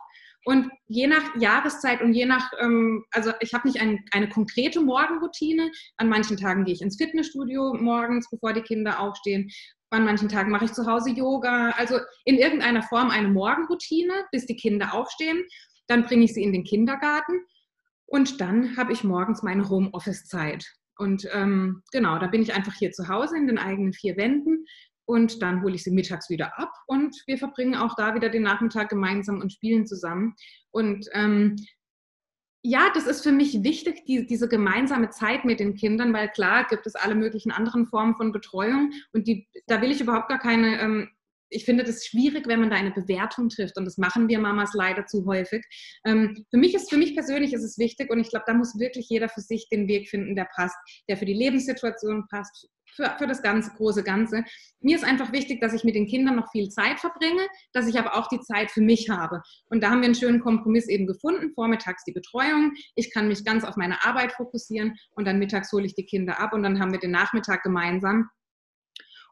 und 0.43 0.69
je 0.87 1.07
nach 1.07 1.35
Jahreszeit 1.35 2.01
und 2.01 2.13
je 2.13 2.25
nach, 2.25 2.51
ähm, 2.59 3.05
also 3.11 3.31
ich 3.41 3.53
habe 3.53 3.67
nicht 3.67 3.79
ein, 3.79 4.03
eine 4.11 4.27
konkrete 4.27 4.81
Morgenroutine. 4.81 5.71
An 5.97 6.09
manchen 6.09 6.37
Tagen 6.37 6.65
gehe 6.65 6.73
ich 6.73 6.81
ins 6.81 6.97
Fitnessstudio 6.97 7.75
morgens, 7.75 8.29
bevor 8.29 8.53
die 8.53 8.61
Kinder 8.61 8.99
aufstehen. 8.99 9.49
An 9.91 10.05
manchen 10.05 10.29
Tagen 10.29 10.51
mache 10.51 10.65
ich 10.65 10.73
zu 10.73 10.85
Hause 10.85 11.11
Yoga. 11.11 11.71
Also 11.71 11.99
in 12.25 12.37
irgendeiner 12.37 12.81
Form 12.81 13.11
eine 13.11 13.27
Morgenroutine, 13.27 14.25
bis 14.31 14.45
die 14.45 14.55
Kinder 14.55 14.93
aufstehen. 14.93 15.43
Dann 15.87 16.05
bringe 16.05 16.23
ich 16.23 16.33
sie 16.33 16.43
in 16.43 16.53
den 16.53 16.63
Kindergarten. 16.63 17.45
Und 18.05 18.41
dann 18.41 18.77
habe 18.77 18.93
ich 18.93 19.03
morgens 19.03 19.43
meine 19.43 19.69
Homeoffice-Zeit. 19.69 20.65
Und 20.97 21.27
ähm, 21.33 21.81
genau, 21.91 22.19
da 22.19 22.27
bin 22.27 22.41
ich 22.41 22.53
einfach 22.53 22.73
hier 22.73 22.91
zu 22.91 23.07
Hause 23.07 23.37
in 23.37 23.47
den 23.47 23.57
eigenen 23.57 23.93
vier 23.93 24.17
Wänden, 24.17 24.65
und 25.05 25.41
dann 25.41 25.63
hole 25.63 25.75
ich 25.75 25.83
sie 25.83 25.91
mittags 25.91 26.29
wieder 26.29 26.57
ab 26.57 26.71
und 26.87 27.15
wir 27.25 27.37
verbringen 27.37 27.75
auch 27.75 27.95
da 27.95 28.15
wieder 28.15 28.29
den 28.29 28.43
Nachmittag 28.43 28.89
gemeinsam 28.89 29.41
und 29.41 29.51
spielen 29.51 29.85
zusammen. 29.85 30.35
Und 30.71 31.07
ähm, 31.13 31.55
ja, 32.63 32.91
das 32.93 33.07
ist 33.07 33.23
für 33.23 33.31
mich 33.31 33.63
wichtig, 33.63 34.05
die, 34.05 34.27
diese 34.27 34.47
gemeinsame 34.47 35.09
Zeit 35.09 35.45
mit 35.45 35.59
den 35.59 35.75
Kindern, 35.75 36.13
weil 36.13 36.29
klar 36.29 36.67
gibt 36.69 36.85
es 36.85 36.95
alle 36.95 37.15
möglichen 37.15 37.51
anderen 37.51 37.87
Formen 37.87 38.15
von 38.15 38.31
Betreuung 38.31 38.91
und 39.13 39.27
die, 39.27 39.47
da 39.67 39.81
will 39.81 39.91
ich 39.91 40.01
überhaupt 40.01 40.29
gar 40.29 40.39
keine, 40.39 40.79
ähm, 40.79 41.09
ich 41.49 41.65
finde 41.65 41.83
das 41.83 42.05
schwierig, 42.05 42.47
wenn 42.47 42.61
man 42.61 42.69
da 42.69 42.75
eine 42.75 42.91
Bewertung 42.91 43.49
trifft 43.49 43.77
und 43.77 43.85
das 43.85 43.97
machen 43.97 44.29
wir 44.29 44.39
Mamas 44.39 44.73
leider 44.73 45.05
zu 45.07 45.25
häufig. 45.25 45.65
Ähm, 46.05 46.45
für 46.51 46.57
mich 46.57 46.75
ist, 46.75 46.89
für 46.89 46.97
mich 46.97 47.15
persönlich 47.15 47.53
ist 47.53 47.63
es 47.63 47.79
wichtig 47.79 48.11
und 48.11 48.19
ich 48.19 48.29
glaube, 48.29 48.45
da 48.47 48.53
muss 48.53 48.77
wirklich 48.79 49.09
jeder 49.09 49.27
für 49.27 49.41
sich 49.41 49.67
den 49.67 49.87
Weg 49.87 50.09
finden, 50.09 50.35
der 50.35 50.47
passt, 50.55 50.77
der 51.09 51.17
für 51.17 51.25
die 51.25 51.33
Lebenssituation 51.33 52.27
passt, 52.29 52.69
für, 52.95 53.15
für 53.17 53.27
das 53.27 53.41
ganze 53.41 53.71
große 53.71 54.03
Ganze. 54.03 54.43
Mir 54.79 54.95
ist 54.95 55.03
einfach 55.03 55.31
wichtig, 55.31 55.61
dass 55.61 55.73
ich 55.73 55.83
mit 55.83 55.95
den 55.95 56.07
Kindern 56.07 56.35
noch 56.35 56.51
viel 56.51 56.69
Zeit 56.69 56.99
verbringe, 56.99 57.47
dass 57.73 57.87
ich 57.87 57.97
aber 57.99 58.15
auch 58.15 58.27
die 58.27 58.39
Zeit 58.41 58.71
für 58.71 58.81
mich 58.81 59.09
habe. 59.09 59.41
Und 59.69 59.83
da 59.83 59.89
haben 59.89 60.01
wir 60.01 60.05
einen 60.05 60.15
schönen 60.15 60.39
Kompromiss 60.39 60.87
eben 60.87 61.07
gefunden. 61.07 61.53
Vormittags 61.53 62.03
die 62.03 62.13
Betreuung. 62.13 62.73
Ich 62.95 63.13
kann 63.13 63.27
mich 63.27 63.45
ganz 63.45 63.63
auf 63.63 63.75
meine 63.75 64.03
Arbeit 64.05 64.33
fokussieren 64.33 64.95
und 65.11 65.25
dann 65.25 65.39
mittags 65.39 65.71
hole 65.71 65.85
ich 65.85 65.95
die 65.95 66.05
Kinder 66.05 66.39
ab 66.39 66.53
und 66.53 66.63
dann 66.63 66.79
haben 66.79 66.91
wir 66.91 66.99
den 66.99 67.11
Nachmittag 67.11 67.63
gemeinsam. 67.63 68.29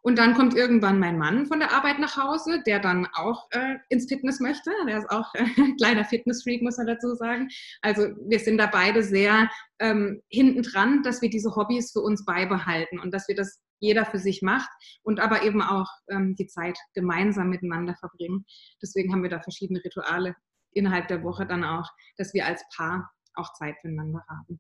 Und 0.02 0.18
dann 0.18 0.34
kommt 0.34 0.56
irgendwann 0.56 1.00
mein 1.00 1.18
Mann 1.18 1.46
von 1.46 1.60
der 1.60 1.72
Arbeit 1.74 2.00
nach 2.00 2.18
Hause, 2.18 2.62
der 2.66 2.80
dann 2.80 3.08
auch 3.14 3.48
äh, 3.52 3.76
ins 3.90 4.08
Fitness 4.08 4.40
möchte. 4.40 4.72
Der 4.88 5.00
ist 5.00 5.10
auch 5.10 5.34
äh, 5.36 5.46
kleiner 5.78 6.06
Fitnessfreak, 6.06 6.62
muss 6.62 6.78
man 6.78 6.88
dazu 6.88 7.16
sagen. 7.16 7.50
Also 7.82 8.10
wir 8.28 8.40
sind 8.40 8.58
da 8.58 8.68
beide 8.68 9.04
sehr 9.04 9.50
ähm, 9.80 10.22
hinten 10.30 10.64
dran, 10.64 11.04
dass 11.04 11.22
wir 11.22 11.30
diese 11.30 11.56
Hobbys 11.56 11.92
für 11.92 12.02
uns 12.02 12.26
beibehalten 12.26 13.00
und 13.00 13.14
dass 13.14 13.28
wir 13.28 13.36
das 13.36 13.62
jeder 13.80 14.06
für 14.06 14.20
sich 14.20 14.42
macht 14.42 14.70
und 15.04 15.20
aber 15.20 15.44
eben 15.44 15.62
auch 15.62 15.90
ähm, 16.10 16.36
die 16.36 16.48
Zeit 16.48 16.78
gemeinsam 16.94 17.50
miteinander 17.50 17.96
verbringen. 17.96 18.46
Deswegen 18.82 19.14
haben 19.14 19.24
wir 19.24 19.30
da 19.30 19.42
verschiedene 19.42 19.84
Rituale 19.84 20.36
innerhalb 20.72 21.08
der 21.08 21.24
Woche 21.24 21.46
dann 21.46 21.64
auch, 21.64 21.90
dass 22.18 22.34
wir 22.34 22.46
als 22.46 22.64
Paar 22.76 23.10
auch 23.36 23.54
Zeit 23.54 23.76
füreinander 23.82 24.24
haben. 24.28 24.60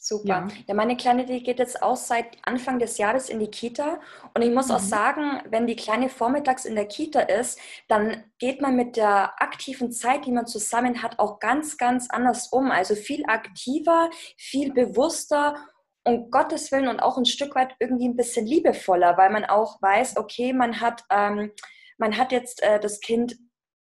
Super. 0.00 0.28
Ja. 0.28 0.48
ja. 0.68 0.74
meine 0.74 0.96
Kleine, 0.96 1.26
die 1.26 1.42
geht 1.42 1.58
jetzt 1.58 1.82
auch 1.82 1.96
seit 1.96 2.38
Anfang 2.42 2.78
des 2.78 2.98
Jahres 2.98 3.28
in 3.28 3.40
die 3.40 3.50
Kita. 3.50 4.00
Und 4.32 4.42
ich 4.42 4.54
muss 4.54 4.68
mhm. 4.68 4.74
auch 4.74 4.80
sagen, 4.80 5.42
wenn 5.50 5.66
die 5.66 5.76
Kleine 5.76 6.08
vormittags 6.08 6.64
in 6.64 6.76
der 6.76 6.86
Kita 6.86 7.20
ist, 7.20 7.58
dann 7.88 8.24
geht 8.38 8.62
man 8.62 8.76
mit 8.76 8.96
der 8.96 9.42
aktiven 9.42 9.90
Zeit, 9.90 10.24
die 10.24 10.32
man 10.32 10.46
zusammen 10.46 11.02
hat, 11.02 11.18
auch 11.18 11.40
ganz, 11.40 11.76
ganz 11.76 12.08
anders 12.10 12.48
um. 12.48 12.70
Also 12.70 12.94
viel 12.94 13.24
aktiver, 13.26 14.08
viel 14.36 14.72
bewusster 14.72 15.56
um 16.04 16.30
Gottes 16.30 16.70
Willen 16.72 16.88
und 16.88 17.00
auch 17.00 17.18
ein 17.18 17.26
Stück 17.26 17.54
weit 17.54 17.74
irgendwie 17.80 18.08
ein 18.08 18.16
bisschen 18.16 18.46
liebevoller, 18.46 19.16
weil 19.18 19.30
man 19.30 19.44
auch 19.44 19.82
weiß, 19.82 20.16
okay, 20.16 20.52
man 20.52 20.80
hat, 20.80 21.04
ähm, 21.10 21.50
man 21.98 22.16
hat 22.16 22.32
jetzt 22.32 22.62
äh, 22.62 22.80
das 22.80 23.00
Kind 23.00 23.36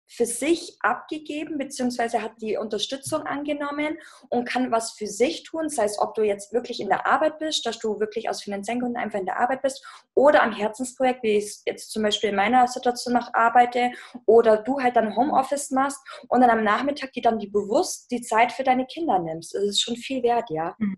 für 0.06 0.26
sich 0.26 0.76
abgegeben, 0.80 1.58
beziehungsweise 1.58 2.22
hat 2.22 2.32
die 2.40 2.56
Unterstützung 2.56 3.22
angenommen 3.22 3.98
und 4.28 4.48
kann 4.48 4.70
was 4.70 4.92
für 4.92 5.06
sich 5.06 5.42
tun, 5.42 5.68
sei 5.68 5.84
es, 5.84 5.98
ob 5.98 6.14
du 6.14 6.22
jetzt 6.22 6.52
wirklich 6.52 6.80
in 6.80 6.88
der 6.88 7.06
Arbeit 7.06 7.38
bist, 7.38 7.66
dass 7.66 7.78
du 7.78 7.98
wirklich 7.98 8.30
aus 8.30 8.42
finanziellen 8.42 8.80
Gründen 8.80 8.98
einfach 8.98 9.18
in 9.18 9.26
der 9.26 9.40
Arbeit 9.40 9.62
bist 9.62 9.84
oder 10.14 10.42
am 10.42 10.52
Herzensprojekt, 10.52 11.22
wie 11.22 11.38
ich 11.38 11.44
es 11.44 11.62
jetzt 11.66 11.90
zum 11.90 12.02
Beispiel 12.02 12.30
in 12.30 12.36
meiner 12.36 12.66
Situation 12.68 13.14
noch 13.14 13.34
arbeite, 13.34 13.90
oder 14.26 14.58
du 14.58 14.80
halt 14.80 14.96
dann 14.96 15.16
Homeoffice 15.16 15.70
machst 15.70 15.98
und 16.28 16.40
dann 16.40 16.50
am 16.50 16.64
Nachmittag 16.64 17.12
die 17.12 17.20
dann 17.20 17.38
die 17.38 17.48
bewusst 17.48 18.10
die 18.10 18.20
Zeit 18.20 18.52
für 18.52 18.64
deine 18.64 18.86
Kinder 18.86 19.18
nimmst. 19.18 19.54
Das 19.54 19.62
ist 19.62 19.80
schon 19.80 19.96
viel 19.96 20.22
wert, 20.22 20.50
ja. 20.50 20.74
Mhm. 20.78 20.96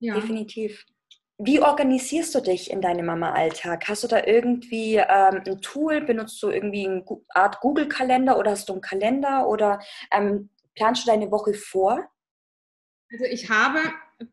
Ja. 0.00 0.14
Definitiv. 0.14 0.84
Wie 1.44 1.60
organisierst 1.60 2.36
du 2.36 2.40
dich 2.40 2.70
in 2.70 2.80
deinem 2.80 3.06
Mama-Alltag? 3.06 3.88
Hast 3.88 4.04
du 4.04 4.08
da 4.08 4.24
irgendwie 4.24 4.94
ähm, 4.96 5.42
ein 5.44 5.60
Tool? 5.60 6.00
Benutzt 6.00 6.40
du 6.40 6.50
irgendwie 6.50 6.86
eine 6.86 7.04
Art 7.30 7.58
Google-Kalender 7.60 8.38
oder 8.38 8.52
hast 8.52 8.68
du 8.68 8.74
einen 8.74 8.80
Kalender 8.80 9.48
oder 9.48 9.80
ähm, 10.12 10.50
planst 10.76 11.04
du 11.04 11.10
deine 11.10 11.32
Woche 11.32 11.54
vor? 11.54 12.08
Also 13.10 13.24
ich 13.24 13.50
habe, 13.50 13.80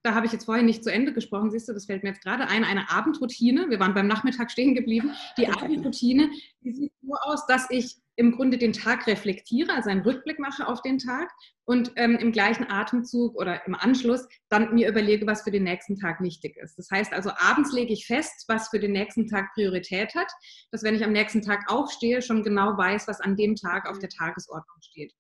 da 0.04 0.16
habe 0.16 0.26
ich 0.26 0.32
jetzt 0.32 0.46
vorhin 0.46 0.66
nicht 0.66 0.84
zu 0.84 0.92
Ende 0.92 1.14
gesprochen, 1.14 1.52
siehst 1.52 1.70
du, 1.70 1.74
das 1.74 1.86
fällt 1.86 2.04
mir 2.04 2.10
jetzt 2.10 2.24
gerade 2.24 2.48
ein, 2.48 2.64
eine 2.64 2.90
Abendroutine. 2.90 3.70
Wir 3.70 3.80
waren 3.80 3.94
beim 3.94 4.08
Nachmittag 4.08 4.52
stehen 4.52 4.76
geblieben. 4.76 5.12
Die 5.38 5.48
Abendroutine, 5.48 6.30
die 6.62 6.72
sieht 6.72 6.92
so 7.02 7.14
aus, 7.24 7.46
dass 7.48 7.68
ich 7.70 7.98
im 8.20 8.34
Grunde 8.34 8.58
den 8.58 8.74
Tag 8.74 9.08
reflektiere, 9.08 9.74
also 9.74 9.90
einen 9.90 10.02
Rückblick 10.02 10.40
mache 10.40 10.68
auf 10.68 10.82
den 10.82 10.98
Tag 10.98 11.32
und 11.64 11.94
ähm, 11.96 12.18
im 12.18 12.34
gleichen 12.34 12.70
Atemzug 12.70 13.34
oder 13.36 13.66
im 13.66 13.76
Anschluss 13.76 14.28
dann 14.50 14.74
mir 14.74 14.90
überlege, 14.90 15.26
was 15.26 15.44
für 15.44 15.52
den 15.52 15.64
nächsten 15.64 15.98
Tag 15.98 16.20
wichtig 16.20 16.58
ist. 16.58 16.78
Das 16.78 16.92
heißt 16.92 17.14
also, 17.14 17.32
abends 17.38 17.72
lege 17.72 17.94
ich 17.94 18.06
fest, 18.06 18.44
was 18.50 18.68
für 18.68 18.80
den 18.80 18.92
nächsten 18.92 19.28
Tag 19.28 19.54
Priorität 19.54 20.14
hat, 20.16 20.30
dass 20.72 20.84
wenn 20.84 20.96
ich 20.96 21.06
am 21.06 21.14
nächsten 21.14 21.42
Tag 21.42 21.72
aufstehe, 21.72 22.22
schon 22.22 22.44
genau 22.44 22.78
weiß, 22.78 23.08
was 23.08 23.22
an 23.22 23.38
dem 23.38 23.56
Tag 23.56 23.88
auf 23.88 24.00
der 24.00 24.10
Tagesordnung 24.10 24.78
steht. 24.82 25.14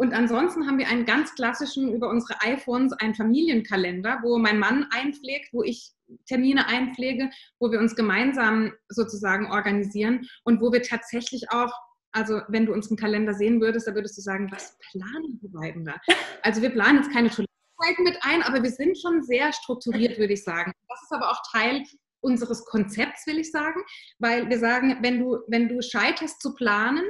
Und 0.00 0.14
ansonsten 0.14 0.68
haben 0.68 0.78
wir 0.78 0.88
einen 0.88 1.06
ganz 1.06 1.34
klassischen 1.34 1.92
über 1.92 2.08
unsere 2.08 2.40
iPhones 2.42 2.92
einen 2.92 3.16
Familienkalender, 3.16 4.20
wo 4.22 4.38
mein 4.38 4.60
Mann 4.60 4.86
einpflegt, 4.92 5.52
wo 5.52 5.64
ich 5.64 5.90
Termine 6.26 6.68
einpflege, 6.68 7.30
wo 7.58 7.72
wir 7.72 7.80
uns 7.80 7.96
gemeinsam 7.96 8.72
sozusagen 8.88 9.50
organisieren 9.50 10.28
und 10.44 10.60
wo 10.60 10.72
wir 10.72 10.82
tatsächlich 10.82 11.50
auch 11.50 11.72
Also 12.12 12.40
wenn 12.48 12.66
du 12.66 12.72
unseren 12.72 12.96
Kalender 12.96 13.34
sehen 13.34 13.60
würdest, 13.60 13.88
da 13.88 13.94
würdest 13.94 14.16
du 14.16 14.22
sagen, 14.22 14.48
was 14.52 14.78
planen 14.92 15.40
wir 15.42 15.50
beiden 15.50 15.84
da? 15.84 15.96
Also 16.42 16.62
wir 16.62 16.70
planen 16.70 16.98
jetzt 16.98 17.12
keine 17.12 17.28
Toilettenzeiten 17.28 18.04
mit 18.04 18.18
ein, 18.22 18.42
aber 18.42 18.62
wir 18.62 18.70
sind 18.70 18.96
schon 18.98 19.22
sehr 19.22 19.52
strukturiert, 19.52 20.16
würde 20.16 20.34
ich 20.34 20.44
sagen. 20.44 20.72
Das 20.88 21.02
ist 21.02 21.12
aber 21.12 21.28
auch 21.30 21.42
Teil 21.50 21.82
unseres 22.20 22.64
Konzepts, 22.64 23.26
will 23.26 23.38
ich 23.38 23.50
sagen, 23.50 23.80
weil 24.20 24.48
wir 24.48 24.60
sagen, 24.60 24.98
wenn 25.02 25.18
du, 25.18 25.38
wenn 25.48 25.68
du 25.68 25.82
scheiterst 25.82 26.40
zu 26.40 26.54
planen, 26.54 27.04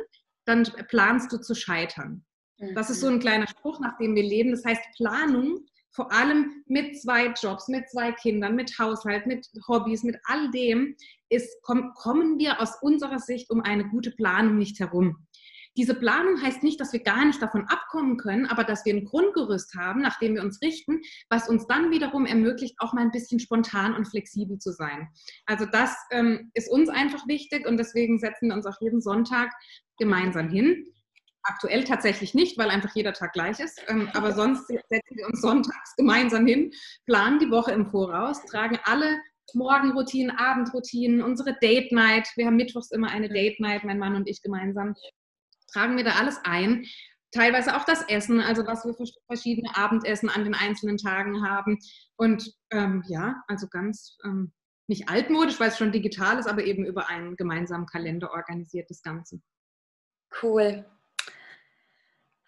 dann 0.47 0.65
planst 0.89 1.31
du 1.33 1.39
zu 1.39 1.55
scheitern. 1.55 2.25
Das 2.75 2.91
ist 2.91 3.01
so 3.01 3.09
mhm. 3.09 3.15
ein 3.15 3.21
kleiner 3.21 3.49
Spruch, 3.49 3.81
nach 3.81 3.97
dem 3.99 4.15
wir 4.15 4.23
leben. 4.23 4.51
Das 4.51 4.65
heißt, 4.65 4.83
Planung, 4.97 5.67
vor 5.91 6.13
allem 6.13 6.63
mit 6.67 7.01
zwei 7.01 7.33
Jobs, 7.41 7.69
mit 7.69 7.89
zwei 7.89 8.13
Kindern, 8.13 8.57
mit 8.57 8.79
Haushalt, 8.79 9.27
mit 9.27 9.49
Hobbys, 9.67 10.03
mit 10.03 10.17
all 10.25 10.51
dem, 10.51 10.97
ist, 11.29 11.59
komm, 11.63 11.93
kommen 11.95 12.39
wir 12.39 12.61
aus 12.61 12.75
unserer 12.83 13.19
Sicht 13.19 13.51
um 13.51 13.61
eine 13.61 13.89
gute 13.89 14.11
Planung 14.13 14.59
nicht 14.59 14.79
herum. 14.81 15.27
Diese 15.77 15.95
Planung 15.95 16.43
heißt 16.43 16.65
nicht, 16.65 16.81
dass 16.81 16.93
wir 16.93 17.05
gar 17.05 17.25
nicht 17.25 17.41
davon 17.41 17.65
abkommen 17.69 18.17
können, 18.17 18.47
aber 18.47 18.65
dass 18.65 18.85
wir 18.85 18.95
ein 18.95 19.05
Grundgerüst 19.05 19.75
haben, 19.75 20.01
nach 20.01 20.19
dem 20.19 20.35
wir 20.35 20.43
uns 20.43 20.61
richten, 20.61 21.01
was 21.29 21.49
uns 21.49 21.69
dann 21.69 21.93
wiederum 21.93 22.27
ermöglicht, 22.27 22.75
auch 22.79 22.93
mal 22.93 23.03
ein 23.03 23.13
bisschen 23.13 23.39
spontan 23.39 23.95
und 23.95 24.09
flexibel 24.09 24.59
zu 24.59 24.73
sein. 24.73 25.09
Also 25.47 25.67
das 25.67 25.95
ähm, 26.11 26.51
ist 26.55 26.69
uns 26.69 26.89
einfach 26.89 27.29
wichtig 27.29 27.65
und 27.65 27.77
deswegen 27.77 28.19
setzen 28.19 28.49
wir 28.49 28.57
uns 28.57 28.67
auch 28.67 28.81
jeden 28.81 29.01
Sonntag 29.01 29.53
gemeinsam 29.99 30.49
hin. 30.49 30.85
Aktuell 31.49 31.85
tatsächlich 31.85 32.35
nicht, 32.35 32.59
weil 32.59 32.71
einfach 32.71 32.95
jeder 32.95 33.13
Tag 33.13 33.33
gleich 33.33 33.59
ist. 33.59 33.83
Ähm, 33.89 34.09
aber 34.15 34.33
sonst 34.33 34.67
setzen 34.67 35.17
wir 35.17 35.27
uns 35.27 35.41
sonntags 35.41 35.97
gemeinsam 35.97 36.47
hin, 36.47 36.73
planen 37.07 37.39
die 37.39 37.51
Woche 37.51 37.73
im 37.73 37.87
Voraus, 37.91 38.45
tragen 38.45 38.79
alle 38.85 39.19
Morgenroutinen, 39.55 40.37
Abendroutinen, 40.37 41.23
unsere 41.23 41.57
Date 41.59 41.91
Night. 41.91 42.29
Wir 42.37 42.47
haben 42.47 42.57
mittwochs 42.57 42.91
immer 42.91 43.09
eine 43.09 43.29
Date 43.29 43.61
Night, 43.61 43.83
mein 43.83 43.99
Mann 43.99 44.15
und 44.15 44.29
ich 44.29 44.43
gemeinsam 44.43 44.95
tragen 45.73 45.97
wir 45.97 46.05
da 46.05 46.13
alles 46.13 46.39
ein. 46.45 46.85
Teilweise 47.31 47.77
auch 47.77 47.85
das 47.85 48.03
Essen, 48.09 48.41
also 48.41 48.67
was 48.67 48.85
wir 48.85 48.95
für 48.95 49.05
verschiedene 49.27 49.77
Abendessen 49.77 50.31
an 50.31 50.45
den 50.45 50.55
einzelnen 50.55 50.97
Tagen 50.97 51.47
haben. 51.47 51.79
Und 52.17 52.55
ähm, 52.71 53.05
ja, 53.07 53.43
also 53.49 53.69
ganz 53.69 54.17
ähm, 54.25 54.53
nicht 54.89 55.11
altmodisch, 55.11 55.61
weil 55.61 55.69
es 55.69 55.77
schon 55.77 55.93
digital 55.93 56.39
ist, 56.39 56.49
aber 56.49 56.65
eben 56.65 56.87
über 56.87 57.09
einen 57.09 57.37
gemeinsamen 57.37 57.87
Kalender 57.87 58.33
organisiert 58.33 58.89
das 58.89 59.03
Ganze. 59.03 59.41
Cool. 60.43 60.87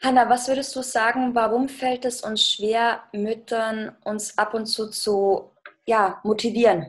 Hanna, 0.03 0.31
was 0.31 0.49
würdest 0.49 0.75
du 0.75 0.83
sagen, 0.83 1.35
warum 1.35 1.69
fällt 1.69 2.07
es 2.07 2.23
uns 2.23 2.53
schwer, 2.53 3.03
Müttern 3.13 3.95
uns 4.05 4.39
ab 4.39 4.55
und 4.55 4.67
zu 4.67 4.89
zu 4.89 5.51
ja, 5.87 6.21
motivieren? 6.25 6.87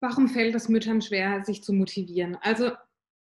Warum 0.00 0.28
fällt 0.28 0.54
es 0.54 0.68
Müttern 0.68 1.00
schwer, 1.00 1.42
sich 1.44 1.64
zu 1.64 1.72
motivieren? 1.72 2.36
Also 2.42 2.72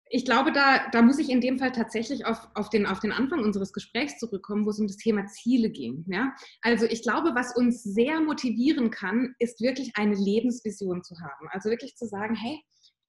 ich 0.09 0.25
glaube, 0.25 0.53
da, 0.53 0.91
da 0.91 1.03
muss 1.03 1.19
ich 1.19 1.29
in 1.29 1.41
dem 1.41 1.59
Fall 1.59 1.73
tatsächlich 1.73 2.25
auf, 2.25 2.49
auf, 2.55 2.71
den, 2.71 2.87
auf 2.87 3.01
den 3.01 3.11
Anfang 3.11 3.41
unseres 3.43 3.73
Gesprächs 3.73 4.19
zurückkommen, 4.19 4.65
wo 4.65 4.71
es 4.71 4.79
um 4.79 4.87
das 4.87 4.99
Thema 4.99 5.27
Ziele 5.27 5.71
ging. 5.71 6.05
Ja? 6.07 6.33
Also 6.61 6.87
ich 6.87 7.03
glaube, 7.03 7.33
was 7.35 7.57
uns 7.57 7.83
sehr 7.83 8.21
motivieren 8.21 8.91
kann, 8.91 9.35
ist 9.41 9.61
wirklich 9.61 9.93
eine 9.97 10.15
Lebensvision 10.15 11.03
zu 11.03 11.19
haben. 11.19 11.49
Also 11.51 11.69
wirklich 11.69 11.97
zu 11.97 12.07
sagen, 12.07 12.37
hey, 12.37 12.63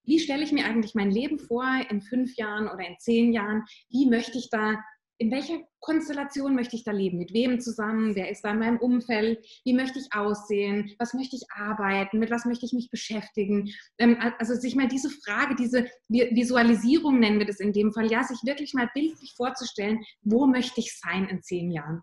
wie 0.06 0.20
stelle 0.20 0.44
ich 0.44 0.52
mir 0.52 0.66
eigentlich 0.66 0.96
mein 0.96 1.12
Leben 1.12 1.40
vor 1.40 1.66
in 1.90 2.02
fünf 2.02 2.36
Jahren 2.38 2.68
oder 2.68 2.88
in 2.88 2.98
zehn 3.00 3.34
Jahren? 3.34 3.64
Wie 3.90 4.08
möchte 4.08 4.38
ich 4.38 4.50
da 4.50 4.76
in 5.24 5.32
welcher 5.32 5.60
Konstellation 5.80 6.54
möchte 6.54 6.76
ich 6.76 6.84
da 6.84 6.92
leben? 6.92 7.18
Mit 7.18 7.34
wem 7.34 7.62
zusammen? 7.62 8.14
Wer 8.14 8.30
ist 8.30 8.44
da 8.44 8.52
in 8.52 8.60
meinem 8.60 8.78
Umfeld? 8.78 9.40
Wie 9.64 9.74
möchte 9.74 10.00
ich 10.00 10.14
aussehen? 10.14 10.92
Was 11.00 11.14
möchte 11.14 11.38
ich 11.38 11.44
arbeiten? 11.56 12.20
Mit 12.20 12.30
was 12.30 12.44
möchte 12.44 12.66
ich 12.66 12.74
mich 12.74 12.90
beschäftigen? 12.90 13.72
Ähm, 14.00 14.18
also 14.38 14.54
sich 14.54 14.76
mal 14.76 14.90
diese 14.90 15.10
Frage, 15.10 15.56
diese 15.56 15.86
Visualisierung 16.10 17.20
nennen 17.20 17.40
wir 17.40 17.46
das 17.46 17.62
in 17.62 17.72
dem 17.72 17.94
Fall, 17.94 18.12
ja, 18.12 18.22
sich 18.24 18.40
wirklich 18.44 18.74
mal 18.74 18.90
bildlich 18.94 19.34
vorzustellen, 19.38 20.04
wo 20.24 20.46
möchte 20.46 20.82
ich 20.82 21.00
sein 21.00 21.30
in 21.30 21.42
zehn 21.42 21.72
Jahren? 21.72 22.02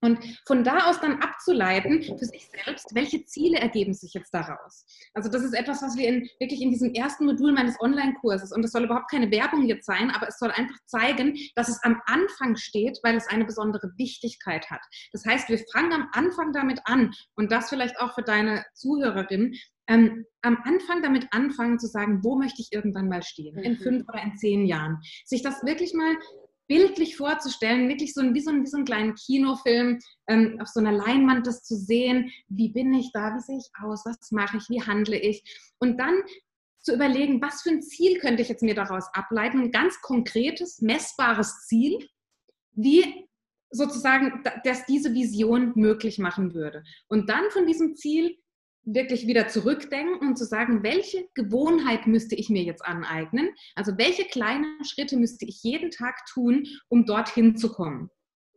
Und 0.00 0.18
von 0.46 0.62
da 0.62 0.88
aus 0.88 1.00
dann 1.00 1.20
abzuleiten 1.20 2.02
für 2.02 2.24
sich 2.24 2.48
selbst, 2.48 2.94
welche 2.94 3.24
Ziele 3.24 3.58
ergeben 3.58 3.94
sich 3.94 4.14
jetzt 4.14 4.32
daraus. 4.32 4.84
Also 5.14 5.28
das 5.28 5.42
ist 5.42 5.54
etwas, 5.54 5.82
was 5.82 5.96
wir 5.96 6.06
in, 6.08 6.28
wirklich 6.38 6.62
in 6.62 6.70
diesem 6.70 6.94
ersten 6.94 7.26
Modul 7.26 7.52
meines 7.52 7.80
Online-Kurses, 7.80 8.52
und 8.52 8.62
das 8.62 8.72
soll 8.72 8.84
überhaupt 8.84 9.10
keine 9.10 9.30
Werbung 9.30 9.66
jetzt 9.66 9.86
sein, 9.86 10.10
aber 10.10 10.28
es 10.28 10.38
soll 10.38 10.50
einfach 10.52 10.78
zeigen, 10.86 11.36
dass 11.56 11.68
es 11.68 11.82
am 11.82 12.00
Anfang 12.06 12.56
steht, 12.56 12.98
weil 13.02 13.16
es 13.16 13.26
eine 13.26 13.44
besondere 13.44 13.92
Wichtigkeit 13.96 14.70
hat. 14.70 14.82
Das 15.12 15.24
heißt, 15.24 15.48
wir 15.48 15.58
fangen 15.72 15.92
am 15.92 16.08
Anfang 16.12 16.52
damit 16.52 16.80
an 16.84 17.12
und 17.34 17.50
das 17.50 17.68
vielleicht 17.68 17.98
auch 18.00 18.14
für 18.14 18.22
deine 18.22 18.64
Zuhörerin, 18.74 19.54
ähm, 19.88 20.26
am 20.42 20.58
Anfang 20.64 21.02
damit 21.02 21.26
anfangen 21.32 21.78
zu 21.78 21.86
sagen, 21.86 22.22
wo 22.22 22.36
möchte 22.36 22.60
ich 22.60 22.72
irgendwann 22.72 23.08
mal 23.08 23.22
stehen, 23.22 23.56
in 23.58 23.72
mhm. 23.72 23.78
fünf 23.78 24.08
oder 24.08 24.22
in 24.22 24.36
zehn 24.36 24.66
Jahren. 24.66 24.98
Sich 25.24 25.42
das 25.42 25.64
wirklich 25.64 25.94
mal 25.94 26.14
bildlich 26.68 27.16
vorzustellen, 27.16 27.88
wirklich 27.88 28.14
so 28.14 28.20
ein, 28.20 28.34
wie, 28.34 28.40
so 28.40 28.52
wie 28.52 28.66
so 28.66 28.76
ein 28.76 28.84
kleinen 28.84 29.14
Kinofilm, 29.14 29.98
ähm, 30.28 30.58
auf 30.60 30.68
so 30.68 30.80
einer 30.80 30.92
Leinwand 30.92 31.46
das 31.46 31.64
zu 31.64 31.74
sehen, 31.74 32.30
wie 32.48 32.68
bin 32.68 32.92
ich 32.94 33.10
da, 33.12 33.34
wie 33.34 33.40
sehe 33.40 33.58
ich 33.58 33.68
aus, 33.82 34.04
was 34.04 34.30
mache 34.30 34.58
ich, 34.58 34.68
wie 34.68 34.82
handle 34.82 35.18
ich. 35.18 35.42
Und 35.78 35.98
dann 35.98 36.22
zu 36.80 36.94
überlegen, 36.94 37.42
was 37.42 37.62
für 37.62 37.70
ein 37.70 37.82
Ziel 37.82 38.18
könnte 38.18 38.42
ich 38.42 38.48
jetzt 38.48 38.62
mir 38.62 38.74
daraus 38.74 39.06
ableiten, 39.12 39.60
ein 39.60 39.72
ganz 39.72 40.00
konkretes, 40.00 40.80
messbares 40.80 41.66
Ziel, 41.66 41.98
wie 42.72 43.26
sozusagen 43.70 44.42
das 44.64 44.86
diese 44.86 45.12
Vision 45.12 45.72
möglich 45.74 46.18
machen 46.18 46.54
würde. 46.54 46.84
Und 47.08 47.28
dann 47.28 47.50
von 47.50 47.66
diesem 47.66 47.96
Ziel 47.96 48.38
wirklich 48.94 49.26
wieder 49.26 49.48
zurückdenken 49.48 50.26
und 50.26 50.36
zu 50.36 50.44
sagen, 50.44 50.82
welche 50.82 51.28
Gewohnheit 51.34 52.06
müsste 52.06 52.34
ich 52.34 52.48
mir 52.48 52.62
jetzt 52.62 52.84
aneignen? 52.84 53.50
Also 53.74 53.98
welche 53.98 54.24
kleinen 54.24 54.84
Schritte 54.84 55.16
müsste 55.16 55.46
ich 55.46 55.62
jeden 55.62 55.90
Tag 55.90 56.24
tun, 56.26 56.66
um 56.88 57.04
dorthin 57.04 57.56
zu 57.56 57.72
kommen? 57.72 58.10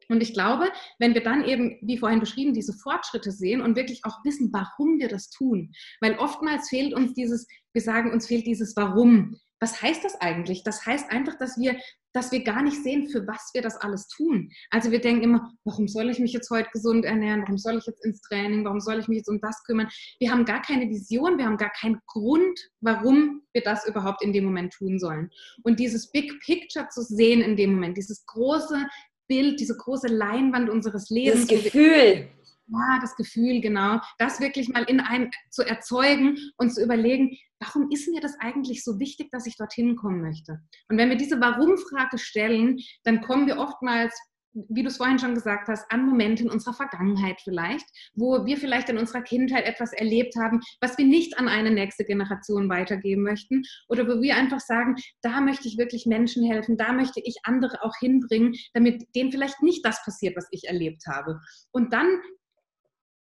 Und 0.10 0.22
ich 0.22 0.34
glaube, 0.34 0.70
wenn 1.00 1.14
wir 1.14 1.24
dann 1.24 1.46
eben, 1.46 1.78
wie 1.82 1.98
vorhin 1.98 2.20
beschrieben, 2.20 2.54
diese 2.54 2.74
Fortschritte 2.74 3.32
sehen 3.32 3.62
und 3.62 3.78
wirklich 3.78 4.04
auch 4.04 4.18
wissen, 4.26 4.50
warum 4.52 5.00
wir 5.00 5.08
das 5.08 5.30
tun, 5.30 5.72
weil 6.02 6.18
oftmals 6.18 6.68
fehlt 6.68 6.94
uns 6.94 7.14
dieses, 7.14 7.48
wir 7.74 7.82
sagen, 7.82 8.12
uns 8.12 8.28
fehlt 8.28 8.46
dieses 8.46 8.76
Warum. 8.76 9.38
Was 9.62 9.82
heißt 9.82 10.04
das 10.04 10.20
eigentlich? 10.20 10.64
Das 10.64 10.86
heißt 10.86 11.10
einfach, 11.12 11.38
dass 11.38 11.58
wir 11.58 11.78
dass 12.14 12.32
wir 12.32 12.44
gar 12.44 12.62
nicht 12.62 12.82
sehen, 12.84 13.10
für 13.10 13.26
was 13.28 13.52
wir 13.54 13.62
das 13.62 13.78
alles 13.78 14.08
tun. 14.08 14.52
Also 14.70 14.92
wir 14.92 15.00
denken 15.00 15.24
immer, 15.24 15.54
warum 15.64 15.88
soll 15.88 16.10
ich 16.10 16.20
mich 16.20 16.34
jetzt 16.34 16.50
heute 16.50 16.70
gesund 16.72 17.06
ernähren? 17.06 17.42
Warum 17.42 17.58
soll 17.58 17.78
ich 17.78 17.86
jetzt 17.86 18.06
ins 18.06 18.22
Training? 18.22 18.66
Warum 18.66 18.80
soll 18.80 19.00
ich 19.00 19.08
mich 19.08 19.18
jetzt 19.18 19.30
um 19.30 19.40
das 19.42 19.64
kümmern? 19.64 19.88
Wir 20.20 20.32
haben 20.32 20.46
gar 20.46 20.62
keine 20.62 20.90
Vision, 20.90 21.38
wir 21.38 21.46
haben 21.46 21.58
gar 21.58 21.72
keinen 21.72 22.00
Grund, 22.08 22.60
warum 22.82 23.42
wir 23.54 23.62
das 23.62 23.88
überhaupt 23.88 24.24
in 24.24 24.34
dem 24.34 24.46
Moment 24.46 24.74
tun 24.74 25.00
sollen. 25.00 25.30
Und 25.64 25.80
dieses 25.80 26.12
Big 26.12 26.40
Picture 26.42 26.88
zu 26.90 27.02
sehen 27.02 27.42
in 27.42 27.56
dem 27.56 27.74
Moment, 27.74 27.98
dieses 27.98 28.26
große 28.26 28.86
Bild, 29.28 29.60
diese 29.60 29.78
große 29.78 30.08
Leinwand 30.08 30.70
unseres 30.70 31.10
Lebens. 31.10 31.48
Das 31.48 31.64
Gefühl. 31.64 32.28
Ja, 32.72 33.00
das 33.02 33.16
Gefühl, 33.16 33.60
genau. 33.60 34.00
Das 34.18 34.40
wirklich 34.40 34.70
mal 34.70 34.84
in 34.84 35.02
einem 35.02 35.30
zu 35.50 35.64
erzeugen 35.64 36.38
und 36.58 36.74
zu 36.74 36.82
überlegen, 36.82 37.38
warum 37.60 37.90
ist 37.92 38.08
mir 38.08 38.22
das 38.22 38.40
eigentlich 38.40 38.84
so 38.84 38.98
wichtig, 39.00 39.30
dass 39.32 39.46
ich 39.46 39.58
dorthin 39.58 39.96
kommen 39.96 40.22
möchte? 40.22 40.60
Und 40.88 40.98
wenn 40.98 41.10
wir 41.10 41.18
diese 41.18 41.42
Warum-Frage 41.42 42.18
stellen, 42.18 42.78
dann 43.04 43.22
kommen 43.22 43.46
wir 43.48 43.58
oftmals 43.58 44.18
wie 44.54 44.84
du 44.84 44.90
es 44.90 44.98
vorhin 44.98 45.20
schon 45.20 45.34
gesagt 45.34 45.68
hast, 45.68 45.90
an 45.92 46.06
Momente 46.06 46.44
in 46.44 46.50
unserer 46.50 46.74
Vergangenheit 46.74 47.40
vielleicht, 47.42 47.86
wo 48.14 48.46
wir 48.46 48.58
vielleicht 48.58 48.90
in 48.90 48.98
unserer 48.98 49.22
Kindheit 49.22 49.66
etwas 49.66 49.94
erlebt 49.94 50.36
haben, 50.36 50.60
was 50.82 50.98
wir 50.98 51.06
nicht 51.06 51.38
an 51.40 51.48
eine 51.48 51.72
nächste 51.72 52.04
Generation 52.04 52.70
weitergeben 52.70 53.24
möchten 53.24 53.64
oder 53.88 54.08
wo 54.08 54.22
wir 54.22 54.36
einfach 54.36 54.60
sagen, 54.60 54.96
da 55.22 55.42
möchte 55.42 55.68
ich 55.68 55.78
wirklich 55.78 56.06
Menschen 56.06 56.44
helfen, 56.44 56.78
da 56.78 56.92
möchte 56.92 57.22
ich 57.24 57.38
andere 57.44 57.84
auch 57.84 57.96
hinbringen, 58.00 58.54
damit 58.74 59.04
denen 59.16 59.32
vielleicht 59.32 59.62
nicht 59.62 59.86
das 59.86 60.04
passiert, 60.04 60.36
was 60.36 60.48
ich 60.52 60.68
erlebt 60.68 61.04
habe. 61.08 61.40
Und 61.72 61.94
dann, 61.94 62.20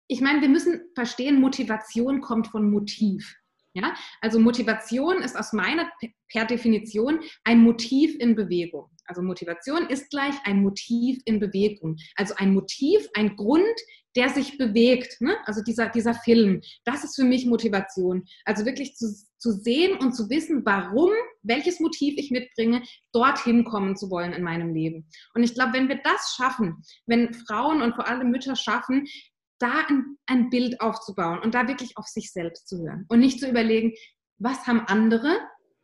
ich 0.08 0.20
meine, 0.20 0.40
wir 0.40 0.48
müssen 0.48 0.80
verstehen, 0.94 1.40
Motivation 1.40 2.20
kommt 2.20 2.48
von 2.48 2.70
Motiv. 2.70 3.34
Ja? 3.74 3.94
Also 4.20 4.38
Motivation 4.38 5.22
ist 5.22 5.36
aus 5.36 5.52
meiner 5.52 5.90
per 6.28 6.44
Definition 6.44 7.20
ein 7.44 7.60
Motiv 7.60 8.16
in 8.18 8.34
Bewegung. 8.34 8.90
Also 9.06 9.22
Motivation 9.22 9.86
ist 9.88 10.10
gleich 10.10 10.34
ein 10.44 10.62
Motiv 10.62 11.20
in 11.24 11.40
Bewegung. 11.40 11.96
Also 12.16 12.34
ein 12.36 12.54
Motiv, 12.54 13.06
ein 13.14 13.36
Grund, 13.36 13.64
der 14.16 14.28
sich 14.28 14.56
bewegt. 14.58 15.20
Ne? 15.20 15.36
Also 15.44 15.62
dieser, 15.62 15.88
dieser 15.88 16.14
Film, 16.14 16.60
das 16.84 17.04
ist 17.04 17.16
für 17.16 17.24
mich 17.24 17.46
Motivation. 17.46 18.24
Also 18.44 18.64
wirklich 18.64 18.94
zu, 18.94 19.12
zu 19.38 19.50
sehen 19.50 19.98
und 19.98 20.12
zu 20.12 20.30
wissen, 20.30 20.64
warum, 20.64 21.10
welches 21.42 21.80
Motiv 21.80 22.14
ich 22.16 22.30
mitbringe, 22.30 22.82
dorthin 23.12 23.64
kommen 23.64 23.96
zu 23.96 24.10
wollen 24.10 24.32
in 24.32 24.42
meinem 24.42 24.72
Leben. 24.72 25.08
Und 25.34 25.42
ich 25.42 25.54
glaube, 25.54 25.74
wenn 25.74 25.88
wir 25.88 26.00
das 26.02 26.34
schaffen, 26.36 26.82
wenn 27.06 27.34
Frauen 27.34 27.82
und 27.82 27.94
vor 27.94 28.06
allem 28.06 28.30
Mütter 28.30 28.56
schaffen, 28.56 29.06
da 29.58 29.84
ein, 29.88 30.16
ein 30.26 30.50
Bild 30.50 30.80
aufzubauen 30.80 31.40
und 31.40 31.54
da 31.54 31.68
wirklich 31.68 31.96
auf 31.96 32.06
sich 32.06 32.32
selbst 32.32 32.68
zu 32.68 32.78
hören 32.78 33.06
und 33.08 33.20
nicht 33.20 33.40
zu 33.40 33.48
überlegen, 33.48 33.92
was 34.38 34.66
haben 34.66 34.80
andere, 34.86 35.36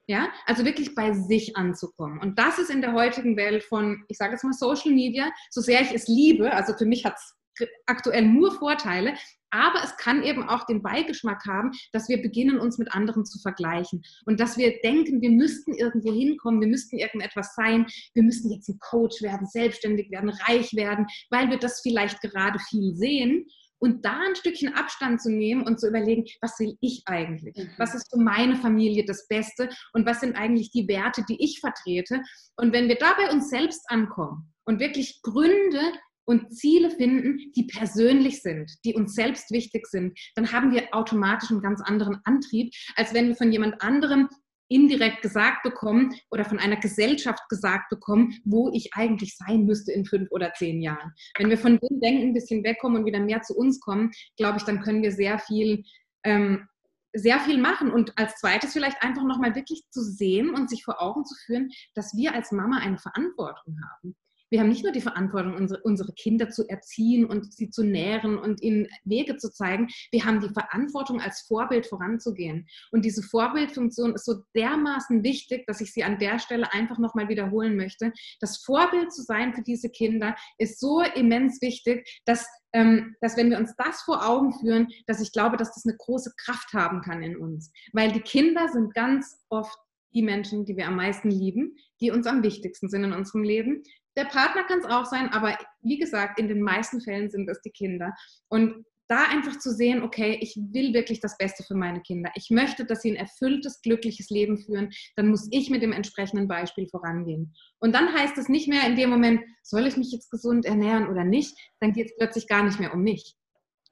ja, 0.06 0.28
also 0.46 0.64
wirklich 0.64 0.94
bei 0.94 1.12
sich 1.12 1.56
anzukommen. 1.56 2.20
Und 2.20 2.38
das 2.38 2.58
ist 2.58 2.70
in 2.70 2.80
der 2.80 2.92
heutigen 2.92 3.36
Welt 3.36 3.62
von, 3.62 4.04
ich 4.08 4.16
sage 4.16 4.32
jetzt 4.32 4.44
mal 4.44 4.52
Social 4.52 4.92
Media, 4.92 5.30
so 5.50 5.60
sehr 5.60 5.80
ich 5.82 5.92
es 5.92 6.08
liebe, 6.08 6.52
also 6.52 6.74
für 6.76 6.86
mich 6.86 7.04
hat 7.04 7.14
es 7.16 7.39
aktuell 7.86 8.26
nur 8.26 8.52
Vorteile, 8.52 9.14
aber 9.50 9.82
es 9.82 9.96
kann 9.96 10.22
eben 10.22 10.48
auch 10.48 10.64
den 10.66 10.82
Beigeschmack 10.82 11.44
haben, 11.46 11.72
dass 11.92 12.08
wir 12.08 12.22
beginnen, 12.22 12.58
uns 12.58 12.78
mit 12.78 12.92
anderen 12.92 13.24
zu 13.24 13.38
vergleichen 13.40 14.02
und 14.24 14.40
dass 14.40 14.56
wir 14.56 14.80
denken, 14.82 15.20
wir 15.20 15.30
müssten 15.30 15.74
irgendwo 15.74 16.12
hinkommen, 16.12 16.60
wir 16.60 16.68
müssten 16.68 16.98
irgendetwas 16.98 17.54
sein, 17.54 17.86
wir 18.14 18.22
müssten 18.22 18.50
jetzt 18.52 18.68
ein 18.68 18.78
Coach 18.78 19.22
werden, 19.22 19.46
selbstständig 19.46 20.10
werden, 20.10 20.30
reich 20.30 20.72
werden, 20.74 21.06
weil 21.30 21.50
wir 21.50 21.58
das 21.58 21.80
vielleicht 21.80 22.20
gerade 22.20 22.58
viel 22.60 22.94
sehen 22.94 23.46
und 23.80 24.04
da 24.04 24.20
ein 24.20 24.36
Stückchen 24.36 24.74
Abstand 24.74 25.20
zu 25.22 25.30
nehmen 25.30 25.62
und 25.62 25.80
zu 25.80 25.88
überlegen, 25.88 26.24
was 26.42 26.58
will 26.60 26.76
ich 26.80 27.02
eigentlich? 27.06 27.56
Mhm. 27.56 27.70
Was 27.78 27.94
ist 27.94 28.10
für 28.10 28.20
meine 28.20 28.56
Familie 28.56 29.04
das 29.04 29.26
Beste 29.26 29.70
und 29.94 30.06
was 30.06 30.20
sind 30.20 30.36
eigentlich 30.36 30.70
die 30.70 30.86
Werte, 30.86 31.24
die 31.28 31.42
ich 31.42 31.60
vertrete? 31.60 32.20
Und 32.56 32.72
wenn 32.72 32.88
wir 32.88 32.96
da 32.96 33.14
bei 33.14 33.32
uns 33.32 33.48
selbst 33.48 33.82
ankommen 33.88 34.52
und 34.64 34.80
wirklich 34.80 35.20
Gründe 35.22 35.80
und 36.24 36.54
Ziele 36.54 36.90
finden, 36.90 37.52
die 37.56 37.64
persönlich 37.64 38.42
sind, 38.42 38.72
die 38.84 38.94
uns 38.94 39.14
selbst 39.14 39.50
wichtig 39.50 39.86
sind, 39.86 40.18
dann 40.34 40.52
haben 40.52 40.72
wir 40.72 40.94
automatisch 40.94 41.50
einen 41.50 41.62
ganz 41.62 41.80
anderen 41.80 42.18
Antrieb, 42.24 42.72
als 42.96 43.14
wenn 43.14 43.28
wir 43.28 43.36
von 43.36 43.52
jemand 43.52 43.82
anderem 43.82 44.28
indirekt 44.70 45.22
gesagt 45.22 45.62
bekommen 45.62 46.14
oder 46.30 46.44
von 46.44 46.58
einer 46.58 46.76
Gesellschaft 46.76 47.48
gesagt 47.48 47.90
bekommen, 47.90 48.40
wo 48.44 48.70
ich 48.72 48.94
eigentlich 48.94 49.36
sein 49.36 49.64
müsste 49.64 49.92
in 49.92 50.06
fünf 50.06 50.30
oder 50.30 50.52
zehn 50.54 50.80
Jahren. 50.80 51.12
Wenn 51.36 51.50
wir 51.50 51.58
von 51.58 51.78
dem 51.78 52.00
Denken 52.00 52.28
ein 52.28 52.34
bisschen 52.34 52.62
wegkommen 52.62 53.00
und 53.00 53.06
wieder 53.06 53.18
mehr 53.18 53.42
zu 53.42 53.56
uns 53.56 53.80
kommen, 53.80 54.12
glaube 54.36 54.58
ich, 54.58 54.64
dann 54.64 54.80
können 54.80 55.02
wir 55.02 55.10
sehr 55.10 55.40
viel, 55.40 55.82
ähm, 56.24 56.68
sehr 57.12 57.40
viel 57.40 57.58
machen. 57.58 57.90
Und 57.90 58.16
als 58.16 58.36
zweites 58.36 58.72
vielleicht 58.72 59.02
einfach 59.02 59.24
nochmal 59.24 59.56
wirklich 59.56 59.82
zu 59.90 60.02
sehen 60.02 60.50
und 60.50 60.70
sich 60.70 60.84
vor 60.84 61.02
Augen 61.02 61.24
zu 61.24 61.34
führen, 61.44 61.70
dass 61.94 62.16
wir 62.16 62.32
als 62.32 62.52
Mama 62.52 62.78
eine 62.78 62.98
Verantwortung 62.98 63.76
haben 63.90 64.14
wir 64.50 64.60
haben 64.60 64.68
nicht 64.68 64.82
nur 64.82 64.92
die 64.92 65.00
Verantwortung, 65.00 65.54
unsere, 65.54 65.80
unsere 65.82 66.12
Kinder 66.12 66.50
zu 66.50 66.68
erziehen 66.68 67.24
und 67.24 67.52
sie 67.54 67.70
zu 67.70 67.84
nähren 67.84 68.38
und 68.38 68.62
ihnen 68.62 68.88
Wege 69.04 69.36
zu 69.36 69.50
zeigen, 69.50 69.88
wir 70.10 70.24
haben 70.24 70.40
die 70.40 70.48
Verantwortung, 70.48 71.20
als 71.20 71.42
Vorbild 71.42 71.86
voranzugehen. 71.86 72.66
Und 72.90 73.04
diese 73.04 73.22
Vorbildfunktion 73.22 74.14
ist 74.14 74.24
so 74.24 74.42
dermaßen 74.54 75.22
wichtig, 75.22 75.66
dass 75.66 75.80
ich 75.80 75.92
sie 75.92 76.04
an 76.04 76.18
der 76.18 76.38
Stelle 76.38 76.72
einfach 76.72 76.98
nochmal 76.98 77.28
wiederholen 77.28 77.76
möchte. 77.76 78.12
Das 78.40 78.58
Vorbild 78.58 79.12
zu 79.12 79.22
sein 79.22 79.54
für 79.54 79.62
diese 79.62 79.88
Kinder 79.88 80.36
ist 80.58 80.80
so 80.80 81.00
immens 81.00 81.60
wichtig, 81.62 82.20
dass 82.24 82.46
ähm, 82.72 83.16
dass 83.20 83.36
wenn 83.36 83.50
wir 83.50 83.58
uns 83.58 83.74
das 83.76 84.02
vor 84.02 84.28
Augen 84.28 84.52
führen, 84.60 84.86
dass 85.06 85.20
ich 85.20 85.32
glaube, 85.32 85.56
dass 85.56 85.74
das 85.74 85.84
eine 85.84 85.96
große 85.96 86.32
Kraft 86.36 86.72
haben 86.72 87.00
kann 87.00 87.20
in 87.20 87.36
uns. 87.36 87.72
Weil 87.92 88.12
die 88.12 88.20
Kinder 88.20 88.68
sind 88.68 88.94
ganz 88.94 89.44
oft 89.48 89.76
die 90.14 90.22
Menschen, 90.22 90.64
die 90.64 90.76
wir 90.76 90.86
am 90.86 90.96
meisten 90.96 91.30
lieben, 91.30 91.76
die 92.00 92.10
uns 92.10 92.26
am 92.26 92.42
wichtigsten 92.42 92.88
sind 92.88 93.04
in 93.04 93.12
unserem 93.12 93.42
Leben. 93.42 93.82
Der 94.16 94.24
Partner 94.24 94.64
kann 94.64 94.80
es 94.80 94.86
auch 94.86 95.04
sein, 95.04 95.28
aber 95.30 95.56
wie 95.82 95.98
gesagt, 95.98 96.38
in 96.38 96.48
den 96.48 96.62
meisten 96.62 97.00
Fällen 97.00 97.30
sind 97.30 97.48
es 97.48 97.60
die 97.62 97.70
Kinder. 97.70 98.14
Und 98.48 98.84
da 99.10 99.24
einfach 99.24 99.58
zu 99.58 99.72
sehen, 99.72 100.04
okay, 100.04 100.38
ich 100.40 100.56
will 100.56 100.94
wirklich 100.94 101.18
das 101.18 101.36
Beste 101.36 101.64
für 101.64 101.74
meine 101.74 102.00
Kinder. 102.00 102.30
Ich 102.36 102.48
möchte, 102.50 102.84
dass 102.84 103.02
sie 103.02 103.10
ein 103.10 103.16
erfülltes, 103.16 103.82
glückliches 103.82 104.30
Leben 104.30 104.56
führen. 104.56 104.90
Dann 105.16 105.28
muss 105.28 105.48
ich 105.50 105.68
mit 105.68 105.82
dem 105.82 105.90
entsprechenden 105.90 106.46
Beispiel 106.46 106.86
vorangehen. 106.88 107.52
Und 107.80 107.92
dann 107.92 108.14
heißt 108.14 108.38
es 108.38 108.48
nicht 108.48 108.68
mehr 108.68 108.86
in 108.86 108.94
dem 108.94 109.10
Moment, 109.10 109.42
soll 109.62 109.88
ich 109.88 109.96
mich 109.96 110.12
jetzt 110.12 110.30
gesund 110.30 110.64
ernähren 110.64 111.08
oder 111.08 111.24
nicht? 111.24 111.58
Dann 111.80 111.92
geht 111.92 112.06
es 112.06 112.16
plötzlich 112.16 112.46
gar 112.46 112.62
nicht 112.62 112.78
mehr 112.78 112.94
um 112.94 113.02
mich. 113.02 113.34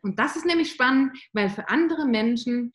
Und 0.03 0.21
das 0.21 0.37
ist 0.37 0.47
nämlich 0.47 0.71
spannend, 0.71 1.19
weil 1.33 1.51
für 1.51 1.69
andere 1.69 2.07
Menschen, 2.07 2.73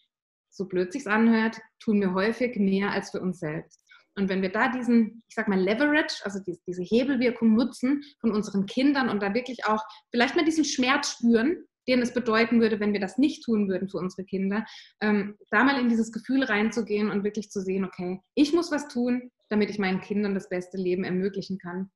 so 0.50 0.68
blöd 0.68 0.92
sich's 0.92 1.08
anhört, 1.08 1.62
tun 1.80 2.02
wir 2.02 2.14
häufig 2.14 2.58
mehr 2.58 2.92
als 2.92 3.12
für 3.12 3.22
uns 3.22 3.40
selbst. 3.40 3.83
Und 4.16 4.30
wenn 4.30 4.42
wir 4.42 4.52
da 4.52 4.70
diesen, 4.70 5.24
ich 5.28 5.36
sag 5.36 5.48
mal, 5.48 5.60
Leverage, 5.60 6.22
also 6.24 6.40
diese, 6.68 6.84
Hebelwirkung 6.84 7.54
nutzen 7.54 8.04
von 8.22 8.32
unseren 8.32 8.66
Kindern 8.66 9.10
und 9.10 9.22
da 9.22 9.34
wirklich 9.34 9.66
auch 9.66 9.82
vielleicht 10.12 10.36
mal 10.36 10.46
diesen 10.46 10.66
Schmerz 10.66 11.12
spüren, 11.12 11.66
den 11.88 12.02
es 12.02 12.14
bedeuten 12.14 12.62
würde, 12.62 12.80
wenn 12.80 12.94
wir 12.94 13.00
das 13.00 13.18
nicht 13.18 13.44
tun 13.44 13.68
würden 13.68 13.90
für 13.90 13.98
unsere 13.98 14.24
Kinder, 14.24 14.66
ähm, 15.02 15.36
da 15.52 15.64
mal 15.64 15.80
in 15.80 15.90
dieses 15.90 16.12
Gefühl 16.12 16.44
reinzugehen 16.44 17.10
und 17.10 17.24
wirklich 17.24 17.50
zu 17.50 17.62
sehen, 17.62 17.84
okay, 17.84 18.22
ich 18.36 18.54
muss 18.54 18.72
was 18.72 18.88
tun, 18.88 19.32
damit 19.50 19.70
ich 19.70 19.80
meinen 19.80 20.00
Kindern 20.00 20.34
das 20.34 20.48
beste 20.48 20.78
Leben 20.78 21.04
ermöglichen 21.04 21.58
kann. 21.58 21.92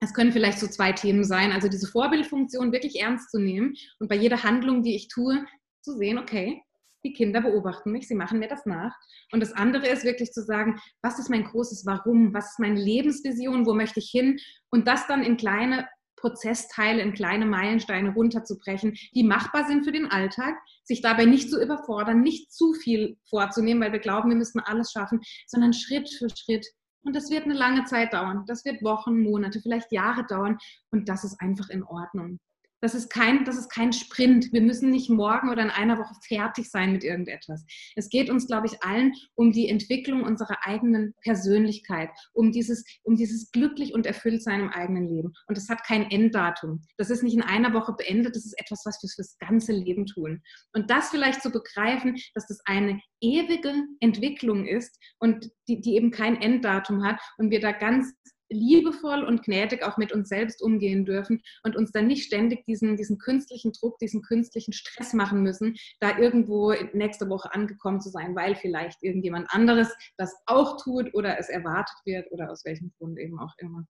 Es 0.00 0.12
können 0.12 0.32
vielleicht 0.32 0.58
so 0.58 0.66
zwei 0.66 0.92
Themen 0.92 1.24
sein, 1.24 1.52
also 1.52 1.68
diese 1.68 1.86
Vorbildfunktion 1.86 2.72
wirklich 2.72 3.00
ernst 3.00 3.30
zu 3.30 3.38
nehmen 3.38 3.74
und 4.00 4.08
bei 4.08 4.16
jeder 4.16 4.42
Handlung, 4.42 4.82
die 4.82 4.96
ich 4.96 5.08
tue, 5.08 5.46
zu 5.80 5.96
sehen, 5.96 6.18
okay, 6.18 6.60
die 7.04 7.12
Kinder 7.12 7.40
beobachten 7.40 7.92
mich, 7.92 8.08
sie 8.08 8.14
machen 8.14 8.38
mir 8.38 8.48
das 8.48 8.66
nach. 8.66 8.94
Und 9.32 9.40
das 9.40 9.52
andere 9.52 9.86
ist 9.88 10.04
wirklich 10.04 10.32
zu 10.32 10.42
sagen, 10.42 10.80
was 11.02 11.18
ist 11.18 11.30
mein 11.30 11.44
großes 11.44 11.84
Warum, 11.86 12.34
was 12.34 12.52
ist 12.52 12.58
meine 12.58 12.80
Lebensvision, 12.80 13.66
wo 13.66 13.74
möchte 13.74 14.00
ich 14.00 14.10
hin 14.10 14.38
und 14.70 14.86
das 14.86 15.06
dann 15.06 15.22
in 15.22 15.36
kleine 15.36 15.86
Prozessteile, 16.16 17.02
in 17.02 17.14
kleine 17.14 17.44
Meilensteine 17.46 18.14
runterzubrechen, 18.14 18.96
die 19.12 19.24
machbar 19.24 19.66
sind 19.66 19.84
für 19.84 19.90
den 19.90 20.06
Alltag, 20.06 20.54
sich 20.84 21.02
dabei 21.02 21.24
nicht 21.24 21.50
zu 21.50 21.60
überfordern, 21.60 22.22
nicht 22.22 22.52
zu 22.52 22.74
viel 22.74 23.18
vorzunehmen, 23.28 23.82
weil 23.82 23.92
wir 23.92 23.98
glauben, 23.98 24.30
wir 24.30 24.36
müssen 24.36 24.60
alles 24.60 24.92
schaffen, 24.92 25.20
sondern 25.48 25.72
Schritt 25.72 26.08
für 26.08 26.28
Schritt. 26.30 26.64
Und 27.04 27.16
das 27.16 27.30
wird 27.30 27.44
eine 27.44 27.54
lange 27.54 27.84
Zeit 27.84 28.12
dauern. 28.12 28.44
Das 28.46 28.64
wird 28.64 28.82
Wochen, 28.84 29.20
Monate, 29.20 29.60
vielleicht 29.60 29.90
Jahre 29.90 30.24
dauern. 30.24 30.58
Und 30.92 31.08
das 31.08 31.24
ist 31.24 31.40
einfach 31.40 31.68
in 31.68 31.82
Ordnung. 31.82 32.38
Das 32.82 32.96
ist, 32.96 33.10
kein, 33.10 33.44
das 33.44 33.56
ist 33.56 33.70
kein 33.70 33.92
Sprint. 33.92 34.52
Wir 34.52 34.60
müssen 34.60 34.90
nicht 34.90 35.08
morgen 35.08 35.50
oder 35.50 35.62
in 35.62 35.70
einer 35.70 35.98
Woche 35.98 36.14
fertig 36.26 36.68
sein 36.68 36.90
mit 36.90 37.04
irgendetwas. 37.04 37.64
Es 37.94 38.08
geht 38.08 38.28
uns, 38.28 38.48
glaube 38.48 38.66
ich, 38.66 38.82
allen 38.82 39.12
um 39.36 39.52
die 39.52 39.68
Entwicklung 39.68 40.24
unserer 40.24 40.66
eigenen 40.66 41.14
Persönlichkeit, 41.22 42.10
um 42.32 42.50
dieses, 42.50 42.84
um 43.04 43.14
dieses 43.14 43.52
glücklich 43.52 43.94
und 43.94 44.04
erfüllt 44.04 44.42
sein 44.42 44.60
im 44.60 44.70
eigenen 44.70 45.06
Leben. 45.06 45.32
Und 45.46 45.56
das 45.56 45.68
hat 45.68 45.84
kein 45.84 46.10
Enddatum. 46.10 46.82
Das 46.98 47.08
ist 47.08 47.22
nicht 47.22 47.34
in 47.34 47.42
einer 47.42 47.72
Woche 47.72 47.92
beendet. 47.92 48.34
Das 48.34 48.44
ist 48.44 48.58
etwas, 48.58 48.82
was 48.84 49.00
wir 49.00 49.10
fürs 49.10 49.38
ganze 49.38 49.72
Leben 49.72 50.04
tun. 50.06 50.42
Und 50.72 50.90
das 50.90 51.10
vielleicht 51.10 51.40
zu 51.40 51.50
begreifen, 51.50 52.16
dass 52.34 52.48
das 52.48 52.58
eine 52.64 53.00
ewige 53.20 53.74
Entwicklung 54.00 54.66
ist 54.66 54.98
und 55.20 55.48
die, 55.68 55.80
die 55.80 55.94
eben 55.94 56.10
kein 56.10 56.34
Enddatum 56.42 57.04
hat 57.04 57.20
und 57.38 57.52
wir 57.52 57.60
da 57.60 57.70
ganz 57.70 58.12
liebevoll 58.52 59.24
und 59.24 59.42
gnädig 59.42 59.82
auch 59.82 59.96
mit 59.96 60.12
uns 60.12 60.28
selbst 60.28 60.62
umgehen 60.62 61.04
dürfen 61.04 61.42
und 61.64 61.76
uns 61.76 61.92
dann 61.92 62.06
nicht 62.06 62.24
ständig 62.24 62.64
diesen, 62.66 62.96
diesen 62.96 63.18
künstlichen 63.18 63.72
Druck, 63.72 63.98
diesen 63.98 64.22
künstlichen 64.22 64.72
Stress 64.72 65.12
machen 65.12 65.42
müssen, 65.42 65.76
da 66.00 66.18
irgendwo 66.18 66.72
nächste 66.92 67.28
Woche 67.28 67.52
angekommen 67.52 68.00
zu 68.00 68.10
sein, 68.10 68.36
weil 68.36 68.54
vielleicht 68.54 69.02
irgendjemand 69.02 69.48
anderes 69.50 69.88
das 70.16 70.34
auch 70.46 70.80
tut 70.82 71.14
oder 71.14 71.38
es 71.38 71.48
erwartet 71.48 71.96
wird 72.04 72.30
oder 72.30 72.50
aus 72.50 72.64
welchem 72.64 72.92
Grund 72.98 73.18
eben 73.18 73.38
auch 73.38 73.54
immer. 73.58 73.84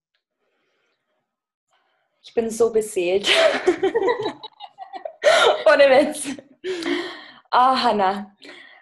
Ich 2.24 2.34
bin 2.34 2.50
so 2.50 2.72
beseelt. 2.72 3.26
Ohne 5.66 5.84
Witz. 5.84 6.36
Ah, 7.50 7.72
oh, 7.72 7.76
Hanna. 7.82 8.36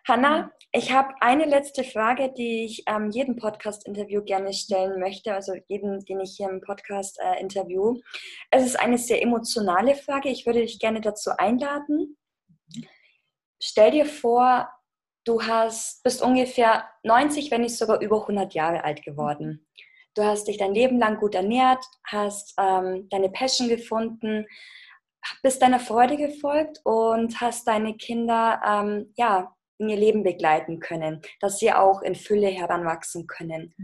Hanna, 0.06 0.50
ich 0.72 0.92
habe 0.92 1.14
eine 1.20 1.44
letzte 1.44 1.84
Frage, 1.84 2.32
die 2.32 2.64
ich 2.64 2.84
ähm, 2.86 3.10
jedem 3.10 3.36
Podcast-Interview 3.36 4.22
gerne 4.22 4.52
stellen 4.52 5.00
möchte, 5.00 5.34
also 5.34 5.54
jedem, 5.66 6.04
den 6.04 6.20
ich 6.20 6.36
hier 6.36 6.48
im 6.48 6.60
Podcast 6.60 7.18
äh, 7.20 7.40
interview. 7.40 8.00
Es 8.50 8.64
ist 8.64 8.78
eine 8.78 8.98
sehr 8.98 9.20
emotionale 9.20 9.94
Frage. 9.94 10.28
Ich 10.28 10.46
würde 10.46 10.60
dich 10.60 10.78
gerne 10.78 11.00
dazu 11.00 11.30
einladen. 11.36 12.16
Stell 13.62 13.90
dir 13.90 14.06
vor, 14.06 14.68
du 15.24 15.42
hast, 15.42 16.02
bist 16.02 16.22
ungefähr 16.22 16.88
90, 17.02 17.50
wenn 17.50 17.62
nicht 17.62 17.76
sogar 17.76 18.00
über 18.00 18.22
100 18.22 18.54
Jahre 18.54 18.84
alt 18.84 19.02
geworden. 19.02 19.66
Du 20.14 20.24
hast 20.24 20.48
dich 20.48 20.56
dein 20.56 20.74
Leben 20.74 20.98
lang 20.98 21.18
gut 21.18 21.34
ernährt, 21.34 21.84
hast 22.04 22.54
ähm, 22.58 23.08
deine 23.10 23.30
Passion 23.30 23.68
gefunden, 23.68 24.46
bist 25.42 25.62
deiner 25.62 25.78
Freude 25.78 26.16
gefolgt 26.16 26.80
und 26.84 27.40
hast 27.40 27.66
deine 27.66 27.96
Kinder 27.96 28.60
ähm, 28.66 29.12
ja, 29.16 29.54
in 29.80 29.88
ihr 29.88 29.96
Leben 29.96 30.22
begleiten 30.22 30.78
können, 30.78 31.22
dass 31.40 31.58
sie 31.58 31.72
auch 31.72 32.02
in 32.02 32.14
Fülle 32.14 32.48
heranwachsen 32.48 33.26
können. 33.26 33.74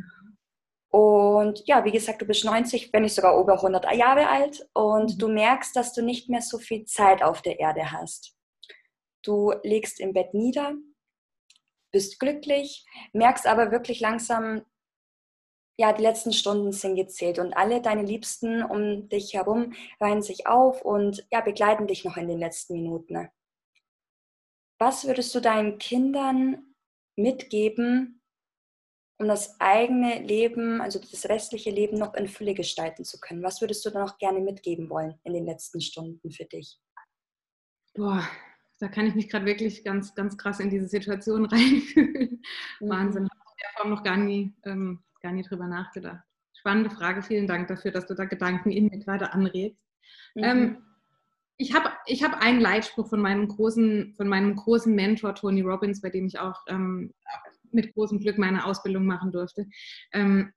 Und 0.89 1.63
ja, 1.67 1.85
wie 1.85 1.93
gesagt, 1.93 2.23
du 2.23 2.27
bist 2.27 2.45
90, 2.45 2.93
wenn 2.93 3.03
nicht 3.03 3.15
sogar 3.15 3.39
über 3.39 3.55
100 3.55 3.93
Jahre 3.95 4.29
alt 4.29 4.67
und 4.73 5.15
mhm. 5.15 5.19
du 5.19 5.29
merkst, 5.29 5.75
dass 5.75 5.93
du 5.93 6.03
nicht 6.03 6.29
mehr 6.29 6.43
so 6.43 6.59
viel 6.59 6.85
Zeit 6.85 7.23
auf 7.23 7.43
der 7.43 7.59
Erde 7.59 7.93
hast. 7.93 8.35
Du 9.23 9.53
legst 9.63 10.01
im 10.01 10.13
Bett 10.13 10.33
nieder, 10.33 10.75
bist 11.93 12.21
glücklich, 12.21 12.87
merkst 13.13 13.47
aber 13.47 13.73
wirklich 13.73 14.01
langsam, 14.01 14.63
ja, 15.79 15.93
die 15.93 16.03
letzten 16.03 16.33
Stunden 16.33 16.73
sind 16.73 16.97
gezählt 16.97 17.39
und 17.39 17.55
alle 17.55 17.83
deine 17.83 18.03
Liebsten 18.03 18.63
um 18.63 19.09
dich 19.11 19.35
herum 19.35 19.75
reihen 20.01 20.23
sich 20.23 20.47
auf 20.47 20.81
und 20.83 21.27
ja, 21.31 21.43
begleiten 21.43 21.87
dich 21.87 22.05
noch 22.05 22.17
in 22.17 22.29
den 22.29 22.39
letzten 22.39 22.75
Minuten. 22.75 23.29
Was 24.79 25.07
würdest 25.07 25.35
du 25.35 25.41
deinen 25.41 25.79
Kindern 25.79 26.75
mitgeben, 27.17 28.21
um 29.19 29.29
das 29.29 29.59
eigene 29.61 30.21
Leben, 30.21 30.81
also 30.83 30.99
das 30.99 31.29
restliche 31.29 31.71
Leben 31.71 31.99
noch 31.99 32.15
in 32.15 32.29
Fülle 32.29 32.55
gestalten 32.55 33.05
zu 33.05 33.19
können? 33.19 33.43
Was 33.43 33.61
würdest 33.61 33.85
du 33.87 33.91
da 33.91 34.01
noch 34.01 34.19
gerne 34.19 34.41
mitgeben 34.41 34.91
wollen 34.91 35.19
in 35.25 35.33
den 35.33 35.47
letzten 35.47 35.81
Stunden 35.81 36.31
für 36.31 36.45
dich? 36.45 36.79
Boah, 37.95 38.29
da 38.79 38.89
kann 38.89 39.07
ich 39.07 39.15
mich 39.15 39.31
gerade 39.31 39.47
wirklich 39.47 39.83
ganz, 39.85 40.15
ganz 40.15 40.37
krass 40.37 40.61
in 40.61 40.69
diese 40.69 40.89
Situation 40.89 41.47
reinfühlen. 41.47 42.43
Mhm. 42.81 42.89
Wahnsinn, 42.89 43.25
habe 43.25 43.41
ich 43.47 43.53
in 43.53 43.63
der 43.63 43.81
Form 43.81 43.91
noch 43.91 44.03
gar 44.03 44.19
nie, 44.19 44.55
ähm, 44.65 45.03
gar 45.23 45.33
nie 45.33 45.43
drüber 45.43 45.67
nachgedacht. 45.67 46.23
Spannende 46.53 46.91
Frage, 46.91 47.23
vielen 47.23 47.47
Dank 47.47 47.69
dafür, 47.69 47.93
dass 47.93 48.07
du 48.07 48.15
da 48.15 48.27
Gedanken 48.27 48.71
in 48.71 48.89
mir 48.89 48.99
gerade 48.99 49.33
anregst. 49.33 49.83
Mhm. 50.35 50.45
Ähm, 50.45 50.86
ich 51.59 51.75
habe 51.75 51.91
ich 52.07 52.23
hab 52.23 52.41
einen 52.41 52.61
Leitspruch 52.61 53.09
von 53.09 53.21
meinem 53.21 53.49
großen, 53.49 54.15
von 54.17 54.29
meinem 54.29 54.57
großen 54.57 54.95
Mentor 54.95 55.35
Tony 55.35 55.63
Robbins, 55.63 56.01
bei 56.01 56.11
dem 56.11 56.27
ich 56.27 56.39
auch 56.39 56.61
ähm, 56.69 57.13
mit 57.73 57.95
großem 57.95 58.21
Glück 58.21 58.39
meine 58.39 58.65
Ausbildung 58.65 59.07
machen 59.07 59.33
durfte. 59.33 59.67
Ähm, 60.13 60.53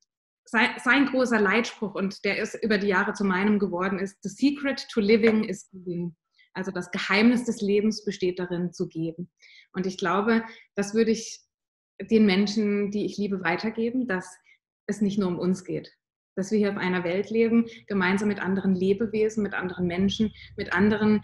sein, 0.46 0.70
sein, 0.84 1.06
großer 1.06 1.40
Leitspruch, 1.40 1.94
und 1.94 2.26
der 2.26 2.40
ist 2.40 2.56
über 2.64 2.78
die 2.78 2.88
Jahre 2.88 3.14
zu 3.14 3.24
meinem 3.24 3.60
geworden, 3.60 4.00
ist: 4.00 4.18
The 4.24 4.30
secret 4.30 4.86
to 4.92 5.00
living 5.00 5.44
is 5.44 5.70
giving. 5.72 6.16
Also 6.54 6.72
das 6.72 6.92
Geheimnis 6.92 7.46
des 7.46 7.62
Lebens 7.62 8.04
besteht 8.04 8.40
darin, 8.40 8.74
zu 8.74 8.88
geben. 8.88 9.32
Und 9.74 9.86
ich 9.86 9.98
glaube, 9.98 10.44
das 10.76 10.94
würde 10.94 11.12
ich 11.12 11.42
den 12.02 12.26
Menschen, 12.26 12.92
die 12.92 13.06
ich 13.06 13.18
liebe, 13.18 13.44
weitergeben, 13.44 14.08
dass 14.08 14.36
es 14.88 15.02
nicht 15.02 15.20
nur 15.20 15.28
um 15.28 15.38
uns 15.38 15.64
geht, 15.64 15.94
dass 16.40 16.52
wir 16.52 16.58
hier 16.58 16.72
auf 16.72 16.78
einer 16.78 17.04
Welt 17.04 17.30
leben, 17.30 17.66
gemeinsam 17.88 18.30
mit 18.30 18.42
anderen 18.42 18.74
Lebewesen, 18.74 19.44
mit 19.44 19.54
anderen 19.54 19.86
Menschen, 19.86 20.32
mit 20.58 20.74
anderen, 20.74 21.22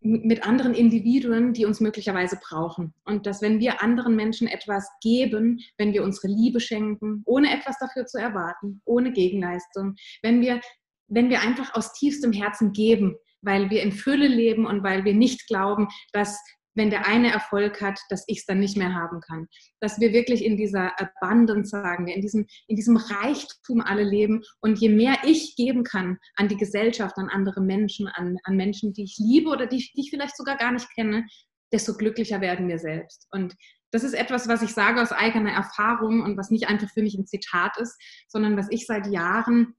mit 0.00 0.44
anderen 0.44 0.74
Individuen, 0.74 1.52
die 1.52 1.64
uns 1.64 1.80
möglicherweise 1.80 2.38
brauchen. 2.42 2.92
Und 3.04 3.26
dass 3.26 3.40
wenn 3.40 3.60
wir 3.60 3.82
anderen 3.82 4.16
Menschen 4.16 4.48
etwas 4.48 4.88
geben, 5.00 5.60
wenn 5.78 5.92
wir 5.92 6.02
unsere 6.02 6.28
Liebe 6.28 6.60
schenken, 6.60 7.22
ohne 7.24 7.56
etwas 7.56 7.78
dafür 7.78 8.06
zu 8.06 8.18
erwarten, 8.18 8.82
ohne 8.84 9.12
Gegenleistung, 9.12 9.94
wenn 10.22 10.40
wir, 10.40 10.60
wenn 11.06 11.30
wir 11.30 11.40
einfach 11.40 11.74
aus 11.74 11.92
tiefstem 11.92 12.32
Herzen 12.32 12.72
geben, 12.72 13.16
weil 13.42 13.70
wir 13.70 13.82
in 13.82 13.92
Fülle 13.92 14.26
leben 14.28 14.66
und 14.66 14.82
weil 14.82 15.04
wir 15.04 15.14
nicht 15.14 15.46
glauben, 15.46 15.88
dass 16.12 16.40
wenn 16.74 16.90
der 16.90 17.06
eine 17.06 17.32
Erfolg 17.32 17.80
hat, 17.80 17.98
dass 18.08 18.24
ich 18.26 18.38
es 18.38 18.46
dann 18.46 18.60
nicht 18.60 18.76
mehr 18.76 18.94
haben 18.94 19.20
kann. 19.20 19.48
Dass 19.80 20.00
wir 20.00 20.12
wirklich 20.12 20.44
in 20.44 20.56
dieser 20.56 20.92
Abundance, 21.00 21.70
sagen 21.70 22.06
wir, 22.06 22.14
in 22.14 22.22
diesem, 22.22 22.46
in 22.66 22.76
diesem 22.76 22.96
Reichtum 22.96 23.80
alle 23.80 24.04
leben. 24.04 24.42
Und 24.60 24.78
je 24.78 24.88
mehr 24.88 25.16
ich 25.24 25.54
geben 25.56 25.84
kann 25.84 26.18
an 26.36 26.48
die 26.48 26.56
Gesellschaft, 26.56 27.16
an 27.18 27.28
andere 27.28 27.60
Menschen, 27.60 28.08
an, 28.08 28.38
an 28.44 28.56
Menschen, 28.56 28.92
die 28.92 29.04
ich 29.04 29.16
liebe 29.18 29.50
oder 29.50 29.66
die, 29.66 29.78
die 29.94 30.00
ich 30.00 30.10
vielleicht 30.10 30.36
sogar 30.36 30.56
gar 30.56 30.72
nicht 30.72 30.88
kenne, 30.94 31.26
desto 31.72 31.94
glücklicher 31.94 32.40
werden 32.40 32.68
wir 32.68 32.78
selbst. 32.78 33.26
Und 33.30 33.54
das 33.90 34.04
ist 34.04 34.14
etwas, 34.14 34.48
was 34.48 34.62
ich 34.62 34.72
sage 34.72 35.00
aus 35.00 35.12
eigener 35.12 35.52
Erfahrung 35.52 36.22
und 36.22 36.36
was 36.36 36.50
nicht 36.50 36.68
einfach 36.68 36.88
für 36.90 37.02
mich 37.02 37.14
ein 37.14 37.26
Zitat 37.26 37.76
ist, 37.78 38.00
sondern 38.28 38.56
was 38.56 38.68
ich 38.70 38.86
seit 38.86 39.06
Jahren, 39.06 39.74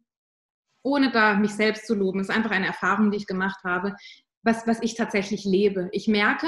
ohne 0.83 1.11
da 1.11 1.35
mich 1.35 1.51
selbst 1.51 1.87
zu 1.87 1.95
loben, 1.95 2.19
ist 2.19 2.29
einfach 2.29 2.51
eine 2.51 2.67
Erfahrung, 2.67 3.09
die 3.09 3.17
ich 3.17 3.27
gemacht 3.27 3.63
habe, 3.63 3.95
was, 4.43 4.67
was 4.67 4.81
ich 4.81 4.95
tatsächlich 4.95 5.45
lebe. 5.45 5.89
Ich 5.91 6.07
merke, 6.07 6.47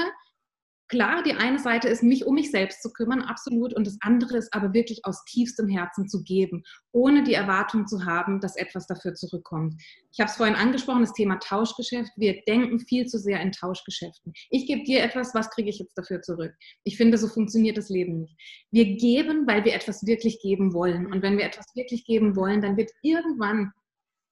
Klar, 0.88 1.24
die 1.24 1.32
eine 1.32 1.58
Seite 1.58 1.88
ist, 1.88 2.02
mich 2.02 2.26
um 2.26 2.34
mich 2.34 2.52
selbst 2.52 2.80
zu 2.80 2.92
kümmern, 2.92 3.22
absolut. 3.22 3.74
Und 3.74 3.86
das 3.86 3.98
andere 4.00 4.36
ist 4.36 4.54
aber 4.54 4.72
wirklich 4.72 5.04
aus 5.04 5.24
tiefstem 5.24 5.68
Herzen 5.68 6.08
zu 6.08 6.22
geben, 6.22 6.62
ohne 6.92 7.24
die 7.24 7.34
Erwartung 7.34 7.86
zu 7.88 8.04
haben, 8.04 8.40
dass 8.40 8.56
etwas 8.56 8.86
dafür 8.86 9.14
zurückkommt. 9.14 9.74
Ich 10.12 10.20
habe 10.20 10.30
es 10.30 10.36
vorhin 10.36 10.54
angesprochen, 10.54 11.00
das 11.00 11.12
Thema 11.12 11.38
Tauschgeschäft. 11.40 12.10
Wir 12.16 12.40
denken 12.46 12.78
viel 12.78 13.06
zu 13.06 13.18
sehr 13.18 13.40
in 13.40 13.50
Tauschgeschäften. 13.50 14.32
Ich 14.50 14.66
gebe 14.66 14.84
dir 14.84 15.02
etwas, 15.02 15.34
was 15.34 15.50
kriege 15.50 15.70
ich 15.70 15.78
jetzt 15.78 15.98
dafür 15.98 16.22
zurück? 16.22 16.54
Ich 16.84 16.96
finde, 16.96 17.18
so 17.18 17.26
funktioniert 17.26 17.76
das 17.76 17.88
Leben 17.88 18.20
nicht. 18.20 18.36
Wir 18.70 18.96
geben, 18.96 19.46
weil 19.46 19.64
wir 19.64 19.74
etwas 19.74 20.06
wirklich 20.06 20.40
geben 20.40 20.72
wollen. 20.72 21.06
Und 21.06 21.22
wenn 21.22 21.36
wir 21.36 21.44
etwas 21.44 21.66
wirklich 21.74 22.04
geben 22.04 22.36
wollen, 22.36 22.62
dann 22.62 22.76
wird 22.76 22.92
irgendwann 23.02 23.72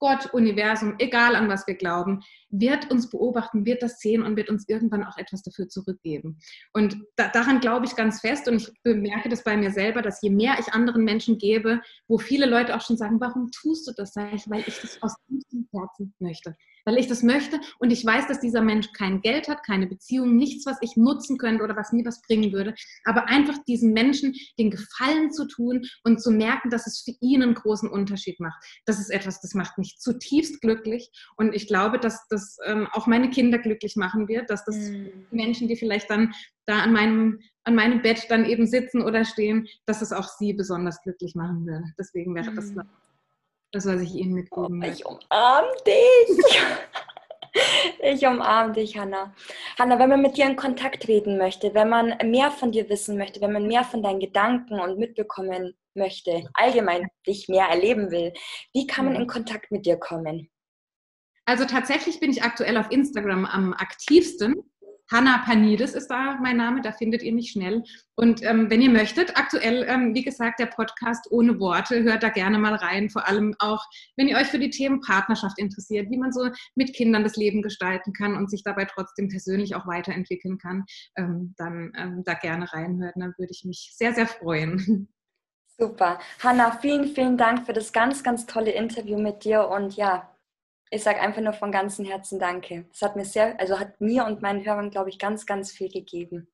Gott, 0.04 0.34
Universum, 0.34 0.96
egal 0.98 1.34
an 1.34 1.48
was 1.48 1.66
wir 1.66 1.76
glauben, 1.76 2.20
wird 2.50 2.90
uns 2.90 3.08
beobachten, 3.08 3.64
wird 3.64 3.82
das 3.82 4.00
sehen 4.00 4.22
und 4.22 4.36
wird 4.36 4.50
uns 4.50 4.68
irgendwann 4.68 5.02
auch 5.02 5.16
etwas 5.16 5.42
dafür 5.42 5.66
zurückgeben. 5.70 6.36
Und 6.74 6.98
da, 7.16 7.28
daran 7.28 7.60
glaube 7.60 7.86
ich 7.86 7.96
ganz 7.96 8.20
fest 8.20 8.46
und 8.46 8.56
ich 8.56 8.70
bemerke 8.82 9.30
das 9.30 9.44
bei 9.44 9.56
mir 9.56 9.70
selber, 9.70 10.02
dass 10.02 10.20
je 10.20 10.28
mehr 10.28 10.56
ich 10.60 10.74
anderen 10.74 11.04
Menschen 11.04 11.38
gebe, 11.38 11.80
wo 12.06 12.18
viele 12.18 12.44
Leute 12.44 12.76
auch 12.76 12.82
schon 12.82 12.98
sagen, 12.98 13.18
warum 13.18 13.50
tust 13.50 13.88
du 13.88 13.92
das? 13.96 14.12
Sag 14.12 14.34
ich, 14.34 14.50
weil 14.50 14.62
ich 14.66 14.78
das 14.78 15.00
aus 15.00 15.14
tiefstem 15.26 15.66
Herzen 15.72 16.12
möchte 16.18 16.54
weil 16.84 16.98
ich 16.98 17.06
das 17.06 17.22
möchte 17.22 17.60
und 17.78 17.90
ich 17.90 18.04
weiß, 18.04 18.26
dass 18.26 18.40
dieser 18.40 18.62
Mensch 18.62 18.92
kein 18.92 19.20
Geld 19.20 19.48
hat, 19.48 19.64
keine 19.64 19.86
Beziehung, 19.86 20.36
nichts, 20.36 20.66
was 20.66 20.78
ich 20.80 20.96
nutzen 20.96 21.38
könnte 21.38 21.64
oder 21.64 21.76
was 21.76 21.92
mir 21.92 22.04
was 22.04 22.22
bringen 22.22 22.52
würde, 22.52 22.74
aber 23.04 23.28
einfach 23.28 23.56
diesen 23.66 23.92
Menschen 23.92 24.34
den 24.58 24.70
Gefallen 24.70 25.30
zu 25.32 25.46
tun 25.46 25.84
und 26.04 26.20
zu 26.20 26.30
merken, 26.30 26.70
dass 26.70 26.86
es 26.86 27.02
für 27.02 27.14
ihn 27.20 27.42
einen 27.42 27.54
großen 27.54 27.88
Unterschied 27.88 28.40
macht. 28.40 28.62
Das 28.86 28.98
ist 28.98 29.10
etwas, 29.10 29.40
das 29.40 29.54
macht 29.54 29.78
mich 29.78 29.96
zutiefst 29.98 30.60
glücklich 30.60 31.10
und 31.36 31.54
ich 31.54 31.66
glaube, 31.66 31.98
dass 31.98 32.26
das 32.28 32.58
ähm, 32.66 32.88
auch 32.92 33.06
meine 33.06 33.30
Kinder 33.30 33.58
glücklich 33.58 33.96
machen 33.96 34.28
wird, 34.28 34.50
dass 34.50 34.64
das 34.64 34.76
mhm. 34.76 35.26
Menschen, 35.30 35.68
die 35.68 35.76
vielleicht 35.76 36.10
dann 36.10 36.32
da 36.66 36.80
an 36.80 36.92
meinem 36.92 37.40
an 37.64 37.74
meinem 37.74 38.02
Bett 38.02 38.26
dann 38.28 38.44
eben 38.44 38.66
sitzen 38.66 39.02
oder 39.02 39.24
stehen, 39.24 39.66
dass 39.86 40.02
es 40.02 40.12
auch 40.12 40.28
sie 40.28 40.52
besonders 40.52 41.00
glücklich 41.02 41.34
machen 41.34 41.66
würde. 41.66 41.84
Deswegen 41.98 42.34
wäre 42.34 42.50
mhm. 42.50 42.56
Das, 42.56 42.74
was 43.74 43.86
ich 43.86 44.14
Ihnen 44.14 44.34
mitgeben 44.34 44.82
oh, 44.82 44.86
Ich 44.86 45.04
umarme 45.04 45.68
dich. 45.86 46.60
ich 48.02 48.26
umarme 48.26 48.72
dich, 48.72 48.96
Hanna. 48.96 49.34
Hanna, 49.78 49.98
wenn 49.98 50.08
man 50.08 50.22
mit 50.22 50.36
dir 50.36 50.46
in 50.46 50.56
Kontakt 50.56 51.02
treten 51.02 51.38
möchte, 51.38 51.74
wenn 51.74 51.88
man 51.88 52.16
mehr 52.24 52.50
von 52.50 52.72
dir 52.72 52.88
wissen 52.88 53.18
möchte, 53.18 53.40
wenn 53.40 53.52
man 53.52 53.66
mehr 53.66 53.84
von 53.84 54.02
deinen 54.02 54.20
Gedanken 54.20 54.80
und 54.80 54.98
mitbekommen 54.98 55.74
möchte, 55.94 56.48
allgemein 56.54 57.08
dich 57.26 57.48
mehr 57.48 57.66
erleben 57.66 58.10
will, 58.10 58.32
wie 58.72 58.86
kann 58.86 59.06
man 59.06 59.16
in 59.16 59.26
Kontakt 59.26 59.70
mit 59.70 59.86
dir 59.86 59.96
kommen? 59.96 60.50
Also 61.46 61.64
tatsächlich 61.66 62.20
bin 62.20 62.30
ich 62.30 62.42
aktuell 62.42 62.76
auf 62.78 62.90
Instagram 62.90 63.44
am 63.44 63.74
aktivsten. 63.74 64.54
Hanna 65.10 65.38
Panides 65.44 65.94
ist 65.94 66.08
da 66.08 66.38
mein 66.40 66.56
Name, 66.56 66.80
da 66.80 66.92
findet 66.92 67.22
ihr 67.22 67.32
mich 67.32 67.50
schnell. 67.50 67.82
Und 68.16 68.42
ähm, 68.42 68.70
wenn 68.70 68.80
ihr 68.80 68.90
möchtet, 68.90 69.36
aktuell, 69.36 69.84
ähm, 69.88 70.14
wie 70.14 70.22
gesagt, 70.22 70.60
der 70.60 70.66
Podcast 70.66 71.26
ohne 71.30 71.58
Worte, 71.60 72.02
hört 72.02 72.22
da 72.22 72.30
gerne 72.30 72.58
mal 72.58 72.74
rein. 72.74 73.10
Vor 73.10 73.28
allem 73.28 73.54
auch, 73.58 73.84
wenn 74.16 74.28
ihr 74.28 74.36
euch 74.36 74.46
für 74.46 74.58
die 74.58 74.70
Themen 74.70 75.00
Partnerschaft 75.00 75.58
interessiert, 75.58 76.10
wie 76.10 76.18
man 76.18 76.32
so 76.32 76.48
mit 76.74 76.94
Kindern 76.94 77.22
das 77.22 77.36
Leben 77.36 77.60
gestalten 77.62 78.12
kann 78.12 78.36
und 78.36 78.50
sich 78.50 78.62
dabei 78.62 78.86
trotzdem 78.86 79.28
persönlich 79.28 79.74
auch 79.74 79.86
weiterentwickeln 79.86 80.58
kann, 80.58 80.84
ähm, 81.16 81.54
dann 81.56 81.92
ähm, 81.96 82.22
da 82.24 82.34
gerne 82.34 82.72
reinhören. 82.72 83.12
Dann 83.16 83.34
würde 83.36 83.52
ich 83.52 83.64
mich 83.64 83.92
sehr, 83.94 84.14
sehr 84.14 84.26
freuen. 84.26 85.08
Super. 85.76 86.20
Hanna, 86.40 86.70
vielen, 86.70 87.08
vielen 87.08 87.36
Dank 87.36 87.66
für 87.66 87.72
das 87.72 87.92
ganz, 87.92 88.22
ganz 88.22 88.46
tolle 88.46 88.70
Interview 88.70 89.18
mit 89.18 89.44
dir 89.44 89.68
und 89.68 89.96
ja, 89.96 90.33
ich 90.94 91.02
sage 91.02 91.20
einfach 91.20 91.42
nur 91.42 91.52
von 91.52 91.72
ganzem 91.72 92.04
Herzen 92.04 92.38
Danke. 92.38 92.86
Es 92.92 93.02
hat 93.02 93.16
mir 93.16 93.24
sehr, 93.24 93.58
also 93.58 93.78
hat 93.78 94.00
mir 94.00 94.24
und 94.26 94.42
meinen 94.42 94.64
Hörern, 94.64 94.90
glaube 94.90 95.10
ich, 95.10 95.18
ganz, 95.18 95.44
ganz 95.46 95.72
viel 95.72 95.88
gegeben. 95.88 96.48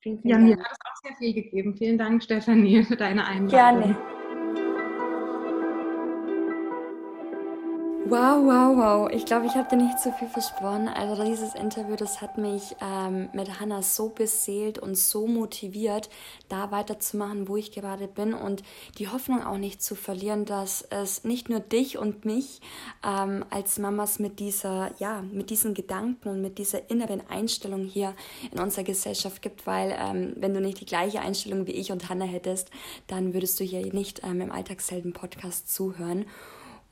Vielen, 0.00 0.20
vielen 0.20 0.30
ja, 0.30 0.36
Dank. 0.36 0.48
mir 0.48 0.64
hat 0.64 0.72
es 0.72 0.78
auch 0.84 0.96
sehr 1.02 1.16
viel 1.16 1.34
gegeben. 1.34 1.76
Vielen 1.76 1.98
Dank, 1.98 2.22
Stefanie, 2.22 2.82
für 2.84 2.96
deine 2.96 3.26
Einladung. 3.26 3.48
Gerne. 3.48 4.23
Wow, 8.06 8.44
wow, 8.44 8.76
wow. 8.76 9.10
Ich 9.10 9.24
glaube, 9.24 9.46
ich 9.46 9.54
habe 9.54 9.70
dir 9.70 9.82
nicht 9.82 9.98
zu 9.98 10.12
viel 10.12 10.28
versprochen. 10.28 10.88
Also 10.88 11.24
dieses 11.24 11.54
Interview, 11.54 11.96
das 11.96 12.20
hat 12.20 12.36
mich 12.36 12.76
ähm, 12.82 13.30
mit 13.32 13.58
Hannah 13.60 13.80
so 13.80 14.10
beseelt 14.10 14.78
und 14.78 14.94
so 14.94 15.26
motiviert, 15.26 16.10
da 16.50 16.70
weiterzumachen, 16.70 17.48
wo 17.48 17.56
ich 17.56 17.72
gerade 17.72 18.06
bin 18.06 18.34
und 18.34 18.62
die 18.98 19.08
Hoffnung 19.08 19.42
auch 19.42 19.56
nicht 19.56 19.82
zu 19.82 19.94
verlieren, 19.94 20.44
dass 20.44 20.82
es 20.82 21.24
nicht 21.24 21.48
nur 21.48 21.60
dich 21.60 21.96
und 21.96 22.26
mich 22.26 22.60
ähm, 23.02 23.42
als 23.48 23.78
Mamas 23.78 24.18
mit 24.18 24.38
dieser, 24.38 24.90
ja, 24.98 25.22
mit 25.22 25.48
diesen 25.48 25.72
Gedanken 25.72 26.28
und 26.28 26.42
mit 26.42 26.58
dieser 26.58 26.90
inneren 26.90 27.22
Einstellung 27.30 27.86
hier 27.86 28.12
in 28.52 28.60
unserer 28.60 28.84
Gesellschaft 28.84 29.40
gibt, 29.40 29.66
weil 29.66 29.96
ähm, 29.98 30.34
wenn 30.36 30.52
du 30.52 30.60
nicht 30.60 30.78
die 30.78 30.86
gleiche 30.86 31.20
Einstellung 31.22 31.66
wie 31.66 31.72
ich 31.72 31.90
und 31.90 32.10
Hannah 32.10 32.26
hättest, 32.26 32.70
dann 33.06 33.32
würdest 33.32 33.58
du 33.58 33.64
hier 33.64 33.80
nicht 33.94 34.20
ähm, 34.24 34.42
im 34.42 34.52
Alltagshelden-Podcast 34.52 35.72
zuhören. 35.72 36.26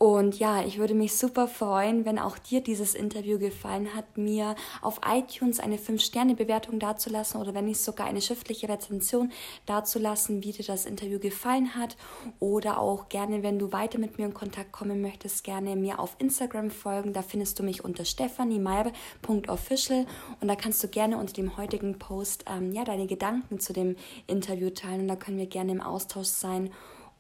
Und 0.02 0.40
ja, 0.40 0.64
ich 0.64 0.78
würde 0.78 0.94
mich 0.94 1.16
super 1.16 1.46
freuen, 1.46 2.04
wenn 2.04 2.18
auch 2.18 2.36
dir 2.36 2.60
dieses 2.60 2.96
Interview 2.96 3.38
gefallen 3.38 3.94
hat, 3.94 4.18
mir 4.18 4.56
auf 4.80 5.00
iTunes 5.08 5.60
eine 5.60 5.76
5-Sterne-Bewertung 5.76 6.80
dazulassen 6.80 7.40
oder 7.40 7.54
wenn 7.54 7.66
nicht 7.66 7.80
sogar 7.80 8.08
eine 8.08 8.20
schriftliche 8.20 8.68
Rezension 8.68 9.30
dazulassen, 9.64 10.42
wie 10.42 10.50
dir 10.50 10.64
das 10.64 10.86
Interview 10.86 11.20
gefallen 11.20 11.76
hat. 11.76 11.96
Oder 12.40 12.80
auch 12.80 13.10
gerne, 13.10 13.44
wenn 13.44 13.60
du 13.60 13.70
weiter 13.70 14.00
mit 14.00 14.18
mir 14.18 14.24
in 14.24 14.34
Kontakt 14.34 14.72
kommen 14.72 15.02
möchtest, 15.02 15.44
gerne 15.44 15.76
mir 15.76 16.00
auf 16.00 16.16
Instagram 16.18 16.72
folgen. 16.72 17.12
Da 17.12 17.22
findest 17.22 17.60
du 17.60 17.62
mich 17.62 17.84
unter 17.84 18.04
stephaniemeier.official 18.04 20.06
und 20.40 20.48
da 20.48 20.56
kannst 20.56 20.82
du 20.82 20.88
gerne 20.88 21.16
unter 21.16 21.34
dem 21.34 21.56
heutigen 21.56 22.00
Post 22.00 22.46
ähm, 22.50 22.72
ja, 22.72 22.82
deine 22.82 23.06
Gedanken 23.06 23.60
zu 23.60 23.72
dem 23.72 23.94
Interview 24.26 24.70
teilen 24.70 25.02
und 25.02 25.08
da 25.08 25.14
können 25.14 25.38
wir 25.38 25.46
gerne 25.46 25.70
im 25.70 25.80
Austausch 25.80 26.26
sein. 26.26 26.72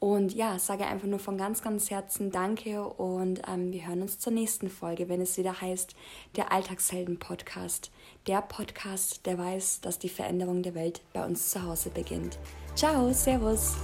Und 0.02 0.34
ja, 0.34 0.58
sage 0.58 0.84
einfach 0.84 1.06
nur 1.06 1.20
von 1.20 1.38
ganz, 1.38 1.62
ganz 1.62 1.88
Herzen 1.88 2.32
Danke 2.32 2.82
und 2.82 3.40
ähm, 3.46 3.70
wir 3.70 3.86
hören 3.86 4.02
uns 4.02 4.18
zur 4.18 4.32
nächsten 4.32 4.68
Folge, 4.68 5.08
wenn 5.08 5.20
es 5.20 5.38
wieder 5.38 5.60
heißt, 5.60 5.94
der 6.34 6.50
Alltagshelden-Podcast. 6.50 7.92
Der 8.26 8.42
Podcast, 8.42 9.24
der 9.26 9.38
weiß, 9.38 9.80
dass 9.80 10.00
die 10.00 10.08
Veränderung 10.08 10.64
der 10.64 10.74
Welt 10.74 11.02
bei 11.12 11.24
uns 11.24 11.50
zu 11.50 11.62
Hause 11.62 11.90
beginnt. 11.90 12.40
Ciao, 12.74 13.12
Servus. 13.12 13.76